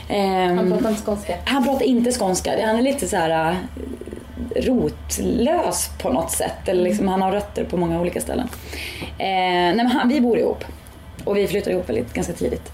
Ehm, 0.09 0.59
Han 0.59 0.73
pratar 0.73 0.91
inte 0.91 1.03
skånska. 1.03 1.35
Han 1.45 1.65
pratar 1.65 1.85
inte 1.85 2.13
skånska. 2.13 2.67
Han 2.67 2.77
är 2.77 2.83
lite 2.83 3.09
så 3.09 3.17
här 3.17 3.51
äh, 3.51 3.57
rotlös 4.57 5.91
på 6.03 6.13
något 6.13 6.31
sätt. 6.31 6.69
Eller 6.69 6.83
liksom, 6.83 7.09
han 7.09 7.23
har 7.23 7.33
rötter 7.33 7.65
på 7.65 7.77
många 7.77 8.01
olika 8.01 8.21
ställen. 8.21 8.49
Eh, 9.03 9.27
nej, 9.29 9.77
men 9.77 9.87
han, 9.87 10.09
vi 10.09 10.21
bor 10.21 10.39
ihop. 10.39 10.65
Och 11.25 11.37
vi 11.37 11.47
flyttade 11.47 11.77
ihop 11.77 11.88
väldigt, 11.88 12.12
ganska 12.12 12.33
tidigt. 12.33 12.73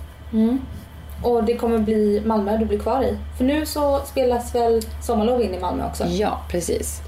Och 1.23 1.45
det 1.45 1.55
kommer 1.55 1.79
bli 1.79 2.23
Malmö 2.25 2.57
du 2.57 2.65
blir 2.65 2.79
kvar 2.79 3.03
i? 3.03 3.19
För 3.37 3.45
nu 3.45 3.67
så 3.67 4.01
spelas 4.05 4.55
väl 4.55 4.83
Sommarlov 5.03 5.43
in 5.43 5.55
i 5.55 5.59
Malmö 5.61 5.87
också? 5.87 6.05
Ja, 6.05 6.41
precis. 6.51 7.01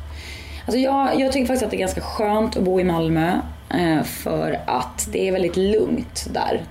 Alltså 0.66 0.78
jag, 0.78 1.20
jag 1.20 1.32
tycker 1.32 1.46
faktiskt 1.46 1.64
att 1.64 1.70
det 1.70 1.76
är 1.76 1.80
ganska 1.80 2.00
skönt 2.00 2.56
att 2.56 2.62
bo 2.62 2.80
i 2.80 2.84
Malmö. 2.84 3.40
Eh, 3.70 4.02
för 4.02 4.60
att 4.66 5.08
det 5.12 5.28
är 5.28 5.32
väldigt 5.32 5.56
lugnt 5.56 6.26
där. 6.32 6.62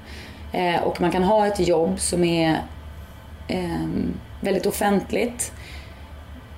Eh, 0.52 0.84
och 0.84 1.02
man 1.02 1.12
kan 1.12 1.24
ha 1.24 1.48
ett 1.48 1.68
jobb 1.68 2.00
som 2.00 2.24
är 2.24 2.62
ehm, 3.48 4.14
väldigt 4.42 4.66
offentligt. 4.66 5.52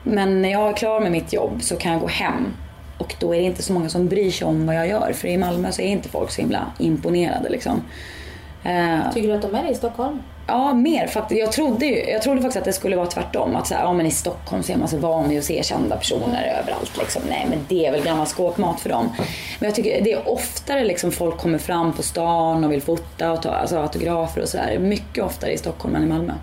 Men 0.04 0.42
när 0.42 0.50
jag 0.50 0.70
är 0.70 0.74
klar 0.74 1.00
med 1.00 1.12
mitt 1.12 1.34
jobb 1.34 1.64
så 1.64 1.76
kan 1.76 1.92
jag 1.92 2.02
gå 2.02 2.08
hem. 2.08 2.54
Och 2.98 3.16
då 3.20 3.36
är 3.36 3.40
det 3.40 3.46
inte 3.46 3.64
så 3.64 3.74
många 3.74 3.90
som 3.90 4.08
bryr 4.08 4.32
sig 4.32 4.48
om 4.48 4.66
vad 4.66 4.76
jag 4.76 4.88
gör. 4.88 5.14
För 5.14 5.28
i 5.28 5.38
Malmö 5.38 5.72
så 5.72 5.82
är 5.82 5.88
inte 5.88 6.10
folk 6.10 6.32
så 6.32 6.42
himla 6.42 6.66
imponerade 6.80 7.50
liksom. 7.50 7.82
Eh, 8.68 9.12
Tycker 9.14 9.28
du 9.28 9.34
att 9.34 9.42
de 9.42 9.56
är 9.56 9.64
det 9.64 9.70
i 9.70 9.76
Stockholm? 9.76 10.22
Ja, 10.48 10.74
mer 10.74 11.08
faktiskt. 11.08 11.40
Jag 11.40 11.52
trodde, 11.52 11.86
ju, 11.86 12.10
jag 12.10 12.22
trodde 12.22 12.42
faktiskt 12.42 12.58
att 12.58 12.66
det 12.66 12.74
skulle 12.74 12.96
vara 12.96 13.08
tvärtom. 13.08 13.56
Att 13.56 13.68
så 13.68 13.74
här, 13.74 13.84
ja, 13.84 13.94
men 13.94 14.06
i 14.06 14.12
Stockholm 14.12 14.64
så 14.64 14.72
är 14.72 14.78
man 14.78 14.88
så 14.88 14.98
van 14.98 15.30
vid 15.30 15.40
att 15.40 15.46
se 15.46 15.64
kända 15.64 15.96
personer 15.96 16.60
överallt. 16.62 16.98
Liksom. 16.98 17.22
Nej, 17.30 17.48
men 17.50 17.60
det 17.70 17.86
är 17.86 17.92
väl 17.92 18.04
gammal 18.04 18.26
skåpmat 18.28 18.80
för 18.80 18.90
dem. 18.90 19.10
Men 19.60 19.68
jag 19.68 19.76
tycker 19.76 20.02
det 20.02 20.14
är 20.14 20.30
oftare 20.30 20.84
liksom 20.86 21.12
folk 21.12 21.38
kommer 21.38 21.58
fram 21.58 21.94
på 21.94 22.04
stan 22.04 22.64
och 22.64 22.72
vill 22.72 22.82
fota 22.82 23.32
och 23.32 23.42
ta 23.42 23.50
alltså, 23.50 23.78
autografer 23.78 24.42
och 24.42 24.50
sådär. 24.50 24.80
Mycket 24.80 25.24
oftare 25.24 25.52
i 25.52 25.58
Stockholm 25.58 25.96
än 25.96 26.04
i 26.04 26.08
Malmö. 26.08 26.34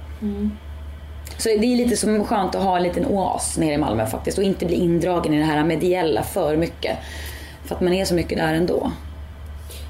Så 1.38 1.48
det 1.48 1.54
är 1.54 1.76
lite 1.76 1.96
som 1.96 2.24
skönt 2.24 2.54
att 2.54 2.62
ha 2.62 2.76
en 2.76 2.82
liten 2.82 3.06
oas 3.06 3.58
nere 3.58 3.72
i 3.74 3.78
Malmö 3.78 4.06
faktiskt 4.06 4.38
och 4.38 4.44
inte 4.44 4.66
bli 4.66 4.76
indragen 4.76 5.34
i 5.34 5.38
det 5.38 5.44
här 5.44 5.64
mediella 5.64 6.22
för 6.22 6.56
mycket. 6.56 6.96
För 7.64 7.74
att 7.74 7.80
man 7.80 7.92
är 7.92 8.04
så 8.04 8.14
mycket 8.14 8.38
där 8.38 8.54
ändå. 8.54 8.90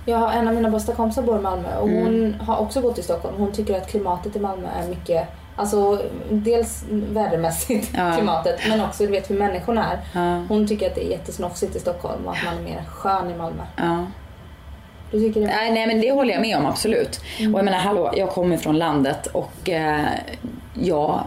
Jag 0.04 0.18
har 0.18 0.32
en 0.32 0.48
av 0.48 0.54
mina 0.54 0.70
bästa 0.70 0.92
kompisar 0.94 1.22
bor 1.22 1.38
i 1.38 1.42
Malmö 1.42 1.76
och 1.78 1.88
Mm. 1.88 2.02
hon 2.04 2.34
har 2.40 2.56
också 2.58 2.80
bott 2.80 2.98
i 2.98 3.02
Stockholm. 3.02 3.34
Hon 3.38 3.52
tycker 3.52 3.76
att 3.78 3.88
klimatet 3.88 4.36
i 4.36 4.40
Malmö 4.40 4.68
är 4.82 4.88
mycket, 4.88 5.28
alltså 5.56 6.02
dels 6.30 6.84
vädermässigt 6.90 7.90
Ja. 7.96 8.12
klimatet 8.16 8.60
men 8.68 8.80
också 8.80 9.04
du 9.06 9.10
vet 9.12 9.30
hur 9.30 9.38
människorna 9.38 9.92
är. 9.92 10.00
Ja. 10.12 10.44
Hon 10.48 10.66
tycker 10.68 10.86
att 10.86 10.94
det 10.94 11.06
är 11.06 11.10
jättesnofsigt 11.10 11.76
i 11.76 11.80
Stockholm 11.80 12.26
och 12.26 12.32
att 12.32 12.44
man 12.44 12.54
är 12.58 12.62
mer 12.62 12.82
skön 12.88 13.30
i 13.30 13.34
Malmö. 13.36 13.62
Ja. 13.76 14.06
Du 15.10 15.20
tycker 15.20 15.40
det? 15.40 15.46
Nej, 15.46 15.72
nej 15.72 15.86
men 15.86 16.00
det 16.00 16.12
håller 16.12 16.32
jag 16.34 16.40
med 16.40 16.56
om 16.58 16.66
absolut. 16.66 17.20
Och 17.38 17.58
jag 17.58 17.64
menar 17.64 17.78
hallå, 17.78 18.12
jag 18.16 18.30
kommer 18.30 18.56
från 18.56 18.78
landet 18.78 19.26
och 19.26 19.70
eh, 19.70 20.04
jag 20.74 21.20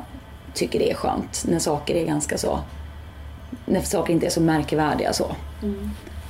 tycker 0.54 0.80
det 0.80 0.92
är 0.92 0.96
skönt 0.96 1.44
när 1.48 1.60
saker 1.60 1.96
är 1.96 2.06
ganska 2.06 2.38
så, 2.38 2.60
när 3.66 3.82
saker 3.82 4.14
inte 4.14 4.26
är 4.26 4.30
så 4.30 4.42
märkvärdiga 4.42 5.14
så. 5.14 5.26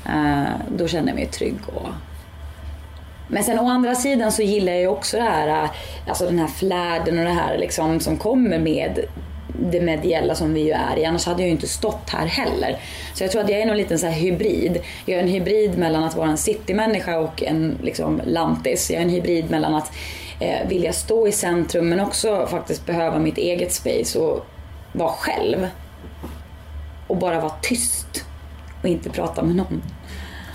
Eh, 0.05 0.43
då 0.77 0.87
känner 0.87 1.07
jag 1.07 1.15
mig 1.15 1.25
trygg 1.25 1.55
och 1.75 1.87
men 3.27 3.43
sen 3.43 3.59
å 3.59 3.67
andra 3.67 3.95
sidan 3.95 4.31
så 4.31 4.41
gillar 4.41 4.71
jag 4.71 4.81
ju 4.81 4.87
också 4.87 5.17
det 5.17 5.23
här, 5.23 5.69
alltså 6.07 6.25
den 6.25 6.39
här 6.39 6.47
flärden 6.47 7.19
och 7.19 7.25
det 7.25 7.31
här 7.31 7.57
liksom 7.57 7.99
som 7.99 8.17
kommer 8.17 8.59
med 8.59 9.05
det 9.59 9.81
mediella 9.81 10.35
som 10.35 10.53
vi 10.53 10.61
ju 10.61 10.71
är 10.71 10.99
i. 10.99 11.05
Annars 11.05 11.25
hade 11.25 11.41
jag 11.41 11.47
ju 11.47 11.51
inte 11.51 11.67
stått 11.67 12.09
här 12.09 12.25
heller. 12.25 12.79
Så 13.13 13.23
jag 13.23 13.31
tror 13.31 13.41
att 13.41 13.49
jag 13.49 13.61
är 13.61 13.65
nog 13.65 13.75
lite 13.75 13.97
så 13.97 14.05
här 14.05 14.13
hybrid. 14.13 14.79
Jag 15.05 15.19
är 15.19 15.23
en 15.23 15.29
hybrid 15.29 15.77
mellan 15.77 16.03
att 16.03 16.15
vara 16.15 16.29
en 16.29 16.37
citymänniska 16.37 17.19
och 17.19 17.43
en 17.43 17.77
liksom 17.83 18.21
lantis. 18.25 18.91
Jag 18.91 18.97
är 18.97 19.03
en 19.03 19.09
hybrid 19.09 19.51
mellan 19.51 19.75
att 19.75 19.91
eh, 20.39 20.67
vilja 20.67 20.93
stå 20.93 21.27
i 21.27 21.31
centrum 21.31 21.89
men 21.89 21.99
också 21.99 22.47
faktiskt 22.47 22.85
behöva 22.85 23.19
mitt 23.19 23.37
eget 23.37 23.73
space 23.73 24.19
och 24.19 24.45
vara 24.93 25.11
själv. 25.11 25.67
Och 27.07 27.17
bara 27.17 27.39
vara 27.39 27.53
tyst 27.61 28.25
och 28.81 28.89
inte 28.89 29.09
prata 29.09 29.43
med 29.43 29.55
någon. 29.55 29.81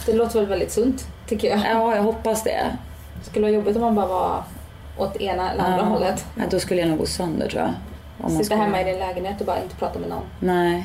Det 0.07 0.13
låter 0.13 0.39
väl 0.39 0.49
väldigt 0.49 0.73
sunt 0.73 1.07
tycker 1.33 1.49
jag. 1.51 1.59
Ja, 1.75 1.97
jag 1.97 2.03
hoppas 2.03 2.42
det. 2.45 2.62
Det 3.18 3.25
skulle 3.31 3.42
vara 3.42 3.55
jobbigt 3.55 3.77
om 3.77 3.83
man 3.83 3.95
bara 3.95 4.07
var 4.07 4.42
åt 4.99 5.16
ena 5.16 5.53
eller 5.53 5.64
andra 5.64 5.79
Ja. 5.79 5.85
hållet. 5.85 6.25
Ja, 6.37 6.42
då 6.51 6.61
skulle 6.61 6.81
jag 6.81 6.88
nog 6.90 6.99
gå 6.99 7.07
sönder 7.07 7.49
tror 7.49 7.62
jag. 7.62 7.71
Om 8.23 8.31
Sitta 8.31 8.45
skulle- 8.45 8.61
hemma 8.61 8.81
i 8.81 8.85
din 8.85 8.99
lägenhet 8.99 9.40
och 9.40 9.47
bara 9.47 9.62
inte 9.62 9.77
prata 9.77 9.99
med 9.99 10.09
någon. 10.09 10.23
Nej. 10.40 10.85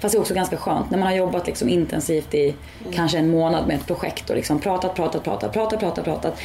Fast 0.00 0.12
det 0.12 0.18
är 0.18 0.20
också 0.20 0.34
ganska 0.34 0.56
skönt 0.56 0.90
när 0.90 0.98
man 0.98 1.08
har 1.08 1.14
jobbat 1.14 1.46
liksom 1.46 1.68
intensivt 1.68 2.34
i 2.34 2.54
kanske 2.94 3.18
en 3.18 3.30
månad 3.30 3.66
med 3.66 3.76
ett 3.76 3.86
projekt 3.86 4.30
och 4.30 4.36
liksom 4.36 4.60
pratat, 4.60 4.94
pratat, 4.94 5.24
pratat, 5.24 5.52
pratat, 5.52 5.80
pratat, 5.80 6.04
pratat. 6.04 6.38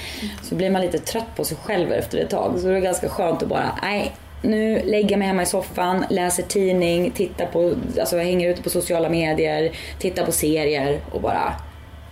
Så 0.44 0.56
blir 0.56 0.70
man 0.70 0.82
lite 0.82 1.00
trött 1.00 1.36
på 1.36 1.44
sig 1.44 1.58
själv 1.64 1.92
efter 1.92 2.18
ett 2.18 2.30
tag. 2.30 2.54
Så 2.60 2.68
det 2.68 2.76
är 2.78 2.80
ganska 2.80 3.10
skönt 3.10 3.44
att 3.44 3.50
bara, 3.50 3.72
nej, 3.82 4.12
nu 4.42 4.82
lägger 4.86 5.10
jag 5.10 5.20
mig 5.20 5.28
hemma 5.28 5.42
i 5.42 5.46
soffan, 5.46 6.06
läser 6.10 6.44
tidning, 6.44 7.12
tittar 7.12 7.46
på, 7.46 7.74
alltså 8.00 8.18
jag 8.18 8.24
hänger 8.24 8.50
ute 8.50 8.62
på 8.64 8.70
sociala 8.70 9.10
medier, 9.10 9.72
tittar 10.00 10.26
på 10.26 10.32
serier 10.32 11.00
och 11.12 11.22
bara 11.22 11.54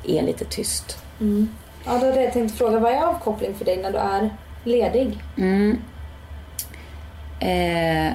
är 0.07 0.21
lite 0.21 0.45
tyst. 0.45 0.97
Ja, 1.85 1.91
då 1.91 2.05
hade 2.05 2.23
jag 2.23 2.33
tänkt 2.33 2.57
fråga, 2.57 2.79
vad 2.79 2.91
är 2.91 3.01
avkoppling 3.01 3.53
för 3.53 3.65
dig 3.65 3.77
när 3.77 3.91
du 3.91 3.97
är 3.97 4.29
ledig? 4.63 5.17
Mm. 5.37 5.77
Eh, 7.39 8.13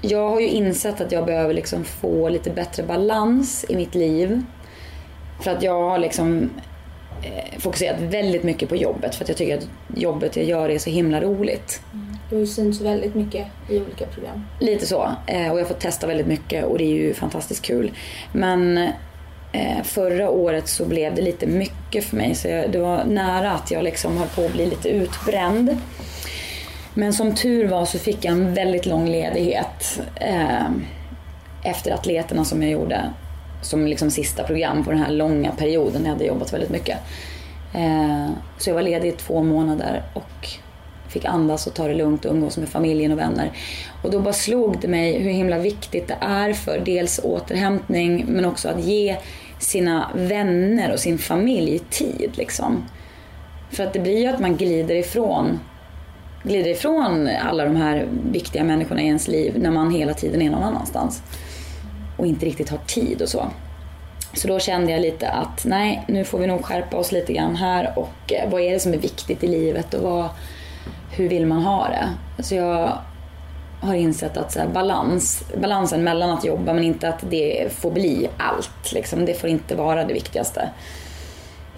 jag 0.00 0.30
har 0.30 0.40
ju 0.40 0.48
insett 0.48 1.00
att 1.00 1.12
jag 1.12 1.26
behöver 1.26 1.54
liksom 1.54 1.84
få 1.84 2.28
lite 2.28 2.50
bättre 2.50 2.82
balans 2.82 3.64
i 3.68 3.76
mitt 3.76 3.94
liv. 3.94 4.42
För 5.40 5.50
att 5.50 5.62
jag 5.62 5.90
har 5.90 5.98
liksom 5.98 6.50
eh, 7.22 7.58
fokuserat 7.58 8.00
väldigt 8.00 8.42
mycket 8.42 8.68
på 8.68 8.76
jobbet 8.76 9.14
för 9.14 9.24
att 9.24 9.28
jag 9.28 9.38
tycker 9.38 9.58
att 9.58 9.68
jobbet 9.94 10.36
jag 10.36 10.44
gör 10.44 10.68
är 10.68 10.78
så 10.78 10.90
himla 10.90 11.20
roligt. 11.20 11.80
Du 12.28 12.36
har 12.36 12.40
ju 12.40 12.46
synts 12.46 12.80
väldigt 12.80 13.14
mycket 13.14 13.46
i 13.68 13.80
olika 13.80 14.06
program. 14.06 14.44
Lite 14.60 14.86
så. 14.86 15.10
Eh, 15.26 15.52
och 15.52 15.60
jag 15.60 15.68
fått 15.68 15.80
testa 15.80 16.06
väldigt 16.06 16.26
mycket 16.26 16.64
och 16.64 16.78
det 16.78 16.84
är 16.84 16.94
ju 16.94 17.14
fantastiskt 17.14 17.62
kul. 17.62 17.92
Men 18.32 18.88
eh, 19.52 19.82
förra 19.82 20.30
året 20.30 20.68
så 20.68 20.84
blev 20.84 21.14
det 21.14 21.22
lite 21.22 21.46
mycket 21.46 22.04
för 22.04 22.16
mig 22.16 22.34
så 22.34 22.48
jag, 22.48 22.70
det 22.70 22.78
var 22.78 23.04
nära 23.04 23.52
att 23.52 23.70
jag 23.70 23.84
liksom 23.84 24.16
höll 24.16 24.28
på 24.28 24.44
att 24.44 24.52
bli 24.52 24.66
lite 24.66 24.88
utbränd. 24.88 25.76
Men 26.94 27.12
som 27.12 27.34
tur 27.34 27.68
var 27.68 27.84
så 27.84 27.98
fick 27.98 28.24
jag 28.24 28.32
en 28.32 28.54
väldigt 28.54 28.86
lång 28.86 29.08
ledighet 29.08 30.00
eh, 30.14 30.70
efter 31.64 31.92
atleterna 31.92 32.44
som 32.44 32.62
jag 32.62 32.70
gjorde 32.70 33.10
som 33.62 33.86
liksom 33.86 34.10
sista 34.10 34.42
program 34.44 34.84
på 34.84 34.90
den 34.90 35.00
här 35.00 35.12
långa 35.12 35.52
perioden 35.52 36.02
när 36.02 36.08
jag 36.08 36.14
hade 36.14 36.24
jobbat 36.24 36.52
väldigt 36.52 36.70
mycket. 36.70 36.98
Eh, 37.74 38.30
så 38.58 38.70
jag 38.70 38.74
var 38.74 38.82
ledig 38.82 39.08
i 39.08 39.12
två 39.12 39.42
månader 39.42 40.02
och 40.14 40.48
fick 41.08 41.24
andas 41.24 41.66
och 41.66 41.74
ta 41.74 41.88
det 41.88 41.94
lugnt 41.94 42.24
och 42.24 42.32
umgås 42.32 42.58
med 42.58 42.68
familjen 42.68 43.12
och 43.12 43.18
vänner. 43.18 43.52
Och 44.02 44.10
då 44.10 44.20
bara 44.20 44.32
slog 44.32 44.80
det 44.80 44.88
mig 44.88 45.18
hur 45.18 45.30
himla 45.30 45.58
viktigt 45.58 46.08
det 46.08 46.16
är 46.20 46.52
för 46.52 46.82
dels 46.84 47.20
återhämtning 47.24 48.24
men 48.28 48.44
också 48.44 48.68
att 48.68 48.84
ge 48.84 49.16
sina 49.62 50.10
vänner 50.14 50.92
och 50.92 50.98
sin 50.98 51.18
familj 51.18 51.78
tid 51.90 52.30
liksom. 52.34 52.84
För 53.70 53.84
att 53.84 53.92
det 53.92 53.98
blir 53.98 54.18
ju 54.18 54.26
att 54.26 54.40
man 54.40 54.56
glider 54.56 54.94
ifrån 54.94 55.58
glider 56.42 56.70
ifrån 56.70 57.28
alla 57.42 57.64
de 57.64 57.76
här 57.76 58.08
viktiga 58.30 58.64
människorna 58.64 59.02
i 59.02 59.06
ens 59.06 59.28
liv 59.28 59.58
när 59.58 59.70
man 59.70 59.90
hela 59.90 60.14
tiden 60.14 60.42
är 60.42 60.50
någon 60.50 60.62
annanstans. 60.62 61.22
Och 62.16 62.26
inte 62.26 62.46
riktigt 62.46 62.68
har 62.68 62.78
tid 62.78 63.22
och 63.22 63.28
så. 63.28 63.46
Så 64.34 64.48
då 64.48 64.58
kände 64.58 64.92
jag 64.92 65.00
lite 65.00 65.28
att 65.28 65.64
nej, 65.64 66.04
nu 66.08 66.24
får 66.24 66.38
vi 66.38 66.46
nog 66.46 66.64
skärpa 66.64 66.96
oss 66.96 67.12
lite 67.12 67.32
grann 67.32 67.56
här 67.56 67.92
och 67.96 68.32
eh, 68.32 68.50
vad 68.50 68.60
är 68.60 68.72
det 68.72 68.80
som 68.80 68.94
är 68.94 68.98
viktigt 68.98 69.44
i 69.44 69.46
livet 69.46 69.94
och 69.94 70.02
vad, 70.02 70.28
hur 71.10 71.28
vill 71.28 71.46
man 71.46 71.62
ha 71.62 71.88
det? 71.88 72.08
Så 72.42 72.54
jag 72.54 72.98
har 73.82 73.94
insett 73.94 74.36
att 74.36 74.52
så 74.52 74.58
här, 74.58 74.68
balans, 74.68 75.42
balansen 75.60 76.04
mellan 76.04 76.30
att 76.30 76.44
jobba 76.44 76.72
men 76.72 76.84
inte 76.84 77.08
att 77.08 77.24
det 77.30 77.72
får 77.72 77.90
bli 77.90 78.28
allt. 78.36 78.92
Liksom. 78.92 79.24
Det 79.24 79.34
får 79.34 79.50
inte 79.50 79.74
vara 79.74 80.04
det 80.04 80.14
viktigaste. 80.14 80.68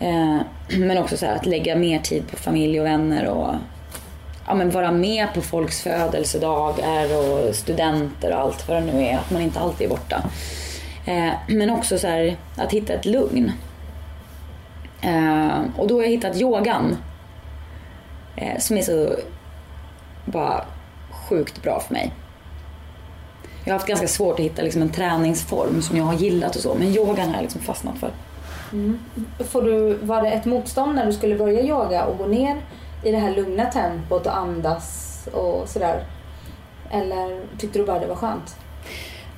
Eh, 0.01 0.39
men 0.69 0.99
också 0.99 1.17
så 1.17 1.27
här, 1.27 1.37
att 1.37 1.47
lägga 1.47 1.77
mer 1.77 1.99
tid 1.99 2.31
på 2.31 2.37
familj 2.37 2.81
och 2.81 2.87
vänner 2.87 3.29
och 3.29 3.55
ja, 4.47 4.55
men 4.55 4.71
vara 4.71 4.93
med 4.93 5.35
på 5.35 5.41
folks 5.41 5.83
födelsedagar 5.83 7.17
och 7.19 7.55
studenter 7.55 8.33
och 8.33 8.41
allt 8.41 8.69
vad 8.69 8.77
det 8.77 8.93
nu 8.93 9.05
är. 9.05 9.19
Att 9.19 9.31
man 9.31 9.43
inte 9.43 9.61
alltid 9.61 9.87
är 9.87 9.91
borta. 9.91 10.23
Eh, 11.07 11.33
men 11.49 11.71
också 11.71 11.99
så 11.99 12.07
här, 12.07 12.37
att 12.57 12.73
hitta 12.73 12.93
ett 12.93 13.05
lugn. 13.05 13.53
Eh, 15.01 15.63
och 15.77 15.87
då 15.87 15.95
har 15.95 16.03
jag 16.03 16.11
hittat 16.11 16.37
yogan. 16.37 16.97
Eh, 18.37 18.59
som 18.59 18.77
är 18.77 18.83
så 18.83 19.17
bara 20.25 20.65
sjukt 21.29 21.63
bra 21.63 21.81
för 21.81 21.93
mig. 21.93 22.13
Jag 23.65 23.73
har 23.73 23.79
haft 23.79 23.89
ganska 23.89 24.09
svårt 24.09 24.35
att 24.35 24.45
hitta 24.45 24.63
liksom, 24.63 24.83
en 24.83 24.93
träningsform 24.93 25.83
som 25.83 25.97
jag 25.97 26.05
har 26.05 26.15
gillat 26.15 26.57
och 26.57 26.63
så. 26.63 26.75
Men 26.75 26.89
yogan 26.89 27.29
har 27.29 27.35
jag 27.35 27.43
liksom 27.43 27.61
fastnat 27.61 27.99
för. 27.99 28.11
Mm. 28.73 28.99
Får 29.39 29.63
du, 29.63 29.95
var 29.95 30.23
det 30.23 30.31
ett 30.31 30.45
motstånd 30.45 30.95
när 30.95 31.07
du 31.07 31.13
skulle 31.13 31.37
börja 31.37 31.63
yoga 31.63 32.05
och 32.05 32.19
gå 32.19 32.27
ner 32.27 32.57
i 33.05 33.11
det 33.11 33.19
här 33.19 33.35
lugna 33.35 33.65
tempot 33.65 34.27
och 34.27 34.37
andas 34.37 35.29
och 35.33 35.69
sådär? 35.69 36.05
Eller 36.91 37.41
tyckte 37.59 37.79
du 37.79 37.85
bara 37.85 37.99
det 37.99 38.07
var 38.07 38.17
skönt? 38.17 38.57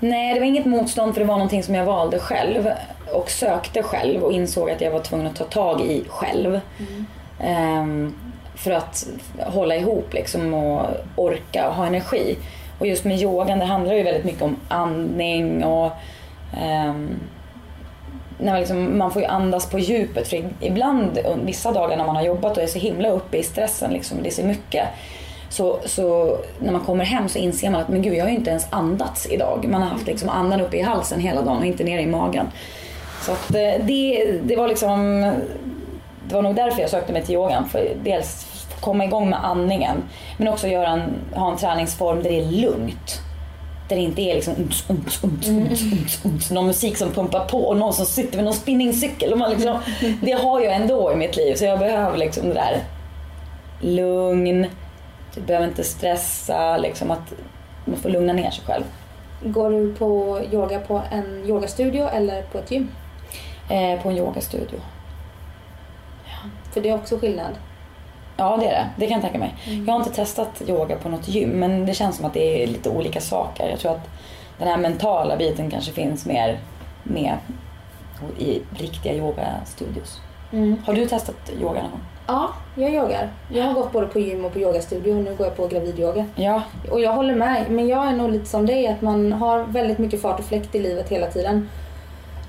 Nej, 0.01 0.35
det 0.35 0.41
var 0.41 0.47
inget 0.47 0.67
motstånd 0.67 1.15
för 1.15 1.21
det 1.21 1.27
var 1.27 1.35
någonting 1.35 1.63
som 1.63 1.75
jag 1.75 1.85
valde 1.85 2.19
själv 2.19 2.69
och 3.13 3.31
sökte 3.31 3.83
själv 3.83 4.23
och 4.23 4.33
insåg 4.33 4.71
att 4.71 4.81
jag 4.81 4.91
var 4.91 5.01
tvungen 5.01 5.27
att 5.27 5.37
ta 5.37 5.45
tag 5.45 5.81
i 5.81 6.05
själv. 6.09 6.61
Mm. 6.79 7.83
Um, 7.83 8.15
för 8.57 8.71
att 8.71 9.07
hålla 9.39 9.77
ihop 9.77 10.15
liksom 10.15 10.55
och 10.55 10.87
orka 11.17 11.69
och 11.69 11.75
ha 11.75 11.87
energi. 11.87 12.37
Och 12.79 12.87
just 12.87 13.05
med 13.05 13.21
yogan, 13.21 13.59
det 13.59 13.65
handlar 13.65 13.95
ju 13.95 14.03
väldigt 14.03 14.25
mycket 14.25 14.43
om 14.43 14.57
andning 14.69 15.65
och 15.65 15.93
um, 16.53 17.21
när 18.39 18.53
man, 18.53 18.61
liksom, 18.61 18.99
man 18.99 19.11
får 19.11 19.23
ju 19.23 19.29
andas 19.29 19.71
på 19.71 19.79
djupet. 19.79 20.29
För 20.29 20.45
ibland, 20.61 21.19
vissa 21.45 21.73
dagar 21.73 21.97
när 21.97 22.07
man 22.07 22.17
har 22.17 22.23
jobbat 22.23 22.57
och 22.57 22.63
är 22.63 22.67
så 22.67 22.79
himla 22.79 23.09
uppe 23.09 23.37
i 23.37 23.43
stressen, 23.43 23.93
liksom, 23.93 24.23
det 24.23 24.29
är 24.29 24.33
så 24.33 24.45
mycket. 24.45 24.89
Så, 25.49 25.79
så 25.85 26.39
när 26.59 26.73
man 26.73 26.81
kommer 26.81 27.05
hem 27.05 27.29
så 27.29 27.39
inser 27.39 27.71
man 27.71 27.81
att 27.81 27.89
men 27.89 28.03
gud, 28.03 28.15
jag 28.15 28.25
har 28.25 28.31
ju 28.31 28.37
inte 28.37 28.51
ens 28.51 28.67
andats 28.71 29.27
idag. 29.31 29.67
Man 29.69 29.83
har 29.83 29.89
haft 29.89 30.07
liksom 30.07 30.29
andan 30.29 30.61
uppe 30.61 30.77
i 30.77 30.83
halsen 30.83 31.21
hela 31.21 31.43
dagen 31.43 31.59
och 31.59 31.67
inte 31.67 31.85
nere 31.85 32.03
i 32.03 32.07
magen. 32.07 32.47
Så 33.23 33.33
att 33.33 33.51
eh, 33.51 33.87
det, 33.87 34.33
det 34.43 34.57
var 34.57 34.69
liksom, 34.69 35.21
det 36.29 36.35
var 36.35 36.43
nog 36.43 36.55
därför 36.55 36.81
jag 36.81 36.91
sökte 36.91 37.13
mig 37.13 37.25
till 37.25 37.35
yogan. 37.35 37.69
För 37.69 37.89
dels 38.05 38.46
komma 38.81 39.05
igång 39.05 39.31
med 39.31 39.45
andningen, 39.45 40.03
men 40.37 40.49
också 40.49 40.69
göra 40.69 40.89
en, 40.89 41.15
ha 41.35 41.53
en 41.53 41.59
träningsform 41.59 42.23
där 42.23 42.31
det 42.31 42.41
är 42.41 42.45
lugnt. 42.45 43.21
Där 43.89 43.97
det 43.97 44.03
inte 44.03 44.23
är 44.23 44.35
liksom 44.35 44.55
ums, 44.57 44.85
ums, 44.91 45.25
ums, 45.25 45.49
ums, 45.49 45.83
ums, 45.83 46.25
ums, 46.25 46.51
någon 46.51 46.67
musik 46.67 46.97
som 46.97 47.11
pumpar 47.11 47.45
på 47.45 47.59
och 47.59 47.77
någon 47.77 47.93
som 47.93 48.07
sitter 48.07 48.37
med 48.37 48.45
någon 48.45 48.55
spinningcykel. 48.55 49.33
Och 49.33 49.39
man 49.39 49.51
liksom, 49.51 49.79
det 50.23 50.33
har 50.33 50.61
jag 50.61 50.75
ändå 50.75 51.13
i 51.13 51.17
mitt 51.17 51.37
liv 51.37 51.55
så 51.55 51.65
jag 51.65 51.79
behöver 51.79 52.19
liksom 52.19 52.49
det 52.49 52.55
där 52.55 52.85
lugn. 53.81 54.67
Du 55.35 55.41
behöver 55.41 55.67
inte 55.67 55.85
stressa, 55.85 56.77
liksom 56.77 57.11
att 57.11 57.33
man 57.85 57.97
får 57.97 58.09
lugna 58.09 58.33
ner 58.33 58.51
sig 58.51 58.65
själv. 58.65 58.85
Går 59.45 59.71
du 59.71 59.95
på 59.95 60.41
yoga 60.53 60.81
på 60.81 61.03
en 61.11 61.45
yogastudio 61.47 62.09
eller 62.09 62.43
på 62.43 62.59
ett 62.59 62.71
gym? 62.71 62.89
Eh, 63.71 64.03
på 64.03 64.09
en 64.09 64.17
yogastudio. 64.17 64.81
Ja. 66.25 66.51
För 66.73 66.81
det 66.81 66.89
är 66.89 66.95
också 66.95 67.19
skillnad? 67.19 67.53
Ja, 68.37 68.57
det 68.61 68.67
är 68.67 68.71
det. 68.71 68.89
Det 68.97 69.07
kan 69.07 69.15
jag 69.15 69.23
tänka 69.23 69.39
mig. 69.39 69.55
Mm. 69.67 69.87
Jag 69.87 69.93
har 69.93 69.99
inte 69.99 70.15
testat 70.15 70.63
yoga 70.67 70.97
på 70.97 71.09
något 71.09 71.29
gym, 71.29 71.51
men 71.51 71.87
det 71.87 71.95
känns 71.95 72.17
som 72.17 72.25
att 72.25 72.35
det 72.35 72.63
är 72.63 72.67
lite 72.67 72.91
olika 72.91 73.21
saker. 73.21 73.69
Jag 73.69 73.79
tror 73.79 73.93
att 73.93 74.09
den 74.59 74.69
här 74.69 74.79
mentala 74.79 75.37
biten 75.37 75.71
kanske 75.71 75.93
finns 75.93 76.27
mer 76.27 76.59
med 77.03 77.37
i 78.39 78.63
riktiga 78.79 79.15
yogastudios. 79.15 80.21
Mm. 80.53 80.83
Har 80.87 80.95
du 80.95 81.07
testat 81.07 81.51
yoga 81.61 81.83
någon 81.83 81.91
gång? 81.91 82.01
Ja, 82.27 82.49
jag 82.75 82.95
yogar. 82.95 83.29
Jag 83.49 83.65
har 83.65 83.75
gått 83.75 83.93
både 83.93 84.07
på 84.07 84.19
gym 84.19 84.45
och 84.45 84.53
på 84.53 84.59
yogastudio 84.59 85.13
och 85.13 85.25
nu 85.25 85.35
går 85.35 85.47
jag 85.47 85.57
på 85.57 85.67
gravidyoga. 85.67 86.27
Ja. 86.35 86.63
Och 86.91 87.01
jag 87.01 87.13
håller 87.13 87.35
med, 87.35 87.71
men 87.71 87.89
jag 87.89 88.07
är 88.07 88.13
nog 88.13 88.31
lite 88.31 88.47
som 88.47 88.67
dig 88.67 88.87
att 88.87 89.01
man 89.01 89.33
har 89.33 89.65
väldigt 89.65 89.99
mycket 89.99 90.23
fart 90.23 90.39
och 90.39 90.45
fläkt 90.45 90.75
i 90.75 90.79
livet 90.79 91.09
hela 91.09 91.27
tiden. 91.27 91.69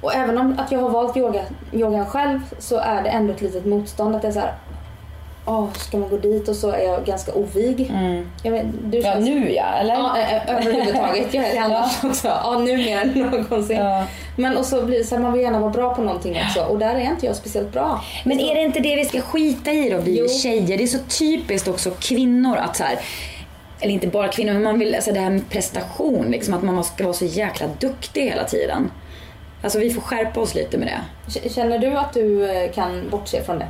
Och 0.02 0.16
även 0.16 0.38
om 0.38 0.60
att 0.60 0.72
jag 0.72 0.80
har 0.80 0.90
valt 0.90 1.18
yoga, 1.18 1.42
yogan 1.74 2.06
själv 2.06 2.40
så 2.60 2.78
är 2.78 3.04
det 3.04 3.10
ändå 3.10 3.34
ett 3.34 3.42
litet 3.42 3.66
motstånd 3.66 4.16
att 4.16 4.22
det 4.22 4.28
är 4.28 4.32
så 4.32 4.40
här, 4.40 4.54
oh, 5.48 5.74
ska 5.74 5.98
man 5.98 6.10
gå 6.10 6.18
dit 6.18 6.48
och 6.48 6.56
så 6.56 6.70
är 6.70 6.84
jag 6.84 7.06
ganska 7.06 7.34
ovig. 7.34 7.90
Mm. 7.90 8.30
Jag 8.44 8.52
vet, 8.52 8.66
du 8.84 9.02
känns... 9.02 9.28
Ja, 9.28 9.36
nu 9.36 9.54
ja, 9.54 9.66
eller? 9.66 9.94
Ja, 9.94 10.18
överhuvudtaget. 10.48 11.34
Jag 11.34 11.46
är 11.46 11.54
det 11.54 11.60
annars 11.60 11.92
ja. 12.04 12.10
också. 12.10 12.28
Ja, 12.28 12.60
nu 12.60 12.78
mer 12.78 13.02
än 13.02 13.12
någonsin. 13.12 13.78
Ja. 13.78 14.06
Men 14.36 14.58
och 14.58 14.66
så 14.66 14.86
blir 14.86 14.98
det 14.98 15.04
så 15.04 15.16
här, 15.16 15.22
man 15.22 15.34
vill 15.34 15.42
gärna 15.42 15.60
vara 15.60 15.72
bra 15.72 15.96
på 15.96 16.02
någonting 16.02 16.38
också 16.48 16.62
och 16.62 16.80
där 16.80 16.96
är 16.96 17.00
inte 17.00 17.26
jag 17.26 17.36
speciellt 17.36 17.72
bra. 17.72 18.02
Men 18.26 18.40
är 18.40 18.56
det 18.56 18.62
inte 18.62 18.80
det 18.80 18.96
vi 18.96 19.06
ska 19.06 19.22
skita 19.22 19.72
i 19.72 19.90
då, 19.90 19.98
vi 19.98 20.20
jo. 20.20 20.28
tjejer? 20.28 20.78
Det 20.78 20.84
är 20.84 20.88
så 20.88 21.00
typiskt 21.20 21.68
också 21.68 21.92
kvinnor 21.92 22.58
att 22.58 22.76
så 22.76 22.84
här, 22.84 23.00
eller 23.80 23.94
inte 23.94 24.08
bara 24.08 24.28
kvinnor, 24.28 24.54
men 24.54 24.64
man 24.64 24.80
vill, 24.80 24.96
alltså 24.96 25.12
det 25.12 25.20
här 25.20 25.30
med 25.30 25.50
prestation, 25.50 26.32
liksom, 26.32 26.54
att 26.54 26.64
man 26.64 26.84
ska 26.84 27.04
vara 27.04 27.14
så 27.14 27.26
jäkla 27.26 27.68
duktig 27.80 28.22
hela 28.22 28.44
tiden. 28.44 28.92
Alltså 29.64 29.80
vi 29.80 29.90
får 29.90 30.02
skärpa 30.02 30.40
oss 30.40 30.56
lite 30.56 30.78
med 30.78 30.88
det. 30.88 31.50
Känner 31.50 31.80
du 31.80 31.98
att 31.98 32.14
du 32.14 32.52
eh, 32.52 32.72
kan 32.72 33.10
bortse 33.10 33.44
från 33.44 33.60
det? 33.60 33.68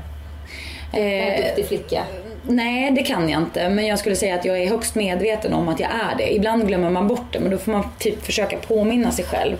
Eh, 0.94 1.46
duktig 1.46 1.68
flicka? 1.68 2.04
Nej, 2.44 2.92
det 2.92 3.04
kan 3.04 3.30
jag 3.30 3.42
inte. 3.42 3.70
Men 3.70 3.86
jag 3.86 4.00
skulle 4.00 4.16
säga 4.16 4.36
att 4.36 4.46
jag 4.46 4.62
är 4.62 4.70
högst 4.70 4.96
medveten 4.96 5.54
om 5.54 5.68
att 5.70 5.80
jag 5.80 5.90
är 5.90 6.18
det. 6.18 6.34
Ibland 6.36 6.68
glömmer 6.68 6.90
man 6.90 7.08
bort 7.08 7.34
det, 7.34 7.40
men 7.40 7.52
då 7.52 7.58
får 7.58 7.72
man 7.72 7.90
typ 8.00 8.26
försöka 8.26 8.58
påminna 8.58 9.12
sig 9.12 9.26
själv. 9.26 9.58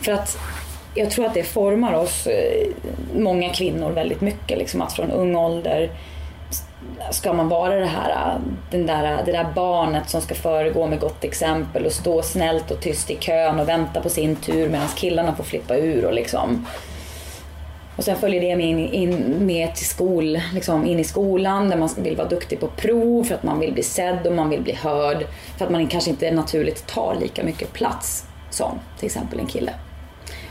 För 0.00 0.12
att 0.12 0.38
jag 0.94 1.10
tror 1.10 1.26
att 1.26 1.34
det 1.34 1.42
formar 1.42 1.92
oss, 1.92 2.26
eh, 2.26 2.68
många 3.14 3.48
kvinnor, 3.48 3.90
väldigt 3.90 4.20
mycket. 4.20 4.58
Liksom 4.58 4.82
att 4.82 4.92
från 4.92 5.10
ung 5.10 5.36
ålder 5.36 5.90
ska 7.10 7.32
man 7.32 7.48
vara 7.48 7.74
det 7.74 7.86
här, 7.86 8.38
den 8.70 8.86
där, 8.86 9.22
det 9.24 9.32
där 9.32 9.46
barnet 9.54 10.10
som 10.10 10.20
ska 10.20 10.34
föregå 10.34 10.86
med 10.86 11.00
gott 11.00 11.24
exempel 11.24 11.86
och 11.86 11.92
stå 11.92 12.22
snällt 12.22 12.70
och 12.70 12.80
tyst 12.80 13.10
i 13.10 13.14
kön 13.14 13.60
och 13.60 13.68
vänta 13.68 14.00
på 14.00 14.08
sin 14.08 14.36
tur 14.36 14.68
medan 14.68 14.88
killarna 14.96 15.34
får 15.34 15.44
flippa 15.44 15.76
ur 15.76 16.04
och 16.04 16.12
liksom 16.12 16.66
och 17.98 18.04
sen 18.04 18.16
följer 18.16 18.40
det 18.40 18.56
med, 18.56 18.66
in, 18.66 18.78
in, 18.78 19.46
med 19.46 19.74
till 19.74 19.86
skol, 19.86 20.40
liksom 20.54 20.86
in 20.86 20.98
i 20.98 21.04
skolan 21.04 21.68
där 21.68 21.76
man 21.76 21.88
vill 21.96 22.16
vara 22.16 22.28
duktig 22.28 22.60
på 22.60 22.66
prov 22.66 23.24
för 23.24 23.34
att 23.34 23.42
man 23.42 23.60
vill 23.60 23.72
bli 23.72 23.82
sedd 23.82 24.26
och 24.26 24.32
man 24.32 24.50
vill 24.50 24.62
bli 24.62 24.72
hörd. 24.72 25.26
För 25.56 25.64
att 25.64 25.70
man 25.70 25.86
kanske 25.86 26.10
inte 26.10 26.30
naturligt 26.30 26.86
tar 26.86 27.16
lika 27.20 27.44
mycket 27.44 27.72
plats 27.72 28.24
som 28.50 28.78
till 28.98 29.06
exempel 29.06 29.40
en 29.40 29.46
kille. 29.46 29.74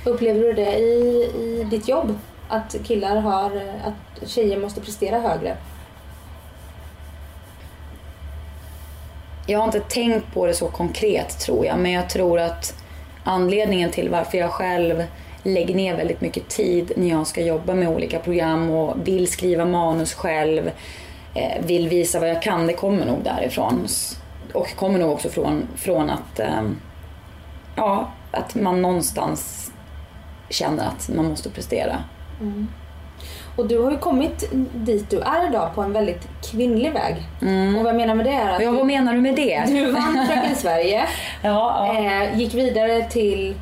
Upplever 0.06 0.40
du 0.40 0.54
det 0.54 0.78
i, 0.78 1.24
i 1.38 1.68
ditt 1.70 1.88
jobb? 1.88 2.20
Att 2.50 2.76
killar 2.84 3.16
har, 3.16 3.52
att 3.84 4.30
tjejer 4.30 4.58
måste 4.58 4.82
prestera 4.82 5.20
högre? 5.20 5.58
Jag 9.46 9.60
har 9.60 9.66
inte 9.66 9.80
tänkt 9.80 10.34
på 10.34 10.46
det 10.46 10.54
så 10.54 10.68
konkret 10.68 11.40
tror 11.40 11.66
jag, 11.66 11.80
men 11.80 11.92
jag 11.92 12.10
tror 12.10 12.40
att 12.40 12.76
anledningen 13.24 13.92
till 13.92 14.10
varför 14.10 14.38
jag 14.38 14.52
själv 14.52 15.04
lägger 15.48 15.76
ner 15.76 15.96
väldigt 15.98 16.22
mycket 16.22 16.48
tid 16.50 16.92
när 16.98 17.10
jag 17.10 17.28
ska 17.28 17.42
jobba 17.42 17.74
med 17.74 17.90
olika 17.90 18.20
program 18.20 18.70
och 18.70 19.08
vill 19.08 19.28
skriva 19.32 19.66
manus 19.66 20.14
själv. 20.14 20.72
Eh, 21.36 21.66
vill 21.66 21.90
visa 21.90 22.20
vad 22.20 22.30
jag 22.30 22.42
kan. 22.42 22.68
Det 22.68 22.74
kommer 22.74 23.06
nog 23.06 23.18
därifrån. 23.24 23.88
Och 24.54 24.76
kommer 24.76 25.00
nog 25.00 25.12
också 25.12 25.30
från, 25.30 25.68
från 25.76 26.10
att, 26.10 26.40
eh, 26.40 26.62
ja, 27.76 28.12
att 28.32 28.56
man 28.56 28.82
någonstans 28.82 29.72
känner 30.50 30.84
att 30.88 31.10
man 31.16 31.26
måste 31.26 31.50
prestera. 31.50 31.96
Och 33.56 33.68
du 33.68 33.80
har 33.80 33.92
ju 33.92 33.98
kommit 33.98 34.50
dit 34.74 35.10
du 35.10 35.20
är 35.20 35.50
idag 35.50 35.76
på 35.76 35.82
en 35.82 35.94
väldigt 35.94 36.28
kvinnlig 36.52 36.94
väg. 36.94 37.16
Och 37.78 37.84
vad 37.84 37.88
jag 37.88 37.96
menar 37.96 38.16
med 38.16 38.26
det 38.26 38.32
är 38.32 38.50
att 38.50 38.62
Ja, 38.62 38.72
vad 38.72 38.86
menar 38.86 39.14
du 39.14 39.22
med 39.22 39.36
det? 39.36 39.64
du 39.68 39.92
vann 39.92 40.26
Fröken 40.28 40.56
Sverige, 40.56 41.04
Ja, 41.44 41.88
ja. 41.94 42.24
eh, 42.24 42.38
gick 42.40 42.54
vidare 42.54 43.04
till 43.10 43.56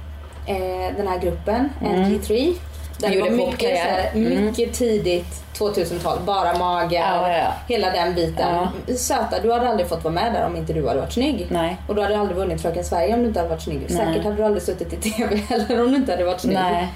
eh, 0.45 0.95
den 0.97 1.07
här 1.07 1.19
gruppen, 1.19 1.69
NT3. 1.81 2.53
Där 2.99 3.09
det 3.09 3.15
Gjorde 3.15 3.29
var 3.29 3.37
mycket, 3.37 3.51
popkarriär. 3.51 3.83
så 3.85 3.89
här, 3.89 4.09
Mm. 4.13 4.45
mycket 4.45 4.73
tidigt 4.73 5.43
2000-tal, 5.57 6.17
bara 6.25 6.57
magar, 6.57 6.91
Ja, 7.23 7.31
ja, 7.31 7.37
ja. 7.37 7.53
hela 7.67 7.89
den 7.91 8.15
biten. 8.15 8.67
Söta, 8.97 9.39
du 9.41 9.51
hade 9.53 9.69
aldrig 9.69 9.89
fått 9.89 10.03
vara 10.03 10.13
med 10.13 10.33
där 10.33 10.45
om 10.45 10.55
inte 10.55 10.73
du 10.73 10.87
hade 10.87 10.99
varit 10.99 11.13
snygg. 11.13 11.47
Nej. 11.49 11.77
Och 11.87 11.95
du 11.95 12.01
hade 12.01 12.17
aldrig 12.19 12.37
vunnit 12.37 12.61
Fröken 12.61 12.83
Sverige 12.83 13.13
om 13.13 13.21
du 13.21 13.27
inte 13.27 13.39
hade 13.39 13.49
varit 13.49 13.61
snygg. 13.63 13.79
Nej. 13.89 13.89
Säkert 13.89 14.23
hade 14.23 14.35
du 14.35 14.43
aldrig 14.43 14.63
suttit 14.63 14.93
i 14.93 15.11
TV 15.11 15.35
heller 15.49 15.81
om 15.83 15.91
du 15.91 15.95
inte 15.97 16.11
hade 16.11 16.23
varit 16.23 16.41
snygg. 16.41 16.57
Nej. 16.57 16.87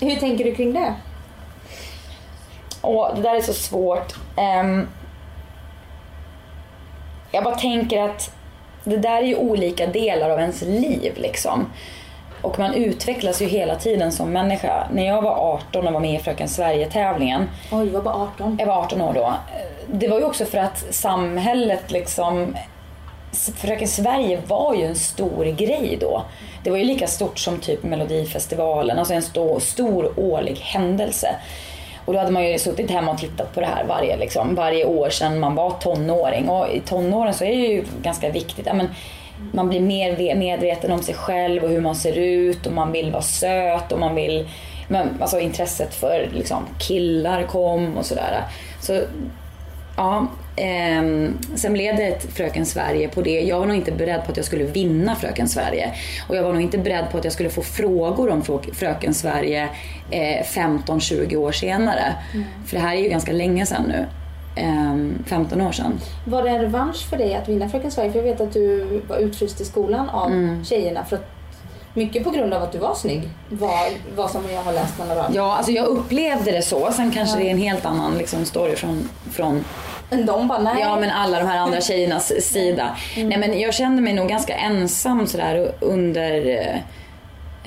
Hur 0.00 0.16
tänker 0.16 0.44
du 0.44 0.54
kring 0.54 0.72
det? 0.72 0.94
Åh, 2.82 3.14
det 3.14 3.22
där 3.22 3.34
är 3.36 3.40
så 3.40 3.52
svårt. 3.52 4.14
Ehm, 4.36 4.88
jag 7.30 7.44
bara 7.44 7.54
tänker 7.54 8.02
att 8.02 8.34
det 8.84 8.96
där 8.96 9.16
är 9.22 9.26
ju 9.26 9.36
olika 9.36 9.86
delar 9.86 10.30
av 10.30 10.38
ens 10.40 10.62
liv 10.62 11.12
liksom. 11.16 11.66
Och 12.42 12.58
man 12.58 12.74
utvecklas 12.74 13.42
ju 13.42 13.46
hela 13.46 13.74
tiden 13.74 14.12
som 14.12 14.32
människa. 14.32 14.86
När 14.92 15.06
jag 15.06 15.22
var 15.22 15.30
18 15.30 15.86
och 15.86 15.92
var 15.92 16.00
med 16.00 16.14
i 16.14 16.18
Fröken 16.18 16.48
Sverige-tävlingen 16.48 17.50
Oj, 17.72 17.86
du 17.86 17.90
var 17.90 18.02
bara 18.02 18.14
18. 18.14 18.56
jag 18.60 18.66
var 18.66 18.74
18 18.74 19.00
år 19.00 19.12
då. 19.12 19.34
Det 19.86 20.08
var 20.08 20.18
ju 20.18 20.24
också 20.24 20.44
för 20.44 20.58
att 20.58 20.84
samhället 20.90 21.90
liksom... 21.90 22.56
Fröken 23.56 23.88
Sverige 23.88 24.40
var 24.46 24.74
ju 24.74 24.84
en 24.84 24.96
stor 24.96 25.44
grej 25.44 25.98
då. 26.00 26.22
Det 26.64 26.70
var 26.70 26.78
ju 26.78 26.84
lika 26.84 27.06
stort 27.06 27.38
som 27.38 27.58
typ 27.58 27.82
Melodifestivalen, 27.82 28.98
alltså 28.98 29.14
en 29.14 29.22
stor, 29.22 29.60
stor 29.60 30.12
årlig 30.16 30.56
händelse. 30.56 31.36
Och 32.04 32.12
då 32.12 32.18
hade 32.18 32.30
man 32.30 32.48
ju 32.48 32.58
suttit 32.58 32.90
hemma 32.90 33.12
och 33.12 33.18
tittat 33.18 33.54
på 33.54 33.60
det 33.60 33.66
här 33.66 33.84
varje, 33.84 34.16
liksom, 34.16 34.54
varje 34.54 34.84
år 34.84 35.10
sedan 35.10 35.40
man 35.40 35.54
var 35.54 35.70
tonåring. 35.70 36.48
Och 36.48 36.68
i 36.68 36.80
tonåren 36.80 37.34
så 37.34 37.44
är 37.44 37.48
det 37.48 37.54
ju 37.56 37.84
ganska 38.02 38.30
viktigt. 38.30 38.66
Ja, 38.66 38.74
men 38.74 38.88
man 39.52 39.68
blir 39.68 39.80
mer 39.80 40.16
ve- 40.16 40.34
medveten 40.34 40.92
om 40.92 41.02
sig 41.02 41.14
själv 41.14 41.62
och 41.62 41.70
hur 41.70 41.80
man 41.80 41.94
ser 41.94 42.18
ut 42.18 42.66
och 42.66 42.72
man 42.72 42.92
vill 42.92 43.10
vara 43.12 43.22
söt 43.22 43.92
och 43.92 43.98
man 43.98 44.14
vill... 44.14 44.48
Men, 44.88 45.08
alltså 45.20 45.40
intresset 45.40 45.94
för 45.94 46.28
liksom, 46.32 46.66
killar 46.78 47.42
kom 47.42 47.96
och 47.96 48.06
sådär. 48.06 48.42
Så 48.80 49.00
Ja, 49.96 50.26
ehm, 50.56 51.38
sen 51.54 51.72
blev 51.72 51.96
det 51.96 52.06
ett 52.06 52.32
Fröken 52.32 52.66
Sverige 52.66 53.08
på 53.08 53.22
det. 53.22 53.40
Jag 53.40 53.58
var 53.58 53.66
nog 53.66 53.76
inte 53.76 53.92
beredd 53.92 54.24
på 54.24 54.30
att 54.30 54.36
jag 54.36 54.46
skulle 54.46 54.64
vinna 54.64 55.16
Fröken 55.16 55.48
Sverige. 55.48 55.90
Och 56.28 56.36
jag 56.36 56.42
var 56.42 56.52
nog 56.52 56.62
inte 56.62 56.78
beredd 56.78 57.04
på 57.12 57.18
att 57.18 57.24
jag 57.24 57.32
skulle 57.32 57.50
få 57.50 57.62
frågor 57.62 58.30
om 58.30 58.42
Fröken 58.72 59.14
Sverige 59.14 59.68
eh, 60.10 60.44
15-20 60.44 61.36
år 61.36 61.52
senare. 61.52 62.14
För 62.66 62.76
det 62.76 62.82
här 62.82 62.96
är 62.96 63.00
ju 63.00 63.08
ganska 63.08 63.32
länge 63.32 63.66
sedan 63.66 63.84
nu. 63.88 64.06
Ehm, 64.60 65.24
15 65.26 65.60
år 65.60 65.72
sedan. 65.72 66.00
Var 66.26 66.42
det 66.42 66.48
en 66.48 66.60
revansch 66.60 67.08
för 67.10 67.16
dig 67.16 67.34
att 67.34 67.48
vinna 67.48 67.68
Fröken 67.68 67.90
Sverige? 67.90 68.12
För 68.12 68.18
jag 68.18 68.24
vet 68.24 68.40
att 68.40 68.52
du 68.52 69.00
var 69.08 69.16
utfryst 69.16 69.60
i 69.60 69.64
skolan 69.64 70.08
av 70.10 70.26
Mm. 70.30 70.64
tjejerna. 70.64 71.04
För 71.04 71.16
att, 71.16 71.24
mycket 71.94 72.24
på 72.24 72.30
grund 72.30 72.54
av 72.54 72.62
att 72.62 72.72
du 72.72 72.78
var 72.78 72.94
snygg. 72.94 73.28
Var, 73.48 73.88
vad 74.16 74.30
som 74.30 74.42
jag 74.52 74.62
har 74.62 74.72
läst 74.72 74.98
mellan 74.98 75.16
raderna. 75.16 75.34
Ja, 75.36 75.56
alltså 75.56 75.72
jag 75.72 75.86
upplevde 75.86 76.50
det 76.52 76.62
så. 76.62 76.92
Sen 76.92 77.10
kanske 77.10 77.38
det 77.38 77.44
är 77.46 77.50
en 77.50 77.58
helt 77.58 77.86
annan 77.86 78.18
liksom, 78.18 78.44
story 78.44 78.76
från, 78.76 79.08
från 79.32 79.64
de 80.26 80.48
bara, 80.48 80.58
nej. 80.58 80.76
Ja 80.80 80.96
men 81.00 81.10
alla 81.10 81.38
de 81.38 81.46
här 81.46 81.58
andra 81.58 81.80
tjejernas 81.90 82.32
sida. 82.40 82.96
Nej 83.16 83.38
men 83.38 83.60
jag 83.60 83.74
kände 83.74 84.02
mig 84.02 84.12
nog 84.12 84.28
ganska 84.28 84.54
ensam 84.54 85.26
sådär 85.26 85.72
under 85.80 86.46
eh, 86.48 86.76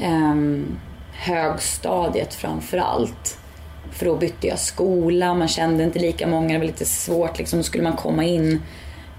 ehm, 0.07 0.77
högstadiet 1.13 2.33
framför 2.33 2.77
allt. 2.77 3.37
För 3.93 4.05
då 4.05 4.15
bytte 4.15 4.47
jag 4.47 4.59
skola, 4.59 5.33
man 5.33 5.47
kände 5.47 5.83
inte 5.83 5.99
lika 5.99 6.27
många, 6.27 6.53
det 6.53 6.59
var 6.59 6.65
lite 6.65 6.85
svårt 6.85 7.37
liksom. 7.37 7.59
Då 7.59 7.63
skulle 7.63 7.83
man 7.83 7.95
komma 7.95 8.23
in 8.23 8.61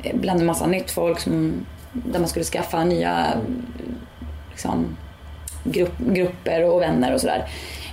eh, 0.02 0.16
bland 0.16 0.40
en 0.40 0.46
massa 0.46 0.66
nytt 0.66 0.90
folk 0.90 1.20
som, 1.20 1.66
där 1.92 2.18
man 2.20 2.28
skulle 2.28 2.44
skaffa 2.44 2.84
nya 2.84 3.26
liksom, 4.50 4.96
grupp, 5.64 5.98
grupper 5.98 6.64
och 6.64 6.80
vänner 6.80 7.14
och 7.14 7.20
sådär. 7.20 7.48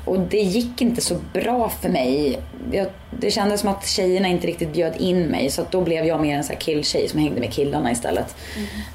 Och 0.06 0.20
det 0.20 0.42
gick 0.42 0.82
inte 0.82 1.02
så 1.02 1.16
bra 1.34 1.70
för 1.70 1.90
mig. 1.90 2.40
Jag, 2.72 2.88
det 3.20 3.32
kändes 3.32 3.62
som 3.62 3.70
att 3.70 3.88
tjejerna 3.88 4.28
inte 4.28 4.48
riktigt 4.48 4.74
bjöd 4.74 4.96
in 4.98 5.26
mig 5.26 5.50
så 5.50 5.66
då 5.72 5.82
blev 5.82 6.06
jag 6.06 6.22
mer 6.22 6.38
en 6.38 6.44
sån 6.44 6.54
här 6.54 6.62
killtjej 6.62 7.08
som 7.08 7.20
hängde 7.20 7.40
med 7.40 7.54
killarna 7.54 7.92
istället. 7.92 8.36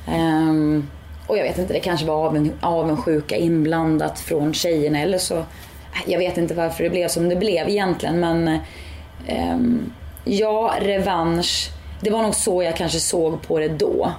Ehm, 0.08 0.88
och 1.26 1.38
jag 1.38 1.42
vet 1.42 1.58
inte, 1.58 1.72
det 1.72 1.80
kanske 1.80 2.06
var 2.06 2.50
avundsjuka 2.60 3.36
inblandat 3.36 4.20
från 4.20 4.54
tjejerna 4.54 5.00
eller 5.00 5.18
så. 5.18 5.44
Jag 6.06 6.18
vet 6.18 6.38
inte 6.38 6.54
varför 6.54 6.84
det 6.84 6.90
blev 6.90 7.08
som 7.08 7.28
det 7.28 7.36
blev 7.36 7.68
egentligen 7.68 8.20
men 8.20 8.58
um, 9.52 9.92
ja, 10.24 10.74
revansch. 10.80 11.70
Det 12.00 12.10
var 12.10 12.22
nog 12.22 12.34
så 12.34 12.62
jag 12.62 12.76
kanske 12.76 13.00
såg 13.00 13.42
på 13.42 13.58
det 13.58 13.68
då 13.68 14.12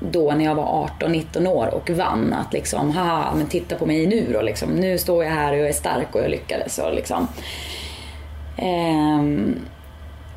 då 0.00 0.32
när 0.32 0.44
jag 0.44 0.54
var 0.54 0.88
18-19 1.00 1.46
år 1.46 1.74
och 1.74 1.90
vann. 1.90 2.32
Att 2.32 2.52
liksom, 2.52 2.90
haha, 2.90 3.34
men 3.34 3.46
titta 3.46 3.76
på 3.76 3.86
mig 3.86 4.06
nu 4.06 4.32
då 4.32 4.42
liksom. 4.42 4.70
Nu 4.70 4.98
står 4.98 5.24
jag 5.24 5.30
här 5.30 5.52
och 5.52 5.58
jag 5.58 5.68
är 5.68 5.72
stark 5.72 6.14
och 6.14 6.20
jag 6.20 6.30
lyckades. 6.30 6.78
Och 6.78 6.94
liksom. 6.94 7.28
Um, 8.58 9.56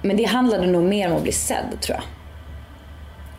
men 0.02 0.18
det 0.18 0.24
handlade 0.24 0.68
nog 0.68 0.84
mer 0.84 1.10
om 1.10 1.18
att 1.18 1.24
bli 1.24 1.32
sedd 1.32 1.82
tror 1.82 1.98
jag. 1.98 2.04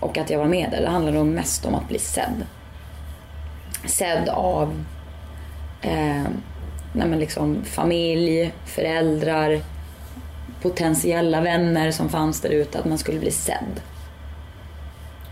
Och 0.00 0.18
att 0.18 0.30
jag 0.30 0.38
var 0.38 0.46
med 0.46 0.70
där. 0.70 0.80
Det 0.80 0.88
handlade 0.88 1.18
nog 1.18 1.26
mest 1.26 1.64
om 1.66 1.74
att 1.74 1.88
bli 1.88 1.98
sedd. 1.98 2.46
Sedd 3.86 4.28
av 4.28 4.84
eh, 5.84 6.24
nej 6.92 7.18
liksom 7.18 7.64
familj, 7.64 8.52
föräldrar, 8.66 9.60
potentiella 10.62 11.40
vänner 11.40 11.90
som 11.90 12.08
fanns 12.08 12.40
där 12.40 12.50
ute. 12.50 12.78
Att 12.78 12.84
man 12.84 12.98
skulle 12.98 13.20
bli 13.20 13.30
sedd. 13.30 13.80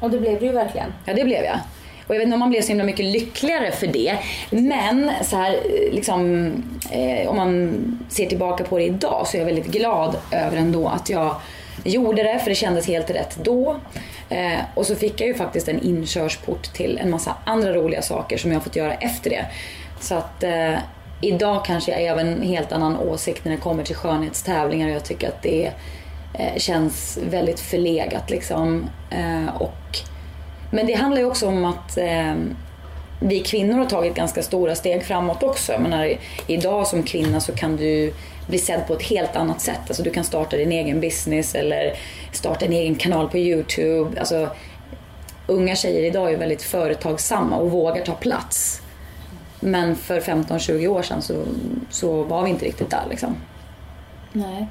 Och 0.01 0.11
det 0.11 0.19
blev 0.19 0.41
du 0.41 0.47
ju 0.47 0.53
verkligen. 0.53 0.93
Ja, 1.05 1.15
det 1.15 1.25
blev 1.25 1.45
jag. 1.45 1.59
Och 2.07 2.15
jag 2.15 2.19
vet 2.19 2.27
inte 2.27 2.35
om 2.35 2.41
man 2.41 2.51
blev 2.51 2.63
så 2.63 2.69
himla 2.69 2.85
mycket 2.85 3.07
lyckligare 3.07 3.73
för 3.73 3.87
det. 3.87 4.19
Men 4.51 5.11
så 5.23 5.37
här, 5.37 5.53
eh, 5.53 5.95
liksom, 5.95 6.53
eh, 6.91 7.29
om 7.29 7.37
man 7.37 7.99
ser 8.09 8.27
tillbaka 8.27 8.65
på 8.65 8.79
det 8.79 8.85
idag 8.85 9.27
så 9.27 9.37
är 9.37 9.39
jag 9.39 9.47
väldigt 9.47 9.67
glad 9.67 10.17
över 10.31 10.57
ändå 10.57 10.89
att 10.89 11.11
jag 11.11 11.37
gjorde 11.85 12.23
det, 12.23 12.39
för 12.39 12.51
det 12.51 12.55
kändes 12.55 12.87
helt 12.87 13.11
rätt 13.11 13.37
då. 13.45 13.77
Eh, 14.29 14.59
och 14.75 14.87
så 14.87 14.95
fick 14.95 15.21
jag 15.21 15.29
ju 15.29 15.35
faktiskt 15.35 15.69
en 15.69 15.83
inkörsport 15.83 16.75
till 16.75 16.99
en 16.99 17.11
massa 17.11 17.35
andra 17.45 17.73
roliga 17.73 18.03
saker 18.03 18.39
som 18.39 18.51
jag 18.51 18.59
har 18.59 18.65
fått 18.65 18.77
göra 18.77 18.95
efter 18.95 19.31
det. 19.31 19.47
Så 20.03 20.15
att 20.15 20.43
eh, 20.43 20.79
idag 21.21 21.65
kanske 21.65 21.93
jag 21.93 22.03
är 22.03 22.13
av 22.13 22.19
en 22.19 22.43
helt 22.43 22.73
annan 22.73 22.97
åsikt 22.97 23.45
när 23.45 23.53
det 23.53 23.59
kommer 23.59 23.85
till 23.85 23.97
skönhetstävlingar 23.97 24.89
och 24.89 24.95
jag 24.95 25.05
tycker 25.05 25.29
att 25.29 25.43
det 25.43 25.73
eh, 26.35 26.57
känns 26.57 27.19
väldigt 27.31 27.61
förlegat 27.61 28.31
liksom. 28.31 28.91
Eh, 29.11 29.57
och, 29.57 29.99
men 30.71 30.87
det 30.87 30.95
handlar 30.95 31.21
ju 31.21 31.27
också 31.27 31.47
om 31.47 31.65
att 31.65 31.99
eh, 31.99 32.35
vi 33.21 33.41
kvinnor 33.41 33.79
har 33.79 33.87
tagit 33.87 34.15
ganska 34.15 34.43
stora 34.43 34.75
steg 34.75 35.05
framåt 35.05 35.43
också. 35.43 35.73
Jag 35.73 35.81
menar, 35.81 36.13
idag 36.47 36.87
som 36.87 37.03
kvinna 37.03 37.41
så 37.41 37.53
kan 37.53 37.77
du 37.77 38.13
bli 38.49 38.59
sedd 38.59 38.87
på 38.87 38.95
ett 38.95 39.03
helt 39.03 39.37
annat 39.37 39.61
sätt. 39.61 39.81
Alltså, 39.89 40.03
du 40.03 40.11
kan 40.11 40.25
starta 40.25 40.57
din 40.57 40.73
egen 40.73 41.01
business 41.01 41.55
eller 41.55 41.93
starta 42.33 42.65
en 42.65 42.73
egen 42.73 42.95
kanal 42.95 43.29
på 43.29 43.39
Youtube. 43.39 44.21
Alltså, 44.21 44.49
unga 45.47 45.77
tjejer 45.77 46.05
idag 46.05 46.33
är 46.33 46.37
väldigt 46.37 46.63
företagsamma 46.63 47.57
och 47.57 47.71
vågar 47.71 48.05
ta 48.05 48.13
plats. 48.13 48.82
Men 49.63 49.97
för 49.97 50.21
15-20 50.21 50.87
år 50.89 51.03
sedan 51.03 51.23
så, 51.23 51.45
så 51.91 52.23
var 52.23 52.43
vi 52.45 52.51
inte 52.51 52.65
riktigt 52.65 52.91
där 52.91 53.05
liksom. 53.11 53.37
Nej. 54.33 54.69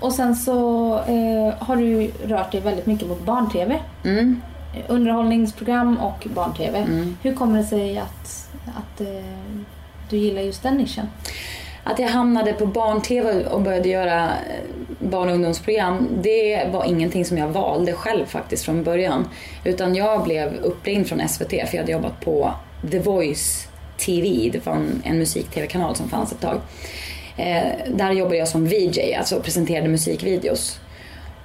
Och 0.00 0.12
sen 0.12 0.36
så 0.36 0.94
eh, 0.98 1.54
har 1.58 1.76
du 1.76 2.10
rört 2.24 2.52
dig 2.52 2.60
väldigt 2.60 2.86
mycket 2.86 3.08
mot 3.08 3.24
barn-tv. 3.24 3.80
Mm. 4.04 4.42
Underhållningsprogram 4.88 5.96
och 5.96 6.26
barn-tv. 6.34 6.86
Hur 7.22 7.34
kommer 7.34 7.58
det 7.58 7.64
sig 7.64 7.98
att, 7.98 8.48
att 8.66 9.00
eh, 9.00 9.06
du 10.10 10.16
gillar 10.16 10.42
just 10.42 10.62
den 10.62 10.74
nischen? 10.74 11.06
Att 11.84 11.98
jag 11.98 12.08
hamnade 12.08 12.52
på 12.52 12.66
barn-tv 12.66 13.44
och 13.44 13.62
började 13.62 13.88
göra 13.88 14.24
eh, 14.24 14.28
barn 14.98 15.28
och 15.28 15.34
ungdomsprogram, 15.34 16.08
det 16.22 16.68
var 16.72 16.84
ingenting 16.84 17.24
som 17.24 17.38
jag 17.38 17.48
valde 17.48 17.92
själv 17.92 18.26
faktiskt 18.26 18.64
från 18.64 18.84
början. 18.84 19.28
Utan 19.64 19.94
jag 19.94 20.24
blev 20.24 20.54
uppringd 20.54 21.06
från 21.06 21.28
SVT 21.28 21.50
för 21.50 21.74
jag 21.74 21.78
hade 21.78 21.92
jobbat 21.92 22.20
på 22.20 22.50
The 22.90 22.98
Voice 22.98 23.68
TV, 23.98 24.50
det 24.52 24.66
var 24.66 24.72
en, 24.72 25.02
en 25.04 25.18
musik-tv-kanal 25.18 25.96
som 25.96 26.08
fanns 26.08 26.32
ett 26.32 26.40
tag. 26.40 26.60
Eh, 27.36 27.66
där 27.88 28.12
jobbade 28.12 28.36
jag 28.36 28.48
som 28.48 28.68
VJ, 28.68 29.14
alltså 29.14 29.40
presenterade 29.40 29.88
musikvideos. 29.88 30.80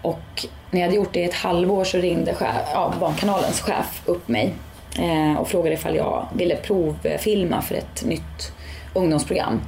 Och 0.01 0.45
när 0.71 0.79
jag 0.79 0.87
hade 0.87 0.95
gjort 0.95 1.13
det 1.13 1.19
i 1.19 1.23
ett 1.23 1.33
halvår 1.33 1.83
så 1.83 1.97
ringde 1.97 2.33
chef, 2.33 2.55
ja, 2.73 2.93
Barnkanalens 2.99 3.61
chef 3.61 4.01
upp 4.05 4.27
mig 4.27 4.53
eh, 4.99 5.39
och 5.39 5.49
frågade 5.49 5.75
ifall 5.75 5.95
jag 5.95 6.27
ville 6.35 6.55
provfilma 6.55 7.61
för 7.61 7.75
ett 7.75 8.05
nytt 8.05 8.51
ungdomsprogram. 8.93 9.61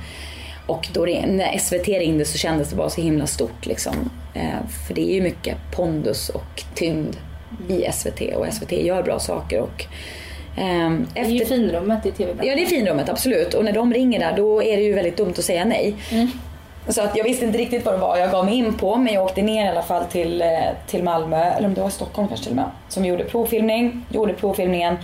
Och 0.67 0.87
då 0.93 1.05
det, 1.05 1.25
när 1.25 1.57
SVT 1.57 1.87
ringde 1.87 2.25
så 2.25 2.37
kändes 2.37 2.69
det 2.69 2.75
bara 2.75 2.89
så 2.89 3.01
himla 3.01 3.27
stort 3.27 3.65
liksom. 3.65 4.09
Eh, 4.33 4.67
för 4.87 4.93
det 4.93 5.11
är 5.11 5.15
ju 5.15 5.21
mycket 5.21 5.57
pondus 5.71 6.29
och 6.29 6.63
tyngd 6.75 7.15
i 7.67 7.85
SVT 7.91 8.21
och 8.35 8.53
SVT 8.53 8.71
gör 8.71 9.03
bra 9.03 9.19
saker. 9.19 9.59
Och, 9.59 9.85
ehm, 10.57 11.07
Det 11.13 11.19
är 11.19 11.25
ju 11.25 11.45
finrummet 11.45 12.05
i 12.05 12.11
tv 12.11 12.33
Ja, 12.45 12.55
det 12.55 12.63
är 12.63 12.65
finrummet, 12.65 13.09
absolut. 13.09 13.53
Och 13.53 13.65
när 13.65 13.71
de 13.73 13.93
ringer 13.93 14.19
där, 14.19 14.33
då 14.37 14.63
är 14.63 14.77
det 14.77 14.83
ju 14.83 14.93
väldigt 14.93 15.17
dumt 15.17 15.33
att 15.37 15.43
säga 15.43 15.65
nej. 15.65 15.95
Så 16.87 17.01
att 17.01 17.17
jag 17.17 17.23
visste 17.23 17.45
inte 17.45 17.57
riktigt 17.57 17.85
vad 17.85 17.93
det 17.93 17.97
var 17.97 18.17
jag 18.17 18.31
gav 18.31 18.45
mig 18.45 18.53
in 18.53 18.73
på, 18.73 18.95
men 18.95 19.13
jag 19.13 19.23
åkte 19.23 19.41
ner 19.41 19.65
i 19.65 19.67
alla 19.67 19.81
fall 19.81 20.05
till, 20.05 20.41
eh, 20.41 20.47
till 20.87 21.03
Malmö, 21.03 21.43
eller 21.43 21.67
om 21.67 21.73
det 21.73 21.81
var 21.81 21.89
Stockholm 21.89 22.27
kanske 22.27 22.43
till 22.43 22.51
och 22.51 22.55
med, 22.55 22.71
som 22.89 23.05
gjorde 23.05 23.23
provfilmning, 23.23 24.05
gjorde 24.09 24.33
provfilmningen. 24.33 24.97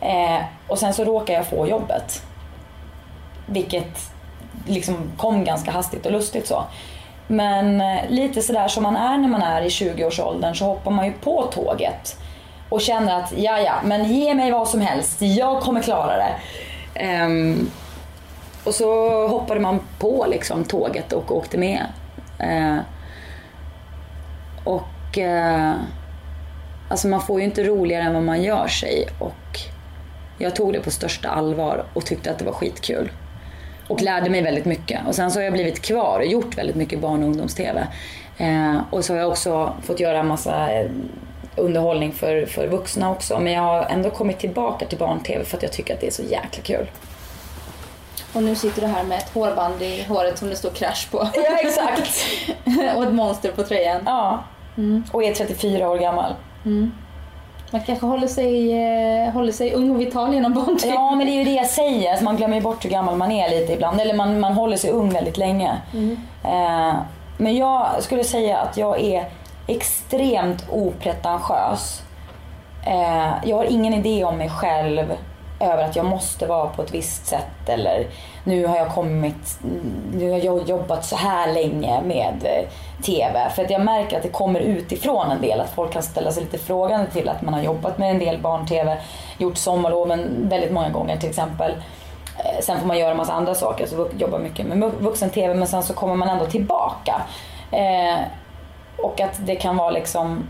Eh, 0.00 0.40
och 0.66 0.78
sen 0.78 0.94
så 0.94 1.04
råkade 1.04 1.32
jag 1.32 1.46
få 1.46 1.68
jobbet. 1.68 2.22
Vilket 3.46 3.98
liksom 4.66 5.10
kom 5.16 5.44
ganska 5.44 5.70
hastigt 5.70 6.06
och 6.06 6.12
lustigt 6.12 6.46
så. 6.46 6.64
Men 7.26 7.80
eh, 7.80 7.98
lite 8.08 8.42
sådär 8.42 8.68
som 8.68 8.82
man 8.82 8.96
är 8.96 9.18
när 9.18 9.28
man 9.28 9.42
är 9.42 9.62
i 9.62 9.68
20-årsåldern 9.68 10.54
så 10.54 10.64
hoppar 10.64 10.90
man 10.90 11.06
ju 11.06 11.12
på 11.12 11.42
tåget. 11.42 12.16
Och 12.70 12.80
känner 12.80 13.20
att, 13.20 13.32
ja 13.36 13.60
ja, 13.60 13.74
men 13.84 14.04
ge 14.04 14.34
mig 14.34 14.50
vad 14.50 14.68
som 14.68 14.80
helst, 14.80 15.22
jag 15.22 15.60
kommer 15.60 15.82
klara 15.82 16.16
det. 16.16 16.34
Um, 17.24 17.70
och 18.64 18.74
så 18.74 19.28
hoppade 19.28 19.60
man 19.60 19.80
på 19.98 20.26
liksom 20.30 20.64
tåget 20.64 21.12
och 21.12 21.36
åkte 21.36 21.58
med. 21.58 21.86
Uh, 22.42 22.78
och 24.64 25.18
uh, 25.18 25.74
alltså 26.88 27.08
man 27.08 27.20
får 27.20 27.40
ju 27.40 27.46
inte 27.46 27.64
roligare 27.64 28.04
än 28.04 28.14
vad 28.14 28.22
man 28.22 28.42
gör 28.42 28.68
sig. 28.68 29.08
Och 29.18 29.58
jag 30.38 30.54
tog 30.54 30.72
det 30.72 30.80
på 30.80 30.90
största 30.90 31.28
allvar 31.28 31.84
och 31.94 32.06
tyckte 32.06 32.30
att 32.30 32.38
det 32.38 32.44
var 32.44 32.52
skitkul. 32.52 33.10
Och 33.88 34.02
lärde 34.02 34.30
mig 34.30 34.42
väldigt 34.42 34.64
mycket. 34.64 35.00
Och 35.06 35.14
sen 35.14 35.30
så 35.30 35.38
har 35.38 35.44
jag 35.44 35.52
blivit 35.52 35.82
kvar 35.82 36.18
och 36.18 36.26
gjort 36.26 36.58
väldigt 36.58 36.76
mycket 36.76 37.00
barn 37.00 37.22
och 37.22 37.28
ungdoms-TV. 37.28 37.86
Eh, 38.38 38.76
och 38.90 39.04
så 39.04 39.12
har 39.12 39.20
jag 39.20 39.28
också 39.28 39.74
fått 39.82 40.00
göra 40.00 40.18
en 40.18 40.26
massa 40.26 40.72
eh, 40.72 40.90
underhållning 41.60 42.12
för, 42.12 42.46
för 42.46 42.66
vuxna 42.66 43.10
också. 43.10 43.38
Men 43.38 43.52
jag 43.52 43.62
har 43.62 43.82
ändå 43.82 44.10
kommit 44.10 44.38
tillbaka 44.38 44.86
till 44.86 44.98
barn-TV 44.98 45.44
för 45.44 45.56
att 45.56 45.62
jag 45.62 45.72
tycker 45.72 45.94
att 45.94 46.00
det 46.00 46.06
är 46.06 46.10
så 46.10 46.22
jäkla 46.22 46.62
kul. 46.62 46.90
Och 48.32 48.42
nu 48.42 48.54
sitter 48.54 48.80
du 48.80 48.86
här 48.86 49.04
med 49.04 49.18
ett 49.18 49.34
hårband 49.34 49.82
i 49.82 50.02
håret 50.08 50.38
som 50.38 50.48
det 50.48 50.56
står 50.56 50.70
crash 50.70 51.10
på. 51.10 51.18
Ja, 51.34 51.58
exakt. 51.58 52.26
och 52.96 53.02
ett 53.02 53.12
monster 53.12 53.52
på 53.52 53.62
tröjan. 53.62 54.02
Ja. 54.06 54.44
Och 55.12 55.24
är 55.24 55.34
34 55.34 55.88
år 55.88 55.98
gammal. 55.98 56.32
Man 57.70 57.82
kanske 57.82 58.06
håller 58.06 58.26
sig, 58.26 58.72
eh, 58.72 59.32
håller 59.32 59.52
sig 59.52 59.74
ung 59.74 59.90
och 59.90 60.00
vital 60.00 60.34
genom 60.34 60.54
barn-tv. 60.54 60.94
Ja, 60.94 61.14
men 61.14 61.26
det 61.26 61.32
är 61.32 61.38
ju 61.38 61.44
det 61.44 61.54
jag 61.54 61.66
säger. 61.66 62.10
Alltså 62.10 62.24
man 62.24 62.36
glömmer 62.36 62.56
ju 62.56 62.62
bort 62.62 62.84
hur 62.84 62.90
gammal 62.90 63.16
man 63.16 63.32
är 63.32 63.50
lite 63.50 63.72
ibland. 63.72 64.00
Eller 64.00 64.14
man, 64.14 64.40
man 64.40 64.52
håller 64.52 64.76
sig 64.76 64.90
ung 64.90 65.10
väldigt 65.10 65.36
länge. 65.36 65.80
Eh, 66.44 66.94
men 67.36 67.56
jag 67.56 67.86
skulle 68.00 68.24
säga 68.24 68.58
att 68.58 68.76
jag 68.76 69.00
är 69.00 69.24
extremt 69.66 70.64
opretentiös. 70.70 72.02
Eh, 72.86 73.30
jag 73.44 73.56
har 73.56 73.64
ingen 73.64 73.94
idé 73.94 74.24
om 74.24 74.36
mig 74.38 74.50
själv 74.50 75.16
över 75.60 75.84
att 75.84 75.96
jag 75.96 76.04
måste 76.06 76.46
vara 76.46 76.66
på 76.68 76.82
ett 76.82 76.94
visst 76.94 77.26
sätt 77.26 77.68
eller 77.68 78.06
nu 78.44 78.66
har 78.66 78.76
jag 78.76 78.88
kommit, 78.88 79.58
nu 80.12 80.30
har 80.30 80.38
jag 80.38 80.68
jobbat 80.68 81.04
så 81.04 81.16
här 81.16 81.52
länge 81.52 82.02
med 82.02 82.34
eh, 82.42 82.68
TV. 83.04 83.50
För 83.50 83.64
att 83.64 83.70
jag 83.70 83.80
märker 83.84 84.16
att 84.16 84.22
det 84.22 84.28
kommer 84.28 84.60
utifrån 84.60 85.30
en 85.30 85.40
del, 85.40 85.60
att 85.60 85.70
folk 85.70 85.92
kan 85.92 86.02
ställa 86.02 86.30
sig 86.32 86.42
lite 86.42 86.58
frågande 86.58 87.06
till 87.10 87.28
att 87.28 87.42
man 87.42 87.54
har 87.54 87.62
jobbat 87.62 87.98
med 87.98 88.10
en 88.10 88.18
del 88.18 88.38
barn-TV, 88.38 88.96
gjort 89.38 89.56
sommarloven 89.56 90.48
väldigt 90.48 90.72
många 90.72 90.88
gånger 90.90 91.16
till 91.16 91.28
exempel. 91.28 91.70
Eh, 92.38 92.60
sen 92.62 92.80
får 92.80 92.86
man 92.86 92.98
göra 92.98 93.10
en 93.10 93.16
massa 93.16 93.32
andra 93.32 93.54
saker, 93.54 93.86
så 93.86 93.96
vux- 93.96 94.14
jobba 94.20 94.38
mycket 94.38 94.66
med 94.66 94.92
vuxen-TV 94.98 95.54
men 95.54 95.68
sen 95.68 95.82
så 95.82 95.94
kommer 95.94 96.14
man 96.14 96.28
ändå 96.28 96.46
tillbaka. 96.46 97.22
Eh, 97.72 98.18
och 99.02 99.20
att 99.20 99.46
det 99.46 99.56
kan 99.56 99.76
vara 99.76 99.90
liksom 99.90 100.48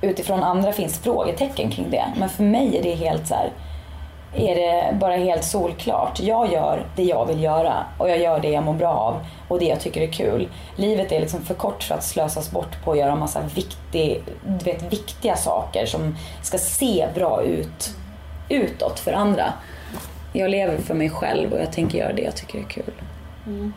utifrån 0.00 0.42
andra 0.42 0.72
finns 0.72 0.98
frågetecken 0.98 1.70
kring 1.70 1.90
det. 1.90 2.04
Men 2.16 2.28
för 2.28 2.42
mig 2.42 2.78
är 2.78 2.82
det 2.82 2.94
helt 2.94 3.26
så 3.26 3.34
här, 3.34 3.52
är 4.34 4.54
det 4.54 4.96
bara 4.96 5.16
helt 5.16 5.44
solklart. 5.44 6.20
Jag 6.20 6.52
gör 6.52 6.86
det 6.96 7.02
jag 7.02 7.26
vill 7.26 7.42
göra 7.42 7.74
och 7.98 8.10
jag 8.10 8.18
gör 8.18 8.40
det 8.40 8.50
jag 8.50 8.64
mår 8.64 8.74
bra 8.74 8.92
av 8.92 9.26
och 9.48 9.58
det 9.58 9.64
jag 9.64 9.80
tycker 9.80 10.00
är 10.00 10.12
kul. 10.12 10.48
Livet 10.76 11.12
är 11.12 11.20
liksom 11.20 11.42
för 11.42 11.54
kort 11.54 11.82
för 11.82 11.94
att 11.94 12.04
slösas 12.04 12.50
bort 12.50 12.84
på 12.84 12.92
att 12.92 12.98
göra 12.98 13.16
massa 13.16 13.40
viktig, 13.54 14.22
du 14.46 14.64
vet, 14.64 14.92
viktiga 14.92 15.36
saker 15.36 15.86
som 15.86 16.16
ska 16.42 16.58
se 16.58 17.08
bra 17.14 17.42
ut 17.42 17.94
utåt 18.48 18.98
för 18.98 19.12
andra. 19.12 19.52
Jag 20.32 20.50
lever 20.50 20.78
för 20.78 20.94
mig 20.94 21.10
själv 21.10 21.52
och 21.52 21.60
jag 21.60 21.72
tänker 21.72 21.98
göra 21.98 22.12
det 22.12 22.22
jag 22.22 22.36
tycker 22.36 22.58
är 22.58 22.62
kul. 22.62 22.92
Mm. 23.46 23.72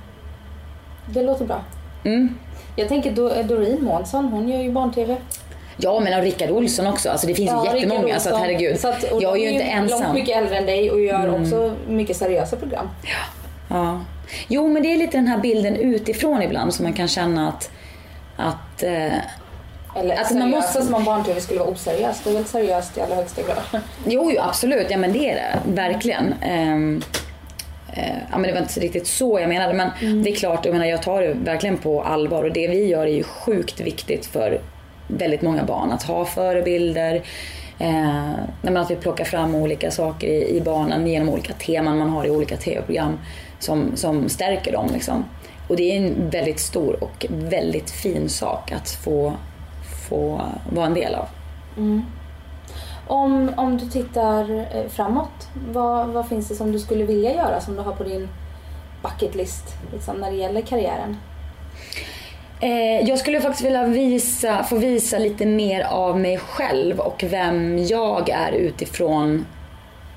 Det 1.06 1.24
låter 1.24 1.46
bra. 1.46 1.62
Mm. 2.04 2.38
Jag 2.76 2.88
tänker 2.88 3.12
Do- 3.12 3.44
Doreen 3.44 3.84
Månsson, 3.84 4.26
hon 4.26 4.50
gör 4.50 4.60
ju 4.62 4.72
barn-tv. 4.72 5.16
Ja, 5.78 6.00
men 6.00 6.18
och 6.18 6.24
Rickard 6.24 6.50
Olsson 6.50 6.88
också. 6.88 7.10
Alltså 7.10 7.28
det 7.28 7.36
finns 7.36 7.52
ju 7.52 7.76
jättemånga 7.80 8.20
så 8.20 8.30
att 8.36 8.42
herregud. 8.42 8.80
Så 8.80 8.88
att, 8.88 9.06
jag 9.22 9.38
är 9.38 9.42
ju 9.42 9.50
inte 9.50 9.66
långt 9.66 9.92
ensam. 9.92 10.14
mycket 10.16 10.38
äldre 10.38 10.58
än 10.58 10.66
dig 10.66 10.92
och 10.92 11.02
gör 11.02 11.42
också 11.42 11.76
mycket 11.88 12.18
seriösa 12.18 12.56
program. 12.56 12.90
Ja. 13.70 14.02
Jo, 14.48 14.68
men 14.68 14.84
det 14.84 14.94
är 14.94 14.98
lite 14.98 15.18
den 15.18 15.28
här 15.28 15.38
bilden 15.38 15.76
utifrån 15.76 16.42
ibland 16.42 16.74
som 16.74 16.84
man 16.84 16.94
kan 16.94 17.08
känna 17.08 17.48
att, 17.48 17.70
att 18.38 18.84
eh, 18.84 19.14
Eller 19.96 20.16
Alltså, 20.18 20.34
man 20.36 20.50
måste- 20.50 20.82
som 20.82 20.94
om 20.96 21.04
barn-tv 21.04 21.42
skulle 21.42 21.60
vara 21.60 21.70
oseriöst. 21.70 22.24
Det 22.24 22.30
är 22.30 22.34
väl 22.34 22.46
seriöst 22.46 22.98
i 22.98 23.02
allra 23.02 23.16
högsta 23.16 23.42
grad. 23.42 23.82
Jo, 24.06 24.32
jo, 24.36 24.42
absolut. 24.42 24.88
Ja, 24.90 24.98
men 24.98 25.14
det 25.14 25.30
är 25.32 25.36
det. 25.36 25.60
Verkligen. 25.82 26.34
Ehm, 26.42 27.02
eh, 27.94 28.18
ja, 28.32 28.38
men 28.38 28.42
det 28.42 28.54
var 28.54 28.62
inte 28.62 28.80
riktigt 28.80 29.08
så 29.08 29.40
jag 29.40 29.50
menade. 29.50 29.74
Men 29.74 30.24
det 30.24 30.30
är 30.30 30.36
klart, 30.36 30.66
jag, 30.66 30.74
menar, 30.74 30.86
jag 30.86 31.04
tar 31.04 31.22
det 31.22 31.34
verkligen 31.34 31.78
på 31.78 32.04
allvar. 32.04 32.44
Och 32.44 32.54
det 32.54 32.68
vi 32.68 32.86
gör 32.86 33.08
är 33.08 33.12
ju 33.12 33.24
sjukt 33.24 33.82
viktigt 33.82 34.26
för 34.26 34.62
väldigt 35.08 35.42
många 35.42 35.64
barn. 35.64 35.92
Att 35.92 36.04
ha 36.04 36.26
förebilder. 36.26 37.22
Eh, 37.80 38.76
att 38.76 38.92
vi 38.92 38.96
plockar 38.96 39.26
fram 39.26 39.56
olika 39.56 39.92
saker 39.92 40.28
i, 40.28 40.58
i 40.58 40.62
barnen 40.62 41.08
genom 41.08 41.30
olika 41.30 41.54
teman 41.54 41.98
man 41.98 42.10
har 42.10 42.26
i 42.26 42.30
olika 42.30 42.58
tv-program. 42.58 43.20
Som, 43.60 43.92
som 43.96 44.30
stärker 44.30 44.72
dem. 44.72 44.90
Liksom. 44.94 45.26
Och 45.68 45.76
det 45.76 45.92
är 45.92 45.98
en 45.98 46.30
väldigt 46.30 46.60
stor 46.60 47.04
och 47.04 47.26
väldigt 47.30 47.90
fin 47.90 48.30
sak 48.30 48.72
att 48.72 48.90
få, 48.90 49.34
få 50.10 50.42
vara 50.72 50.86
en 50.86 50.94
del 50.94 51.16
av. 51.16 51.28
Om, 53.10 53.52
om 53.58 53.78
du 53.78 53.86
tittar 53.86 54.52
eh, 54.52 54.90
framåt, 54.90 55.50
vad, 55.72 56.08
vad 56.08 56.28
finns 56.28 56.48
det 56.48 56.56
som 56.56 56.72
du 56.72 56.80
skulle 56.80 57.04
vilja 57.04 57.34
göra 57.34 57.62
som 57.62 57.76
du 57.76 57.82
har 57.82 57.92
på 57.92 58.04
din 58.04 58.30
bucket 59.04 59.36
list 59.36 59.64
liksom, 59.94 60.16
när 60.16 60.32
det 60.32 60.38
gäller 60.38 60.62
karriären? 60.62 61.18
Eh, 62.60 63.10
jag 63.10 63.20
skulle 63.20 63.42
faktiskt 63.42 63.66
vilja 63.66 63.86
visa, 63.86 64.64
få 64.64 64.78
visa 64.78 65.18
lite 65.18 65.46
mer 65.46 65.82
av 65.82 66.20
mig 66.20 66.38
själv 66.38 67.00
och 67.00 67.24
vem 67.30 67.86
jag 67.86 68.30
är 68.30 68.52
utifrån 68.52 69.46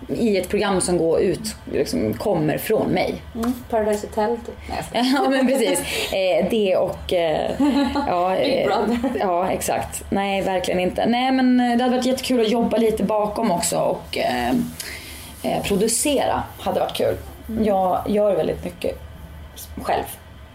i 0.08 0.36
ett 0.36 0.48
program 0.48 0.80
som 0.80 0.98
går 0.98 1.20
ut, 1.20 1.56
liksom, 1.72 2.14
kommer 2.14 2.58
från 2.58 2.88
mig. 2.88 3.22
Mm. 3.34 3.52
Paradise 3.70 4.06
Hotel 4.06 4.36
typ? 4.46 4.54
Ja 5.14 5.28
men 5.28 5.46
precis. 5.46 5.80
Eh, 6.12 6.46
det 6.50 6.76
och... 6.76 7.12
Eh, 7.12 7.50
ja, 8.06 8.36
Big 8.40 8.58
eh, 8.58 8.66
Brother. 8.66 8.98
Ja 9.20 9.50
exakt. 9.50 10.04
Nej 10.10 10.42
verkligen 10.42 10.80
inte. 10.80 11.06
Nej 11.06 11.32
men 11.32 11.60
eh, 11.60 11.76
det 11.76 11.84
hade 11.84 11.96
varit 11.96 12.06
jättekul 12.06 12.40
att 12.40 12.50
jobba 12.50 12.76
lite 12.76 13.04
bakom 13.04 13.50
också 13.50 13.78
och 13.78 14.18
eh, 14.18 14.50
eh, 15.42 15.62
producera 15.62 16.42
hade 16.58 16.80
varit 16.80 16.96
kul. 16.96 17.16
Jag 17.64 18.02
gör 18.06 18.36
väldigt 18.36 18.64
mycket 18.64 18.98
själv 19.82 20.04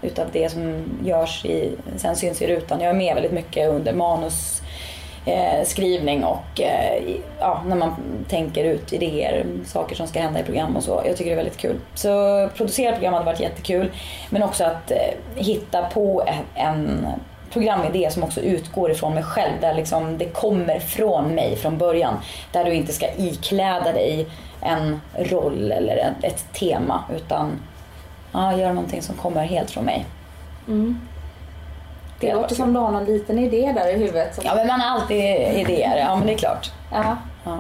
utav 0.02 0.28
det 0.32 0.50
som 0.52 0.84
görs 1.04 1.46
i, 1.46 1.72
sen 1.98 2.16
syns 2.16 2.42
i 2.42 2.48
rutan. 2.48 2.82
Jag 2.82 2.90
är 2.90 2.98
med 2.98 3.16
väldigt 3.16 3.32
mycket 3.32 3.70
under 3.70 3.94
manus 3.94 4.57
eh, 5.28 5.66
skrivning 5.66 6.24
och 6.24 6.62
eh, 6.62 7.04
ja, 7.40 7.64
när 7.68 7.76
man 7.76 7.96
tänker 8.30 8.64
ut 8.64 8.94
idéer, 8.94 9.46
saker 9.66 9.96
som 9.96 10.08
ska 10.08 10.20
hända 10.20 10.40
i 10.40 10.44
program 10.44 10.76
och 10.76 10.84
så. 10.84 11.02
Jag 11.06 11.18
tycker 11.18 11.30
det 11.30 11.34
är 11.34 11.44
väldigt 11.44 11.58
kul. 11.58 11.76
Så 11.96 12.10
producera 12.56 12.92
program 12.92 13.14
hade 13.14 13.26
varit 13.26 13.40
jättekul. 13.40 13.92
Men 14.30 14.44
också 14.44 14.64
att 14.64 14.92
eh, 14.92 14.98
hitta 15.36 15.82
på 15.82 16.24
en, 16.28 16.66
en 16.66 17.08
programidé 17.54 18.12
som 18.12 18.24
också 18.24 18.42
utgår 18.42 18.92
ifrån 18.92 19.14
mig 19.14 19.24
själv. 19.24 19.62
Där 19.62 19.74
liksom 19.74 20.18
det 20.18 20.26
kommer 20.26 20.80
från 20.80 21.36
mig 21.36 21.56
från 21.56 21.78
början. 21.78 22.14
Där 22.52 22.66
du 22.66 22.74
inte 22.74 22.94
ska 22.94 23.08
ikläda 23.18 23.94
dig 23.94 24.28
en 24.62 25.02
roll 25.16 25.72
eller 25.72 25.98
ett, 25.98 26.24
ett 26.24 26.54
tema. 26.54 27.04
Utan 27.16 27.52
ja, 28.32 28.58
göra 28.58 28.74
någonting 28.74 29.02
som 29.02 29.16
kommer 29.16 29.46
helt 29.46 29.72
från 29.72 29.86
mig. 29.86 30.06
Mm. 30.68 31.07
Det 32.20 32.28
hade 32.30 32.42
låter 32.42 32.56
som 32.56 32.74
du 32.74 32.80
har 32.80 32.92
någon 32.92 33.06
liten 33.06 33.40
idé 33.40 33.72
där 33.76 33.90
i 33.96 33.98
huvudet. 33.98 34.36
Som... 34.36 34.44
Ja 34.48 34.56
men 34.56 34.68
man 34.68 34.82
har 34.82 34.90
alltid 35.00 35.18
idéer, 35.58 35.98
ja 35.98 36.16
men 36.16 36.28
det 36.28 36.34
är 36.34 36.38
klart. 36.38 36.72
Ja. 36.92 37.18
Ja. 37.44 37.58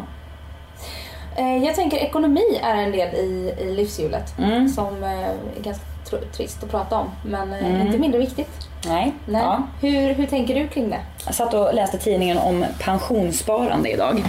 Eh, 1.35 1.63
jag 1.65 1.75
tänker 1.75 1.97
ekonomi 1.97 2.59
är 2.63 2.75
en 2.75 2.91
del 2.91 3.15
i, 3.15 3.53
i 3.61 3.73
livshjulet 3.75 4.33
Mm. 4.39 4.69
som 4.69 5.03
eh, 5.03 5.09
är 5.19 5.33
ganska 5.61 5.83
tr- 6.09 6.31
trist 6.35 6.63
att 6.63 6.71
prata 6.71 6.95
om 6.97 7.09
men 7.25 7.53
eh, 7.53 7.65
Mm. 7.65 7.87
inte 7.87 7.97
mindre 7.97 8.19
viktigt. 8.19 8.49
Nej. 8.87 9.13
Nej. 9.25 9.41
Ja. 9.41 9.63
Hur, 9.81 10.13
hur 10.13 10.25
tänker 10.27 10.55
du 10.55 10.67
kring 10.67 10.89
det? 10.89 10.99
Jag 11.25 11.35
satt 11.35 11.53
och 11.53 11.73
läste 11.73 11.97
tidningen 11.97 12.37
om 12.37 12.65
pensionssparande 12.79 13.89
idag. 13.91 14.23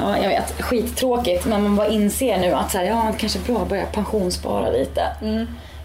Ja, 0.00 0.18
jag 0.18 0.28
vet, 0.28 0.62
skittråkigt 0.62 1.46
men 1.46 1.62
man 1.62 1.76
bara 1.76 1.88
inser 1.88 2.38
nu 2.38 2.52
att 2.52 2.70
så 2.70 2.78
här, 2.78 2.84
ja, 2.84 3.08
det 3.12 3.18
kanske 3.18 3.38
är 3.38 3.52
bra 3.54 3.62
att 3.62 3.68
börja 3.68 3.86
pensionsspara 3.86 4.70
lite. 4.70 5.02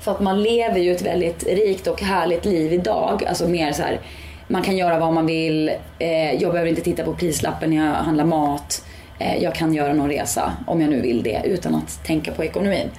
För 0.01 0.11
att 0.11 0.19
man 0.19 0.43
lever 0.43 0.79
ju 0.79 0.91
ett 0.91 1.01
väldigt 1.01 1.43
rikt 1.43 1.87
och 1.87 2.01
härligt 2.01 2.45
liv 2.45 2.73
idag. 2.73 3.25
Alltså 3.25 3.47
mer 3.47 3.71
så 3.71 3.81
här, 3.81 3.99
man 4.47 4.61
kan 4.61 4.77
göra 4.77 4.99
vad 4.99 5.13
man 5.13 5.25
vill. 5.25 5.71
Eh, 5.99 6.33
jag 6.33 6.51
behöver 6.51 6.69
inte 6.69 6.81
titta 6.81 7.03
på 7.03 7.13
prislappen 7.13 7.69
när 7.69 7.85
jag 7.85 7.93
handlar 7.93 8.25
mat. 8.25 8.83
Eh, 9.19 9.43
jag 9.43 9.55
kan 9.55 9.73
göra 9.73 9.93
någon 9.93 10.09
resa 10.09 10.53
om 10.67 10.81
jag 10.81 10.89
nu 10.89 11.01
vill 11.01 11.23
det 11.23 11.41
utan 11.45 11.75
att 11.75 12.03
tänka 12.05 12.31
på 12.31 12.43
ekonomin. 12.43 12.89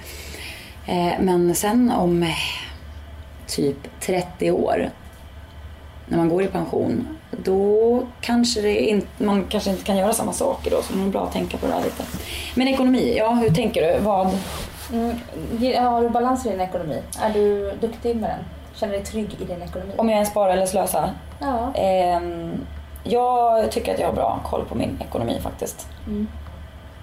Eh, 0.87 1.13
men 1.19 1.55
sen 1.55 1.91
om 1.91 2.23
eh, 2.23 2.29
typ 3.47 3.77
30 3.99 4.51
år 4.51 4.89
när 6.05 6.17
man 6.17 6.29
går 6.29 6.43
i 6.43 6.47
pension, 6.47 7.07
då 7.31 8.03
kanske 8.21 8.61
det 8.61 8.89
inte, 8.89 9.23
man 9.23 9.45
kanske 9.49 9.69
inte 9.69 9.83
kan 9.83 9.97
göra 9.97 10.13
samma 10.13 10.33
saker 10.33 10.71
då. 10.71 10.81
Så 10.81 10.93
det 10.93 11.01
är 11.01 11.07
bra 11.07 11.23
att 11.23 11.33
tänka 11.33 11.57
på 11.57 11.67
det 11.67 11.73
här 11.73 11.83
lite. 11.83 12.03
Men 12.55 12.67
ekonomi, 12.67 13.15
ja 13.17 13.33
hur 13.33 13.49
tänker 13.49 13.81
du? 13.81 13.99
Vad? 13.99 14.37
Mm. 14.93 15.85
Har 15.85 16.01
du 16.01 16.09
balans 16.09 16.45
i 16.45 16.49
din 16.49 16.61
ekonomi? 16.61 17.01
Är 17.21 17.29
du 17.29 17.71
duktig 17.81 18.15
med 18.15 18.29
den? 18.29 18.45
Känner 18.73 18.93
dig 18.93 19.03
trygg 19.03 19.37
i 19.41 19.45
din 19.45 19.61
ekonomi? 19.61 19.93
Om 19.97 20.09
jag 20.09 20.15
är 20.15 20.19
en 20.19 20.25
spara 20.25 20.53
eller 20.53 20.65
slösa? 20.65 21.09
Ja. 21.39 21.73
Ehm, 21.75 22.65
jag 23.03 23.71
tycker 23.71 23.93
att 23.93 23.99
jag 23.99 24.07
har 24.07 24.13
bra 24.13 24.39
koll 24.45 24.65
på 24.65 24.75
min 24.75 24.97
ekonomi 25.01 25.39
faktiskt. 25.43 25.87
Mm. 26.07 26.27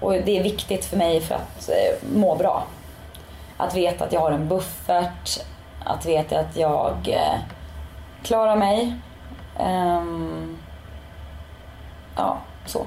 Och 0.01 0.13
det 0.13 0.39
är 0.39 0.43
viktigt 0.43 0.85
för 0.85 0.97
mig 0.97 1.21
för 1.21 1.35
att 1.35 1.69
eh, 1.69 2.09
må 2.19 2.35
bra. 2.35 2.65
Att 3.57 3.75
veta 3.75 4.05
att 4.05 4.13
jag 4.13 4.21
har 4.21 4.33
en 4.33 4.49
buffert, 4.49 5.45
att 5.85 6.07
veta 6.07 6.39
att 6.39 6.57
jag 6.57 7.09
eh, 7.09 7.39
klarar 8.23 8.57
mig. 8.57 8.95
Ehm, 9.59 10.59
ja, 12.17 12.39
så. 12.67 12.87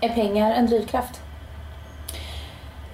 Är 0.00 0.08
pengar 0.08 0.52
en 0.52 0.66
drivkraft? 0.66 1.20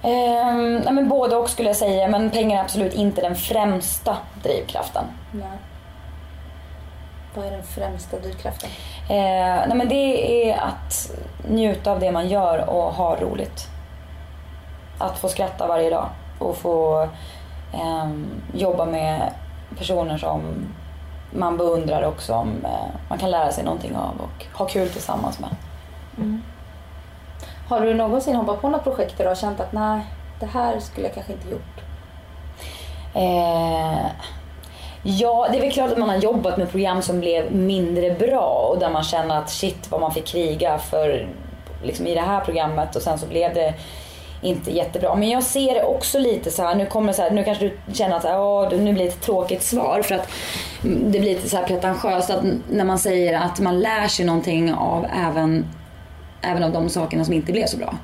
Nej 0.07 0.93
men 0.93 1.09
både 1.09 1.37
och 1.37 1.51
skulle 1.51 1.69
jag 1.69 1.77
säga, 1.77 2.09
men 2.09 2.31
pengar 2.31 2.59
är 2.59 2.63
absolut 2.63 2.95
inte 2.95 3.21
den 3.21 3.37
främsta 3.37 4.17
drivkraften. 4.43 5.05
Nej. 5.33 5.59
Vad 7.35 7.47
är 7.47 7.51
den 7.51 7.63
främsta 7.63 8.19
drivkraften? 8.19 8.71
Eh, 9.09 9.67
nej 9.69 9.75
men 9.75 9.89
det 9.89 10.51
är 10.51 10.57
att 10.57 11.11
njuta 11.49 11.91
av 11.91 12.01
det 12.01 12.13
man 12.13 12.29
gör 12.29 12.71
och 12.71 12.93
ha 12.95 13.17
roligt. 13.17 13.69
Att 14.99 15.19
få 15.19 15.29
skratta 15.29 15.67
varje 15.67 15.91
dag 15.91 16.09
och 16.39 16.57
få 16.57 17.09
ehm, 17.75 18.27
jobba 18.55 18.85
med 18.85 19.33
personer 19.79 20.19
som 20.19 20.43
man 21.31 21.57
beundrar 21.57 22.03
och 22.03 22.23
som 22.23 22.65
eh, 22.65 22.87
man 23.09 23.19
kan 23.19 23.31
lära 23.31 23.53
sig 23.53 23.65
någonting 23.65 23.97
av 23.97 24.21
och 24.21 24.59
ha 24.59 24.67
kul 24.67 24.89
tillsammans 24.89 25.39
med. 25.41 25.51
Har 27.69 27.81
du 27.81 27.95
någonsin 27.95 28.37
hoppat 28.37 28.61
på 28.61 28.69
något 28.69 28.85
projekt 28.85 29.19
där 29.19 29.25
du 29.25 29.31
har 29.31 29.35
känt 29.35 29.61
att 29.61 29.73
nej, 29.73 30.01
det 30.41 30.47
här 30.47 30.81
skulle 30.81 31.07
jag 31.07 31.15
kanske 31.15 31.33
inte 31.33 31.49
gjort? 31.49 31.81
Eh, 33.15 34.07
ja, 35.03 35.49
det 35.51 35.59
är 35.59 35.61
väl 35.61 35.73
klart 35.73 35.93
att 35.93 35.99
man 35.99 36.09
har 36.09 36.17
jobbat 36.17 36.57
med 36.57 36.71
program 36.71 37.03
som 37.03 37.21
blev 37.21 37.53
mindre 37.53 38.11
bra 38.11 38.71
och 38.71 38.79
där 38.79 38.91
man 38.91 39.03
känner 39.03 39.39
att 39.39 39.51
shit 39.51 39.91
vad 39.91 40.01
man 40.01 40.13
fick 40.15 40.27
kriga 40.27 40.79
för 40.79 41.29
liksom, 41.83 42.07
i 42.07 42.15
det 42.15 42.21
här 42.21 42.41
programmet 42.41 42.97
och 42.97 43.03
sen 43.03 43.19
så 43.19 43.27
blev 43.27 43.55
det 43.55 43.75
inte 44.43 44.71
jättebra. 44.71 45.15
Men 45.15 45.29
jag 45.29 45.43
ser 45.43 45.75
det 45.75 45.85
också 45.85 46.19
lite 46.19 46.51
så 46.51 46.63
här, 46.63 46.75
nu 46.75 46.87
kommer 46.87 47.09
det 47.09 47.15
så 47.15 47.23
här, 47.23 47.31
nu 47.31 47.45
kanske 47.45 47.65
du 47.65 47.95
känner 47.95 48.17
att 48.17 48.23
så 48.23 48.29
här, 48.29 48.41
Åh, 48.41 48.69
nu 48.73 48.93
blir 48.93 49.05
det 49.05 49.11
ett 49.11 49.21
tråkigt 49.23 49.63
svar 49.63 50.03
för 50.03 50.15
att 50.15 50.29
det 50.83 51.21
blir 51.21 51.35
lite 51.35 51.49
så 51.49 51.57
här 51.57 51.65
pretentiöst 51.65 52.31
att 52.31 52.45
när 52.71 52.85
man 52.85 52.99
säger 52.99 53.41
att 53.41 53.61
man 53.61 53.81
lär 53.81 54.09
sig 54.09 54.27
någonting 54.27 54.75
av 54.75 55.07
även, 55.29 55.67
även 56.47 56.63
av 56.63 56.73
de 56.73 56.89
sakerna 56.89 57.25
som 57.25 57.35
inte 57.35 57.53
blev 57.53 57.67
så 57.67 57.77
bra. 57.77 57.99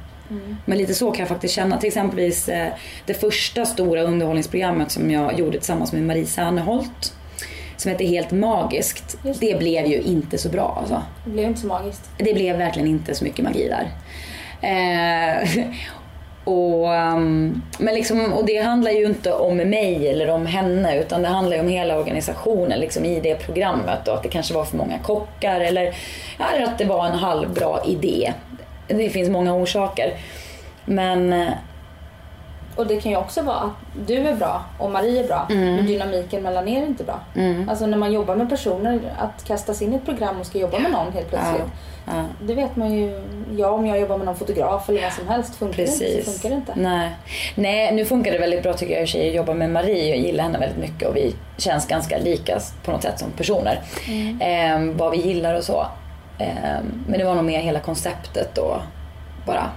Men 0.64 0.78
lite 0.78 0.94
så 0.94 1.10
kan 1.10 1.20
jag 1.20 1.28
faktiskt 1.28 1.54
känna. 1.54 1.78
Till 1.78 1.86
exempelvis 1.86 2.48
eh, 2.48 2.72
det 3.06 3.14
första 3.14 3.66
stora 3.66 4.02
underhållningsprogrammet 4.02 4.90
som 4.90 5.10
jag 5.10 5.38
gjorde 5.38 5.58
tillsammans 5.58 5.92
med 5.92 6.02
Marie 6.02 6.26
Serneholt. 6.26 7.14
Som 7.76 7.90
heter 7.90 8.04
Helt 8.04 8.30
magiskt. 8.30 9.18
Just 9.24 9.40
Det 9.40 9.58
blev 9.58 9.86
ju 9.86 10.00
inte 10.00 10.38
så 10.38 10.48
bra 10.48 10.76
alltså. 10.80 11.02
Det 11.24 11.30
blev 11.30 11.44
inte 11.44 11.60
så 11.60 11.66
magiskt. 11.66 12.10
Det 12.18 12.34
blev 12.34 12.56
verkligen 12.56 12.88
inte 12.88 13.14
så 13.14 13.24
mycket 13.24 13.44
magi 13.44 13.68
där. 13.68 13.90
Eh, 14.62 15.48
och, 16.44 16.88
um, 16.88 17.62
men 17.78 17.94
liksom, 17.94 18.32
och 18.32 18.44
det 18.46 18.58
handlar 18.58 18.90
ju 18.90 19.04
inte 19.06 19.32
om 19.32 19.56
mig 19.56 20.08
eller 20.08 20.30
om 20.30 20.46
henne 20.46 20.98
utan 20.98 21.22
det 21.22 21.28
handlar 21.28 21.56
ju 21.56 21.62
om 21.62 21.68
hela 21.68 21.98
organisationen 21.98 22.80
liksom, 22.80 23.04
i 23.04 23.20
det 23.20 23.34
programmet 23.34 24.08
och 24.08 24.14
att 24.14 24.22
det 24.22 24.28
kanske 24.28 24.54
var 24.54 24.64
för 24.64 24.76
många 24.76 24.98
kockar 24.98 25.60
eller, 25.60 25.94
eller 26.52 26.64
att 26.66 26.78
det 26.78 26.84
var 26.84 27.06
en 27.06 27.18
halvbra 27.18 27.78
idé. 27.86 28.32
Det 28.88 29.10
finns 29.10 29.28
många 29.28 29.54
orsaker. 29.54 30.14
Men 30.84 31.32
eh, 31.32 31.48
Och 32.76 32.86
det 32.86 33.00
kan 33.00 33.12
ju 33.12 33.18
också 33.18 33.42
vara 33.42 33.56
att 33.56 34.06
du 34.06 34.14
är 34.16 34.34
bra 34.34 34.64
och 34.78 34.90
Marie 34.90 35.22
är 35.24 35.26
bra, 35.26 35.46
men 35.48 35.86
dynamiken 35.86 36.42
mellan 36.42 36.68
er 36.68 36.82
är 36.82 36.86
inte 36.86 37.04
bra. 37.04 37.20
mm, 37.36 37.68
Alltså 37.68 37.86
när 37.86 37.98
man 37.98 38.12
jobbar 38.12 38.36
med 38.36 38.48
personer, 38.48 39.00
att 39.18 39.44
kastas 39.44 39.82
in 39.82 39.92
i 39.92 39.96
ett 39.96 40.04
program 40.04 40.40
och 40.40 40.46
ska 40.46 40.58
jobba 40.58 40.78
med 40.78 40.90
någon 40.90 41.12
helt 41.12 41.28
plötsligt. 41.28 41.58
ja, 41.58 41.70
Det 42.40 42.54
vet 42.54 42.76
man 42.76 42.92
ju, 42.92 43.20
ja 43.56 43.70
om 43.70 43.86
jag 43.86 44.00
jobbar 44.00 44.16
med 44.16 44.26
någon 44.26 44.36
fotograf 44.36 44.88
eller 44.88 45.02
vad 45.02 45.12
som 45.12 45.28
helst, 45.28 45.54
funkar 45.54 45.76
det 45.76 45.82
inte 45.82 45.94
så 45.94 46.04
precis. 46.04 46.24
funkar 46.32 46.48
det 46.48 46.54
inte. 46.54 46.72
Nej. 46.76 47.10
Nej, 47.54 47.94
nu 47.94 48.04
funkar 48.04 48.32
det 48.32 48.38
väldigt 48.38 48.62
bra 48.62 48.72
tycker 48.72 48.92
jag 48.92 49.02
i 49.02 49.04
och 49.04 49.08
för 49.08 49.12
sig 49.12 49.28
att 49.28 49.34
jobba 49.34 49.54
med 49.54 49.70
Marie. 49.70 50.08
Jag 50.08 50.18
gillar 50.18 50.44
henne 50.44 50.58
väldigt 50.58 50.78
mycket 50.78 51.08
och 51.08 51.16
vi 51.16 51.34
känns 51.56 51.86
ganska 51.86 52.18
lika 52.18 52.60
på 52.84 52.90
något 52.90 53.02
sätt 53.02 53.18
som 53.18 53.30
personer. 53.30 53.80
Eh, 54.40 54.94
vad 54.96 55.10
vi 55.10 55.16
gillar 55.16 55.54
och 55.54 55.64
så. 55.64 55.86
Eh, 56.38 56.80
men 57.06 57.18
det 57.18 57.24
var 57.24 57.34
nog 57.34 57.44
mer 57.44 57.60
hela 57.60 57.80
konceptet 57.80 58.58
och 58.58 58.76
bara 59.46 59.70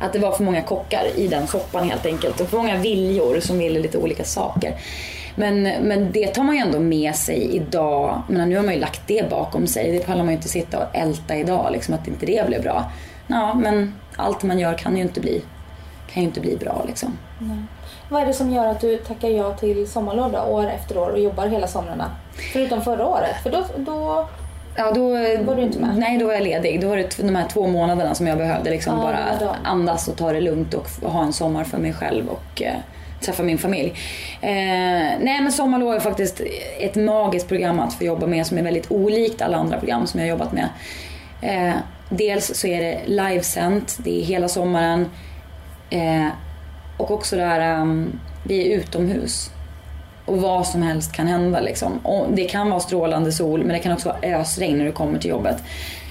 att 0.00 0.12
det 0.12 0.18
var 0.18 0.32
för 0.32 0.44
många 0.44 0.62
kockar 0.62 1.04
i 1.16 1.28
den 1.28 1.46
soppan 1.46 1.90
helt 1.90 2.06
enkelt. 2.06 2.40
Och 2.40 2.48
för 2.48 2.56
många 2.56 2.76
viljor 2.76 3.40
som 3.40 3.58
ville 3.58 3.80
lite 3.80 3.98
olika 3.98 4.24
saker. 4.24 4.74
Men, 5.38 5.62
men 5.62 6.12
det 6.12 6.26
tar 6.26 6.42
man 6.42 6.54
ju 6.54 6.60
ändå 6.60 6.80
med 6.80 7.14
sig 7.14 7.56
idag. 7.56 8.22
Men 8.28 8.48
nu 8.48 8.56
har 8.56 8.64
man 8.64 8.74
ju 8.74 8.80
lagt 8.80 9.02
det 9.06 9.30
bakom 9.30 9.66
sig. 9.66 9.92
Det 9.92 10.06
pallar 10.06 10.24
man 10.24 10.28
ju 10.28 10.36
inte 10.36 10.48
sitta 10.48 10.78
och 10.78 10.96
älta 10.96 11.36
idag, 11.36 11.68
liksom, 11.72 11.94
att 11.94 12.08
inte 12.08 12.26
det 12.26 12.46
blev 12.46 12.62
bra. 12.62 12.90
Ja, 13.26 13.54
men 13.54 13.94
allt 14.16 14.42
man 14.42 14.58
gör 14.58 14.74
kan 14.74 14.96
ju 14.96 15.02
inte 15.02 15.20
bli, 15.20 15.42
kan 16.12 16.22
ju 16.22 16.28
inte 16.28 16.40
bli 16.40 16.56
bra 16.56 16.84
liksom. 16.86 17.18
Vad 18.08 18.22
är 18.22 18.26
det 18.26 18.32
som 18.32 18.50
gör 18.50 18.66
att 18.66 18.80
du 18.80 18.98
tackar 18.98 19.28
ja 19.28 19.54
till 19.54 19.88
sommarlov 19.88 20.32
då, 20.32 20.38
år 20.38 20.66
efter 20.66 20.98
år 20.98 21.10
och 21.10 21.20
jobbar 21.20 21.46
hela 21.46 21.66
somrarna? 21.66 22.10
Förutom 22.52 22.82
förra 22.82 23.06
året, 23.06 23.42
för 23.42 23.50
då, 23.50 23.64
då 23.76 24.28
Ja, 24.78 24.92
då 24.92 25.08
Var 25.44 25.56
du 25.56 25.62
inte 25.62 25.78
med? 25.78 25.98
Nej, 25.98 26.18
då 26.18 26.26
var 26.26 26.32
jag 26.32 26.42
ledig. 26.42 26.80
Då 26.80 26.88
var 26.88 26.96
det 26.96 27.16
de 27.16 27.36
här 27.36 27.48
två 27.48 27.66
månaderna 27.66 28.14
som 28.14 28.26
jag 28.26 28.38
behövde 28.38 28.70
liksom 28.70 28.98
Ja, 28.98 29.02
bara 29.02 29.56
andas 29.64 30.08
och 30.08 30.16
ta 30.16 30.32
det 30.32 30.40
lugnt 30.40 30.74
och 30.74 30.88
ha 31.10 31.22
en 31.22 31.32
sommar 31.32 31.64
för 31.64 31.78
mig 31.78 31.92
själv 31.92 32.28
och 32.28 32.62
eh, 32.62 32.74
träffa 33.20 33.42
min 33.42 33.58
familj. 33.58 33.88
Eh, 34.40 34.50
nej, 35.20 35.40
men 35.40 35.52
Sommarlov 35.52 35.94
är 35.94 36.00
faktiskt 36.00 36.40
ett 36.80 36.94
magiskt 36.94 37.48
program 37.48 37.80
att 37.80 37.94
få 37.94 38.04
jobba 38.04 38.26
med 38.26 38.46
som 38.46 38.58
är 38.58 38.62
väldigt 38.62 38.90
olikt 38.90 39.42
alla 39.42 39.56
andra 39.56 39.78
program 39.78 40.06
som 40.06 40.20
jag 40.20 40.26
har 40.26 40.30
jobbat 40.30 40.52
med. 40.52 40.68
Eh, 41.40 41.74
dels 42.08 42.54
så 42.54 42.66
är 42.66 42.82
det 42.82 43.00
livesänt, 43.06 43.96
det 43.98 44.20
är 44.20 44.24
hela 44.24 44.48
sommaren. 44.48 45.10
Eh, 45.90 46.28
och 46.96 47.10
också 47.10 47.36
där 47.36 47.80
um, 47.80 47.90
ehm, 47.90 48.20
vi 48.44 48.72
är 48.72 48.76
utomhus. 48.76 49.50
Och 50.24 50.40
vad 50.40 50.66
som 50.66 50.82
helst 50.82 51.12
kan 51.12 51.26
hända 51.26 51.60
liksom. 51.60 51.98
Och 51.98 52.26
det 52.30 52.44
kan 52.44 52.70
vara 52.70 52.80
strålande 52.80 53.32
sol 53.32 53.60
men 53.64 53.68
det 53.68 53.78
kan 53.78 53.92
också 53.92 54.08
vara 54.08 54.36
ösregn 54.36 54.78
när 54.78 54.84
du 54.84 54.92
kommer 54.92 55.18
till 55.18 55.30
jobbet. 55.30 55.56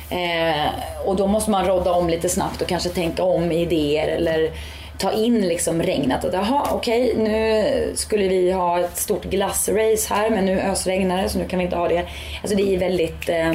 Eh, 0.09 0.71
och 1.05 1.15
då 1.15 1.27
måste 1.27 1.51
man 1.51 1.65
rodda 1.65 1.91
om 1.91 2.09
lite 2.09 2.29
snabbt 2.29 2.61
och 2.61 2.67
kanske 2.67 2.89
tänka 2.89 3.23
om 3.23 3.51
idéer 3.51 4.07
eller 4.07 4.51
ta 4.97 5.11
in 5.11 5.41
liksom 5.41 5.81
regnet. 5.83 6.25
Att, 6.25 6.33
Jaha, 6.33 6.67
okej, 6.71 7.13
nu 7.17 7.91
skulle 7.95 8.27
vi 8.27 8.51
ha 8.51 8.79
ett 8.79 8.97
stort 8.97 9.23
glassrace 9.23 10.13
här 10.13 10.29
men 10.29 10.45
nu 10.45 10.59
ösregnar 10.61 11.21
det 11.23 11.29
så 11.29 11.37
nu 11.37 11.45
kan 11.47 11.59
vi 11.59 11.65
inte 11.65 11.77
ha 11.77 11.87
det. 11.87 12.05
Alltså 12.41 12.57
det 12.57 12.75
är 12.75 12.79
väldigt, 12.79 13.29
eh, 13.29 13.53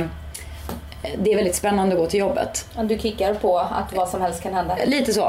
det 1.18 1.32
är 1.32 1.36
väldigt 1.36 1.55
spännande 1.55 1.95
att 1.95 2.01
gå 2.01 2.07
till 2.07 2.20
jobbet. 2.20 2.66
du 2.82 2.99
kickar 2.99 3.34
på 3.34 3.59
att 3.59 3.93
vad 3.97 4.09
som 4.09 4.20
helst 4.20 4.43
kan 4.43 4.55
hända. 4.55 4.76
Lite 4.86 5.12
så. 5.12 5.26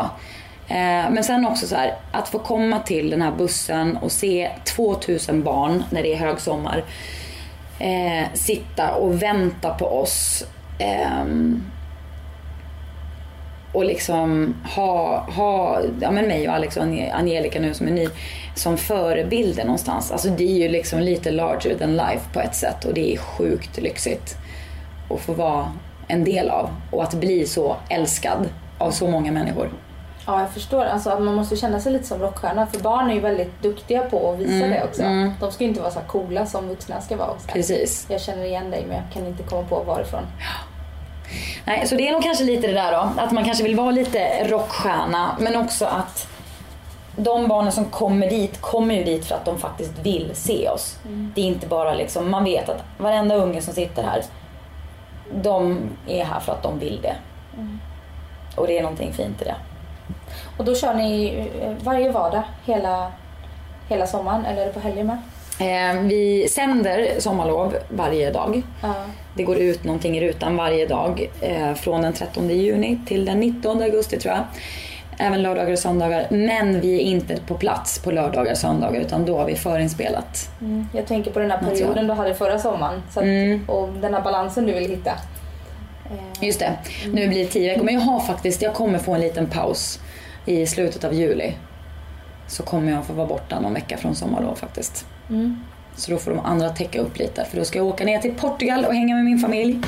Eh, 0.68 1.10
Men 1.12 1.24
sen 1.24 1.46
också 1.46 1.68
så 1.68 1.76
här, 1.76 1.96
att 2.12 2.30
få 2.30 2.40
komma 2.40 2.80
till 2.80 3.10
den 3.10 3.22
här 3.22 3.32
bussen 3.32 3.98
och 3.98 4.12
se 4.12 4.52
2000 4.66 5.44
barn 5.44 5.84
när 5.90 6.04
det 6.04 6.14
är 6.14 6.18
högsommar 6.18 6.84
eh, 7.80 8.28
sitta 8.34 8.94
och 8.96 9.22
vänta 9.24 9.70
på 9.70 9.86
oss. 9.86 10.44
ehm, 10.80 11.64
och 13.74 13.86
liksom 13.86 14.56
ha, 14.76 15.20
ha 15.20 15.80
ja, 16.02 16.12
men 16.12 16.28
mig 16.28 16.50
och 16.50 16.56
Alex 16.56 16.78
och 16.78 16.84
Ange- 16.84 17.14
Angelica 17.14 17.60
nu 17.60 17.74
som 17.74 17.88
är 17.88 17.92
ny 17.92 18.08
som 18.56 18.78
förebilder 18.78 19.64
någonstans. 19.64 20.12
Alltså 20.12 20.30
det 20.30 20.44
är 20.44 20.58
ju 20.58 20.70
liksom 20.70 21.00
lite 21.00 21.32
larger 21.32 21.78
than 21.78 21.92
life 21.96 22.34
på 22.34 22.40
ett 22.40 22.56
sätt 22.56 22.86
och 22.86 22.94
det 22.94 23.14
är 23.14 23.18
sjukt 23.18 23.78
lyxigt 23.78 24.36
att 25.10 25.20
få 25.22 25.34
vara 25.34 25.72
en 26.08 26.24
del 26.24 26.50
av 26.50 26.70
och 26.92 27.04
att 27.04 27.14
bli 27.14 27.46
så 27.48 27.76
älskad 27.90 28.50
av 28.78 28.92
så 28.92 29.08
många 29.08 29.32
människor. 29.32 29.70
Ja, 30.28 30.40
jag 30.40 30.50
förstår. 30.52 30.86
Alltså, 30.86 31.10
att 31.10 31.22
man 31.22 31.36
måste 31.36 31.56
känna 31.56 31.80
sig 31.80 31.92
lite 31.94 32.06
som 32.06 32.20
rockstjärna. 32.20 32.68
För 32.68 32.80
barn 32.80 33.10
är 33.10 33.14
ju 33.14 33.20
väldigt 33.20 33.62
duktiga 33.62 34.02
på 34.02 34.32
att 34.32 34.40
visa 34.40 34.54
Mm, 34.54 34.70
det 34.70 34.84
också. 34.84 35.02
mm. 35.04 35.32
De 35.40 35.52
ska 35.52 35.64
ju 35.64 35.70
inte 35.70 35.82
vara 35.82 35.92
så 35.92 36.00
coola 36.08 36.46
som 36.46 36.68
vuxna 36.68 37.02
ska 37.02 37.16
vara. 37.18 37.34
Precis. 37.54 38.06
Jag 38.10 38.22
känner 38.22 38.46
igen 38.46 38.72
dig 38.72 38.86
men 38.88 38.96
jag 38.98 39.14
kan 39.14 39.28
inte 39.28 39.44
komma 39.44 39.64
på 39.70 39.80
varifrån. 39.84 40.24
Nej, 41.66 41.88
så 41.88 41.96
det 41.96 42.08
är 42.08 42.12
nog 42.12 42.24
kanske 42.24 42.44
lite 42.44 42.68
det 42.68 42.74
där 42.74 42.92
då. 42.92 43.22
Att 43.22 43.32
man 43.32 43.46
kanske 43.46 43.64
vill 43.64 43.76
vara 43.76 43.92
lite 43.92 44.48
rockstjärna. 44.48 45.38
Men 45.40 45.56
också 45.56 45.86
att 45.86 46.28
de 47.16 47.48
barnen 47.48 47.72
som 47.72 47.86
kommer 47.86 48.30
dit 48.30 48.62
kommer 48.62 48.96
ju 48.96 49.04
dit 49.04 49.26
för 49.26 49.36
att 49.36 49.46
de 49.46 49.60
faktiskt 49.60 50.00
vill 50.04 50.32
se 50.34 50.70
oss. 50.70 50.98
Det 51.36 51.42
är 51.42 51.46
inte 51.46 51.68
bara 51.68 51.94
liksom, 51.94 52.32
man 52.32 52.44
vet 52.44 52.70
att 52.70 52.84
varenda 52.98 53.36
unge 53.36 53.62
som 53.62 53.74
sitter 53.74 54.04
här, 54.04 54.24
de 55.34 55.80
är 56.08 56.26
här 56.26 56.40
för 56.40 56.52
att 56.52 56.64
de 56.64 56.80
vill 56.80 57.00
det. 57.02 57.16
Och 58.56 58.68
det 58.68 58.78
är 58.78 58.82
någonting 58.82 59.14
fint 59.14 59.42
i 59.42 59.46
det. 59.46 59.56
Och 60.58 60.66
då 60.66 60.76
kör 60.76 60.94
ni 60.94 61.36
eh, 61.62 61.74
varje 61.84 62.12
vardag 62.12 62.44
hela, 62.66 63.12
hela 63.90 64.08
sommaren 64.08 64.46
eller 64.46 64.62
är 64.62 64.66
det 64.66 64.74
på 64.74 64.80
helger 64.80 65.04
med? 65.04 65.18
Eh, 65.60 66.02
vi 66.02 66.48
sänder 66.50 67.20
sommarlov 67.20 67.76
varje 67.90 68.32
dag. 68.32 68.62
Ja. 68.82 68.94
Det 69.36 69.44
går 69.44 69.58
ut 69.58 69.84
någonting 69.84 70.18
i 70.18 70.22
rutan 70.22 70.58
varje 70.58 70.86
dag 70.86 71.30
eh, 71.42 71.74
från 71.74 72.02
den 72.02 72.14
13 72.14 72.50
juni 72.50 73.00
till 73.08 73.26
den 73.26 73.40
19 73.40 73.82
augusti 73.82 74.20
tror 74.20 74.34
jag. 74.34 74.44
Även 75.18 75.42
lördagar 75.42 75.72
och 75.72 75.80
söndagar. 75.80 76.28
Men 76.30 76.82
vi 76.82 76.96
är 76.96 77.00
inte 77.00 77.38
på 77.48 77.56
plats 77.58 78.00
på 78.00 78.12
lördagar 78.12 78.52
och 78.52 78.58
söndagar 78.58 79.02
utan 79.02 79.26
då 79.26 79.38
har 79.38 79.46
vi 79.46 79.56
förinspelat. 79.56 80.50
Mm. 80.62 80.88
Jag 80.94 81.08
tänker 81.08 81.32
på 81.32 81.40
den 81.40 81.52
här 81.52 81.58
perioden 81.58 82.08
du 82.08 82.14
hade 82.14 82.34
förra 82.34 82.60
sommaren. 82.60 83.02
Att, 83.10 83.18
Mm. 83.24 83.70
Och 83.70 83.90
den 84.02 84.14
här 84.14 84.22
balansen 84.22 84.66
du 84.66 84.74
vill 84.74 84.90
hitta. 84.90 85.12
Eh, 86.06 86.46
Just 86.46 86.60
det, 86.60 86.74
nu 87.14 87.28
blir 87.28 87.40
det 87.44 87.50
10 87.50 87.70
veckor. 87.70 87.84
Men 87.84 87.94
jag 87.94 88.02
har 88.02 88.20
faktiskt, 88.20 88.62
jag 88.62 88.74
kommer 88.74 89.00
få 89.00 89.14
en 89.14 89.22
liten 89.22 89.48
paus 89.48 90.00
i 90.46 90.66
slutet 90.68 91.04
av 91.04 91.14
juli. 91.14 91.54
Så 92.48 92.64
kommer 92.64 92.92
jag 92.92 93.06
få 93.06 93.14
vara 93.14 93.28
borta 93.28 93.60
någon 93.60 93.74
vecka 93.74 93.98
från 93.98 94.16
sommarlov 94.16 94.56
faktiskt. 94.56 95.06
Mm. 95.32 95.64
Så 95.96 96.12
då 96.12 96.18
får 96.18 96.32
de 96.32 96.40
andra 96.40 96.70
täcka 96.70 97.00
upp 97.00 97.18
lite. 97.18 97.46
För 97.46 97.58
då 97.58 97.66
ska 97.66 97.80
jag 97.80 97.88
åka 97.88 98.04
ner 98.04 98.20
till 98.20 98.34
Portugal 98.34 98.86
och 98.86 98.94
hänga 98.94 99.16
med 99.16 99.26
min 99.26 99.40
familj. 99.40 99.80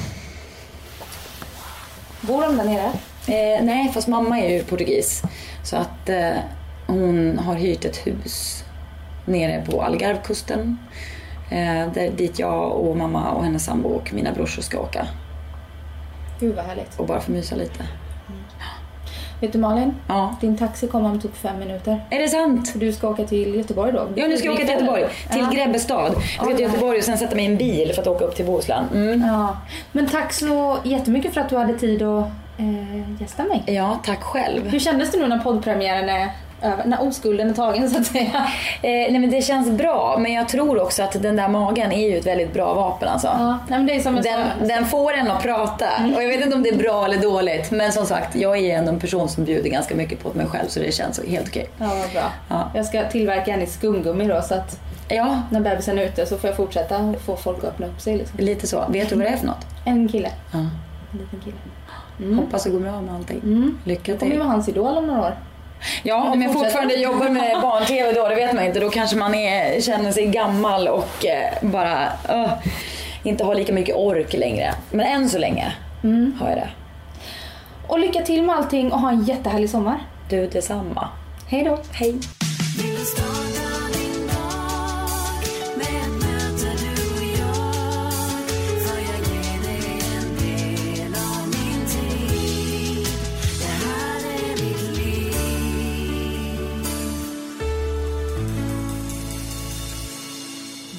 Bor 2.22 2.41
de 2.41 2.58
där 2.58 2.66
nere? 2.66 2.91
Eh, 3.28 3.64
nej, 3.64 3.91
fast 3.94 4.08
mamma 4.08 4.39
är 4.39 4.50
ju 4.50 4.64
portugis. 4.64 5.24
Så 5.64 5.78
att 5.78 6.10
eh, 6.10 6.34
hon 6.88 7.38
har 7.38 7.56
hyrt 7.56 7.86
ett 7.86 8.08
hus 8.08 8.64
nere 9.26 9.66
på 9.66 9.82
Algarvekusten. 9.82 10.78
Eh, 11.52 11.91
där, 11.94 12.12
dit 12.18 12.39
jag 12.39 12.72
och 12.72 12.98
mamma 12.98 13.32
och 13.32 13.44
hennes 13.44 13.66
sambo 13.66 13.89
och 13.89 14.14
mina 14.14 14.32
brorsor 14.32 14.62
ska 14.62 14.80
åka. 14.80 15.08
Gud 16.39 16.56
vad 16.56 16.66
härligt. 16.66 17.00
Och 17.00 17.08
bara 17.08 17.22
få 17.22 17.32
mysa 17.32 17.56
lite. 17.56 17.84
Vet 19.44 19.54
du 19.54 19.60
Malin? 19.60 19.94
Ja. 20.08 20.36
Din 20.41 20.58
taxi 20.58 20.88
kommer 20.88 21.10
om 21.10 21.22
typ 21.22 21.38
fem 21.38 21.60
minuter. 21.60 22.02
Är 22.10 22.20
det 22.20 22.28
sant? 22.28 22.70
För 22.70 22.80
du 22.80 22.94
ska 22.94 23.10
åka 23.10 23.24
till 23.26 23.56
Göteborg 23.56 23.91
då? 23.91 24.08
Ja, 24.16 24.28
nu 24.28 24.38
ska 24.38 24.46
jag 24.46 24.54
åka 24.54 24.64
till 24.64 24.74
Göteborg. 24.74 25.06
Till 25.32 25.41
Ja. 25.41 25.50
Grebbestad. 25.52 26.14
Jag 26.14 26.46
ska 26.46 26.56
till 26.56 26.66
Göteborg 26.66 26.98
och 26.98 27.04
sen 27.04 27.18
sätta 27.18 27.36
mig 27.36 27.46
i 27.46 27.48
en 27.48 27.58
bil 27.58 27.91
för 27.96 28.02
att 28.02 28.08
åka 28.08 28.26
upp 28.26 28.36
till 28.36 28.46
Bohuslän. 28.46 28.86
Mm. 28.94 29.22
Ja. 29.28 29.58
Men 29.91 30.08
tack 30.08 30.34
så 30.34 30.78
jättemycket 30.84 31.34
för 31.34 31.41
att 31.41 31.50
du 31.50 31.58
hade 31.58 31.74
tid 31.74 32.02
att 32.02 32.26
eh, 32.58 33.22
gästa 33.22 33.44
mig. 33.44 33.64
Ja, 33.66 34.00
tack 34.06 34.24
själv. 34.24 34.68
Hur 34.68 34.80
kändes 34.80 35.12
det 35.12 35.18
nu 35.20 35.28
när 35.28 35.39
poddpremiären 35.39 36.10
är 36.10 36.30
över? 36.64 36.86
När 36.86 37.01
oskulden 37.07 37.49
är 37.49 37.53
tagen 37.53 37.89
så 37.91 37.99
att 37.99 38.05
säga? 38.05 38.47
Eh, 38.82 38.89
nej 38.91 39.20
men 39.20 39.30
det 39.32 39.41
känns 39.41 39.70
bra, 39.70 40.18
men 40.20 40.34
jag 40.34 40.49
tror 40.49 40.82
också 40.82 41.03
att 41.03 41.22
den 41.22 41.36
där 41.36 41.47
magen 41.47 41.91
är 41.91 42.09
ju 42.09 42.18
ett 42.18 42.26
väldigt 42.26 42.53
bra 42.53 42.74
vapen 42.74 43.09
alltså. 43.09 43.28
Ja, 43.28 43.59
nej, 43.68 43.80
men 43.80 43.86
det 43.86 43.95
är 43.95 43.99
som 43.99 44.16
Den, 44.16 44.68
den 44.68 44.86
får 44.86 45.14
en 45.14 45.32
att 45.32 45.43
prata. 45.43 45.86
Och 46.16 46.24
jag 46.24 46.28
vet 46.28 46.41
inte 46.45 46.55
om 46.55 46.64
det 46.64 46.70
är 46.70 46.78
bra 46.78 47.05
eller 47.05 47.18
dåligt. 47.18 47.72
Men 47.72 47.91
som 47.91 48.05
sagt, 48.05 48.36
jag 48.36 48.57
är 48.57 48.78
ändå 48.78 48.91
en 48.91 48.99
person 48.99 49.30
som 49.30 49.43
bjuder 49.45 49.70
ganska 49.70 49.95
mycket 49.95 50.24
på 50.24 50.34
mig 50.34 50.45
själv 50.45 50.68
så 50.68 50.80
det 50.80 50.93
känns 50.93 51.20
helt 51.28 51.47
okej. 51.47 51.70
Ja, 51.78 51.86
vad 51.86 52.11
bra. 52.11 52.32
Ja. 52.49 52.72
Jag 52.76 52.86
ska 52.86 53.03
tillverka 53.09 53.53
en 53.53 53.61
i 53.61 53.68
skumgummi 53.68 54.28
då 54.28 54.41
så 54.41 54.55
att 54.55 54.80
Ja, 55.07 55.41
när 55.51 55.59
bebisen 55.59 55.99
är 55.99 56.03
ute 56.03 56.26
så 56.26 56.38
får 56.38 56.47
jag 56.49 56.57
fortsätta 56.57 57.14
få 57.26 57.36
folk 57.36 57.57
att 57.57 57.64
öppna 57.64 57.88
upp 57.88 58.01
sig. 58.01 58.18
Liksom. 58.18 58.39
lite 58.39 58.68
så. 58.68 58.86
Vet 58.89 59.09
du 59.09 59.16
vad 59.16 59.26
det 59.26 59.30
är 59.30 59.38
för 59.38 59.45
något? 59.47 59.66
En 59.86 60.07
kille. 60.07 60.30
Ja. 60.51 60.59
En 60.59 60.70
liten 61.20 61.39
kille. 61.39 62.36
Hoppas 62.36 62.64
det 62.64 62.70
går 62.70 62.80
bra 62.80 63.01
med 63.01 63.16
allting. 63.16 63.39
Mm. 63.43 63.78
Lycka 63.84 64.11
Jag 64.11 64.20
kommer 64.20 64.32
ju 64.32 64.38
till. 64.38 64.43
vara 64.47 64.51
hans 64.55 64.70
idol 64.70 64.97
om 64.97 65.07
några 65.07 65.22
år. 65.22 65.36
Ja, 66.03 66.31
om 66.31 66.41
jag 66.41 66.53
fortfarande 66.53 66.93
jobbar 66.93 67.29
med 67.29 67.61
barn-tv 67.61 68.13
då, 68.13 68.27
det 68.27 68.36
vet 68.36 68.53
man 68.53 68.63
inte. 68.65 68.79
Då 68.79 68.89
kanske 68.89 69.17
man 69.17 69.36
är, 69.36 69.81
känner 69.81 70.11
sig 70.11 70.25
gammal 70.25 70.88
och 70.88 71.25
eh, 71.25 71.53
bara 71.61 72.03
uh, 72.29 72.53
inte 73.23 73.43
har 73.43 73.55
lika 73.55 73.73
mycket 73.73 73.95
ork 73.95 74.34
längre. 74.34 74.73
Men 74.91 75.05
än 75.05 75.29
så 75.29 75.38
länge 75.38 75.73
har 76.39 76.49
jag 76.49 76.57
det. 76.57 76.69
Och 77.88 77.99
lycka 77.99 78.21
till 78.21 78.43
med 78.43 78.55
allting 78.55 78.91
och 78.91 78.99
ha 78.99 79.09
en 79.09 79.23
jättehärlig 79.23 79.69
sommar. 79.69 79.99
Du 80.29 80.47
detsamma. 80.47 81.07
Hej 81.47 81.63
då! 81.63 81.77
Hej. 81.91 82.19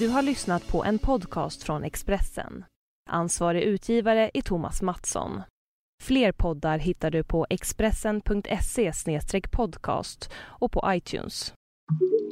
Du 0.05 0.09
har 0.09 0.23
lyssnat 0.23 0.69
på 0.69 0.85
en 0.85 0.99
podcast 0.99 1.63
från 1.63 1.85
Expressen. 1.85 2.65
Ansvarig 3.11 3.63
utgivare 3.63 4.31
är 4.35 4.43
Thomas 4.43 4.83
Mattsson. 4.83 5.43
Fler 6.03 6.33
poddar 6.33 6.79
hittar 6.79 7.11
du 7.11 7.25
på 7.25 7.47
expressen.se 7.51 8.93
podcast 9.51 10.31
och 10.37 10.73
på 10.73 10.85
iTunes. 10.89 11.53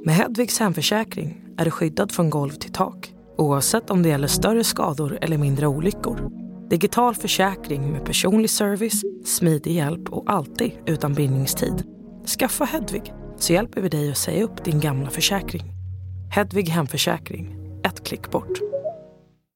Med 0.04 0.14
Hedvigs 0.14 0.60
hemförsäkring 0.60 1.44
är 1.58 1.64
du 1.64 1.70
skyddad 1.70 2.12
från 2.12 2.30
golv 2.30 2.50
till 2.50 2.72
tak 2.72 3.14
oavsett 3.36 3.90
om 3.90 4.02
det 4.02 4.08
gäller 4.08 4.28
större 4.28 4.64
skador 4.64 5.18
eller 5.20 5.38
mindre 5.38 5.66
olyckor. 5.66 6.30
Digital 6.68 7.14
försäkring 7.14 7.92
med 7.92 8.04
personlig 8.04 8.50
service, 8.50 9.02
smidig 9.24 9.72
hjälp 9.72 10.08
och 10.08 10.24
alltid 10.26 10.72
utan 10.86 11.14
bindningstid. 11.14 11.84
Skaffa 12.38 12.64
Hedvig 12.64 13.12
så 13.36 13.52
hjälper 13.52 13.80
vi 13.80 13.88
dig 13.88 14.10
att 14.10 14.18
säga 14.18 14.44
upp 14.44 14.64
din 14.64 14.80
gamla 14.80 15.10
försäkring. 15.10 15.62
Hedvig 16.34 16.68
hemförsäkring, 16.68 17.61
ett 17.84 18.04
klick 18.04 18.30
bort. 18.30 18.81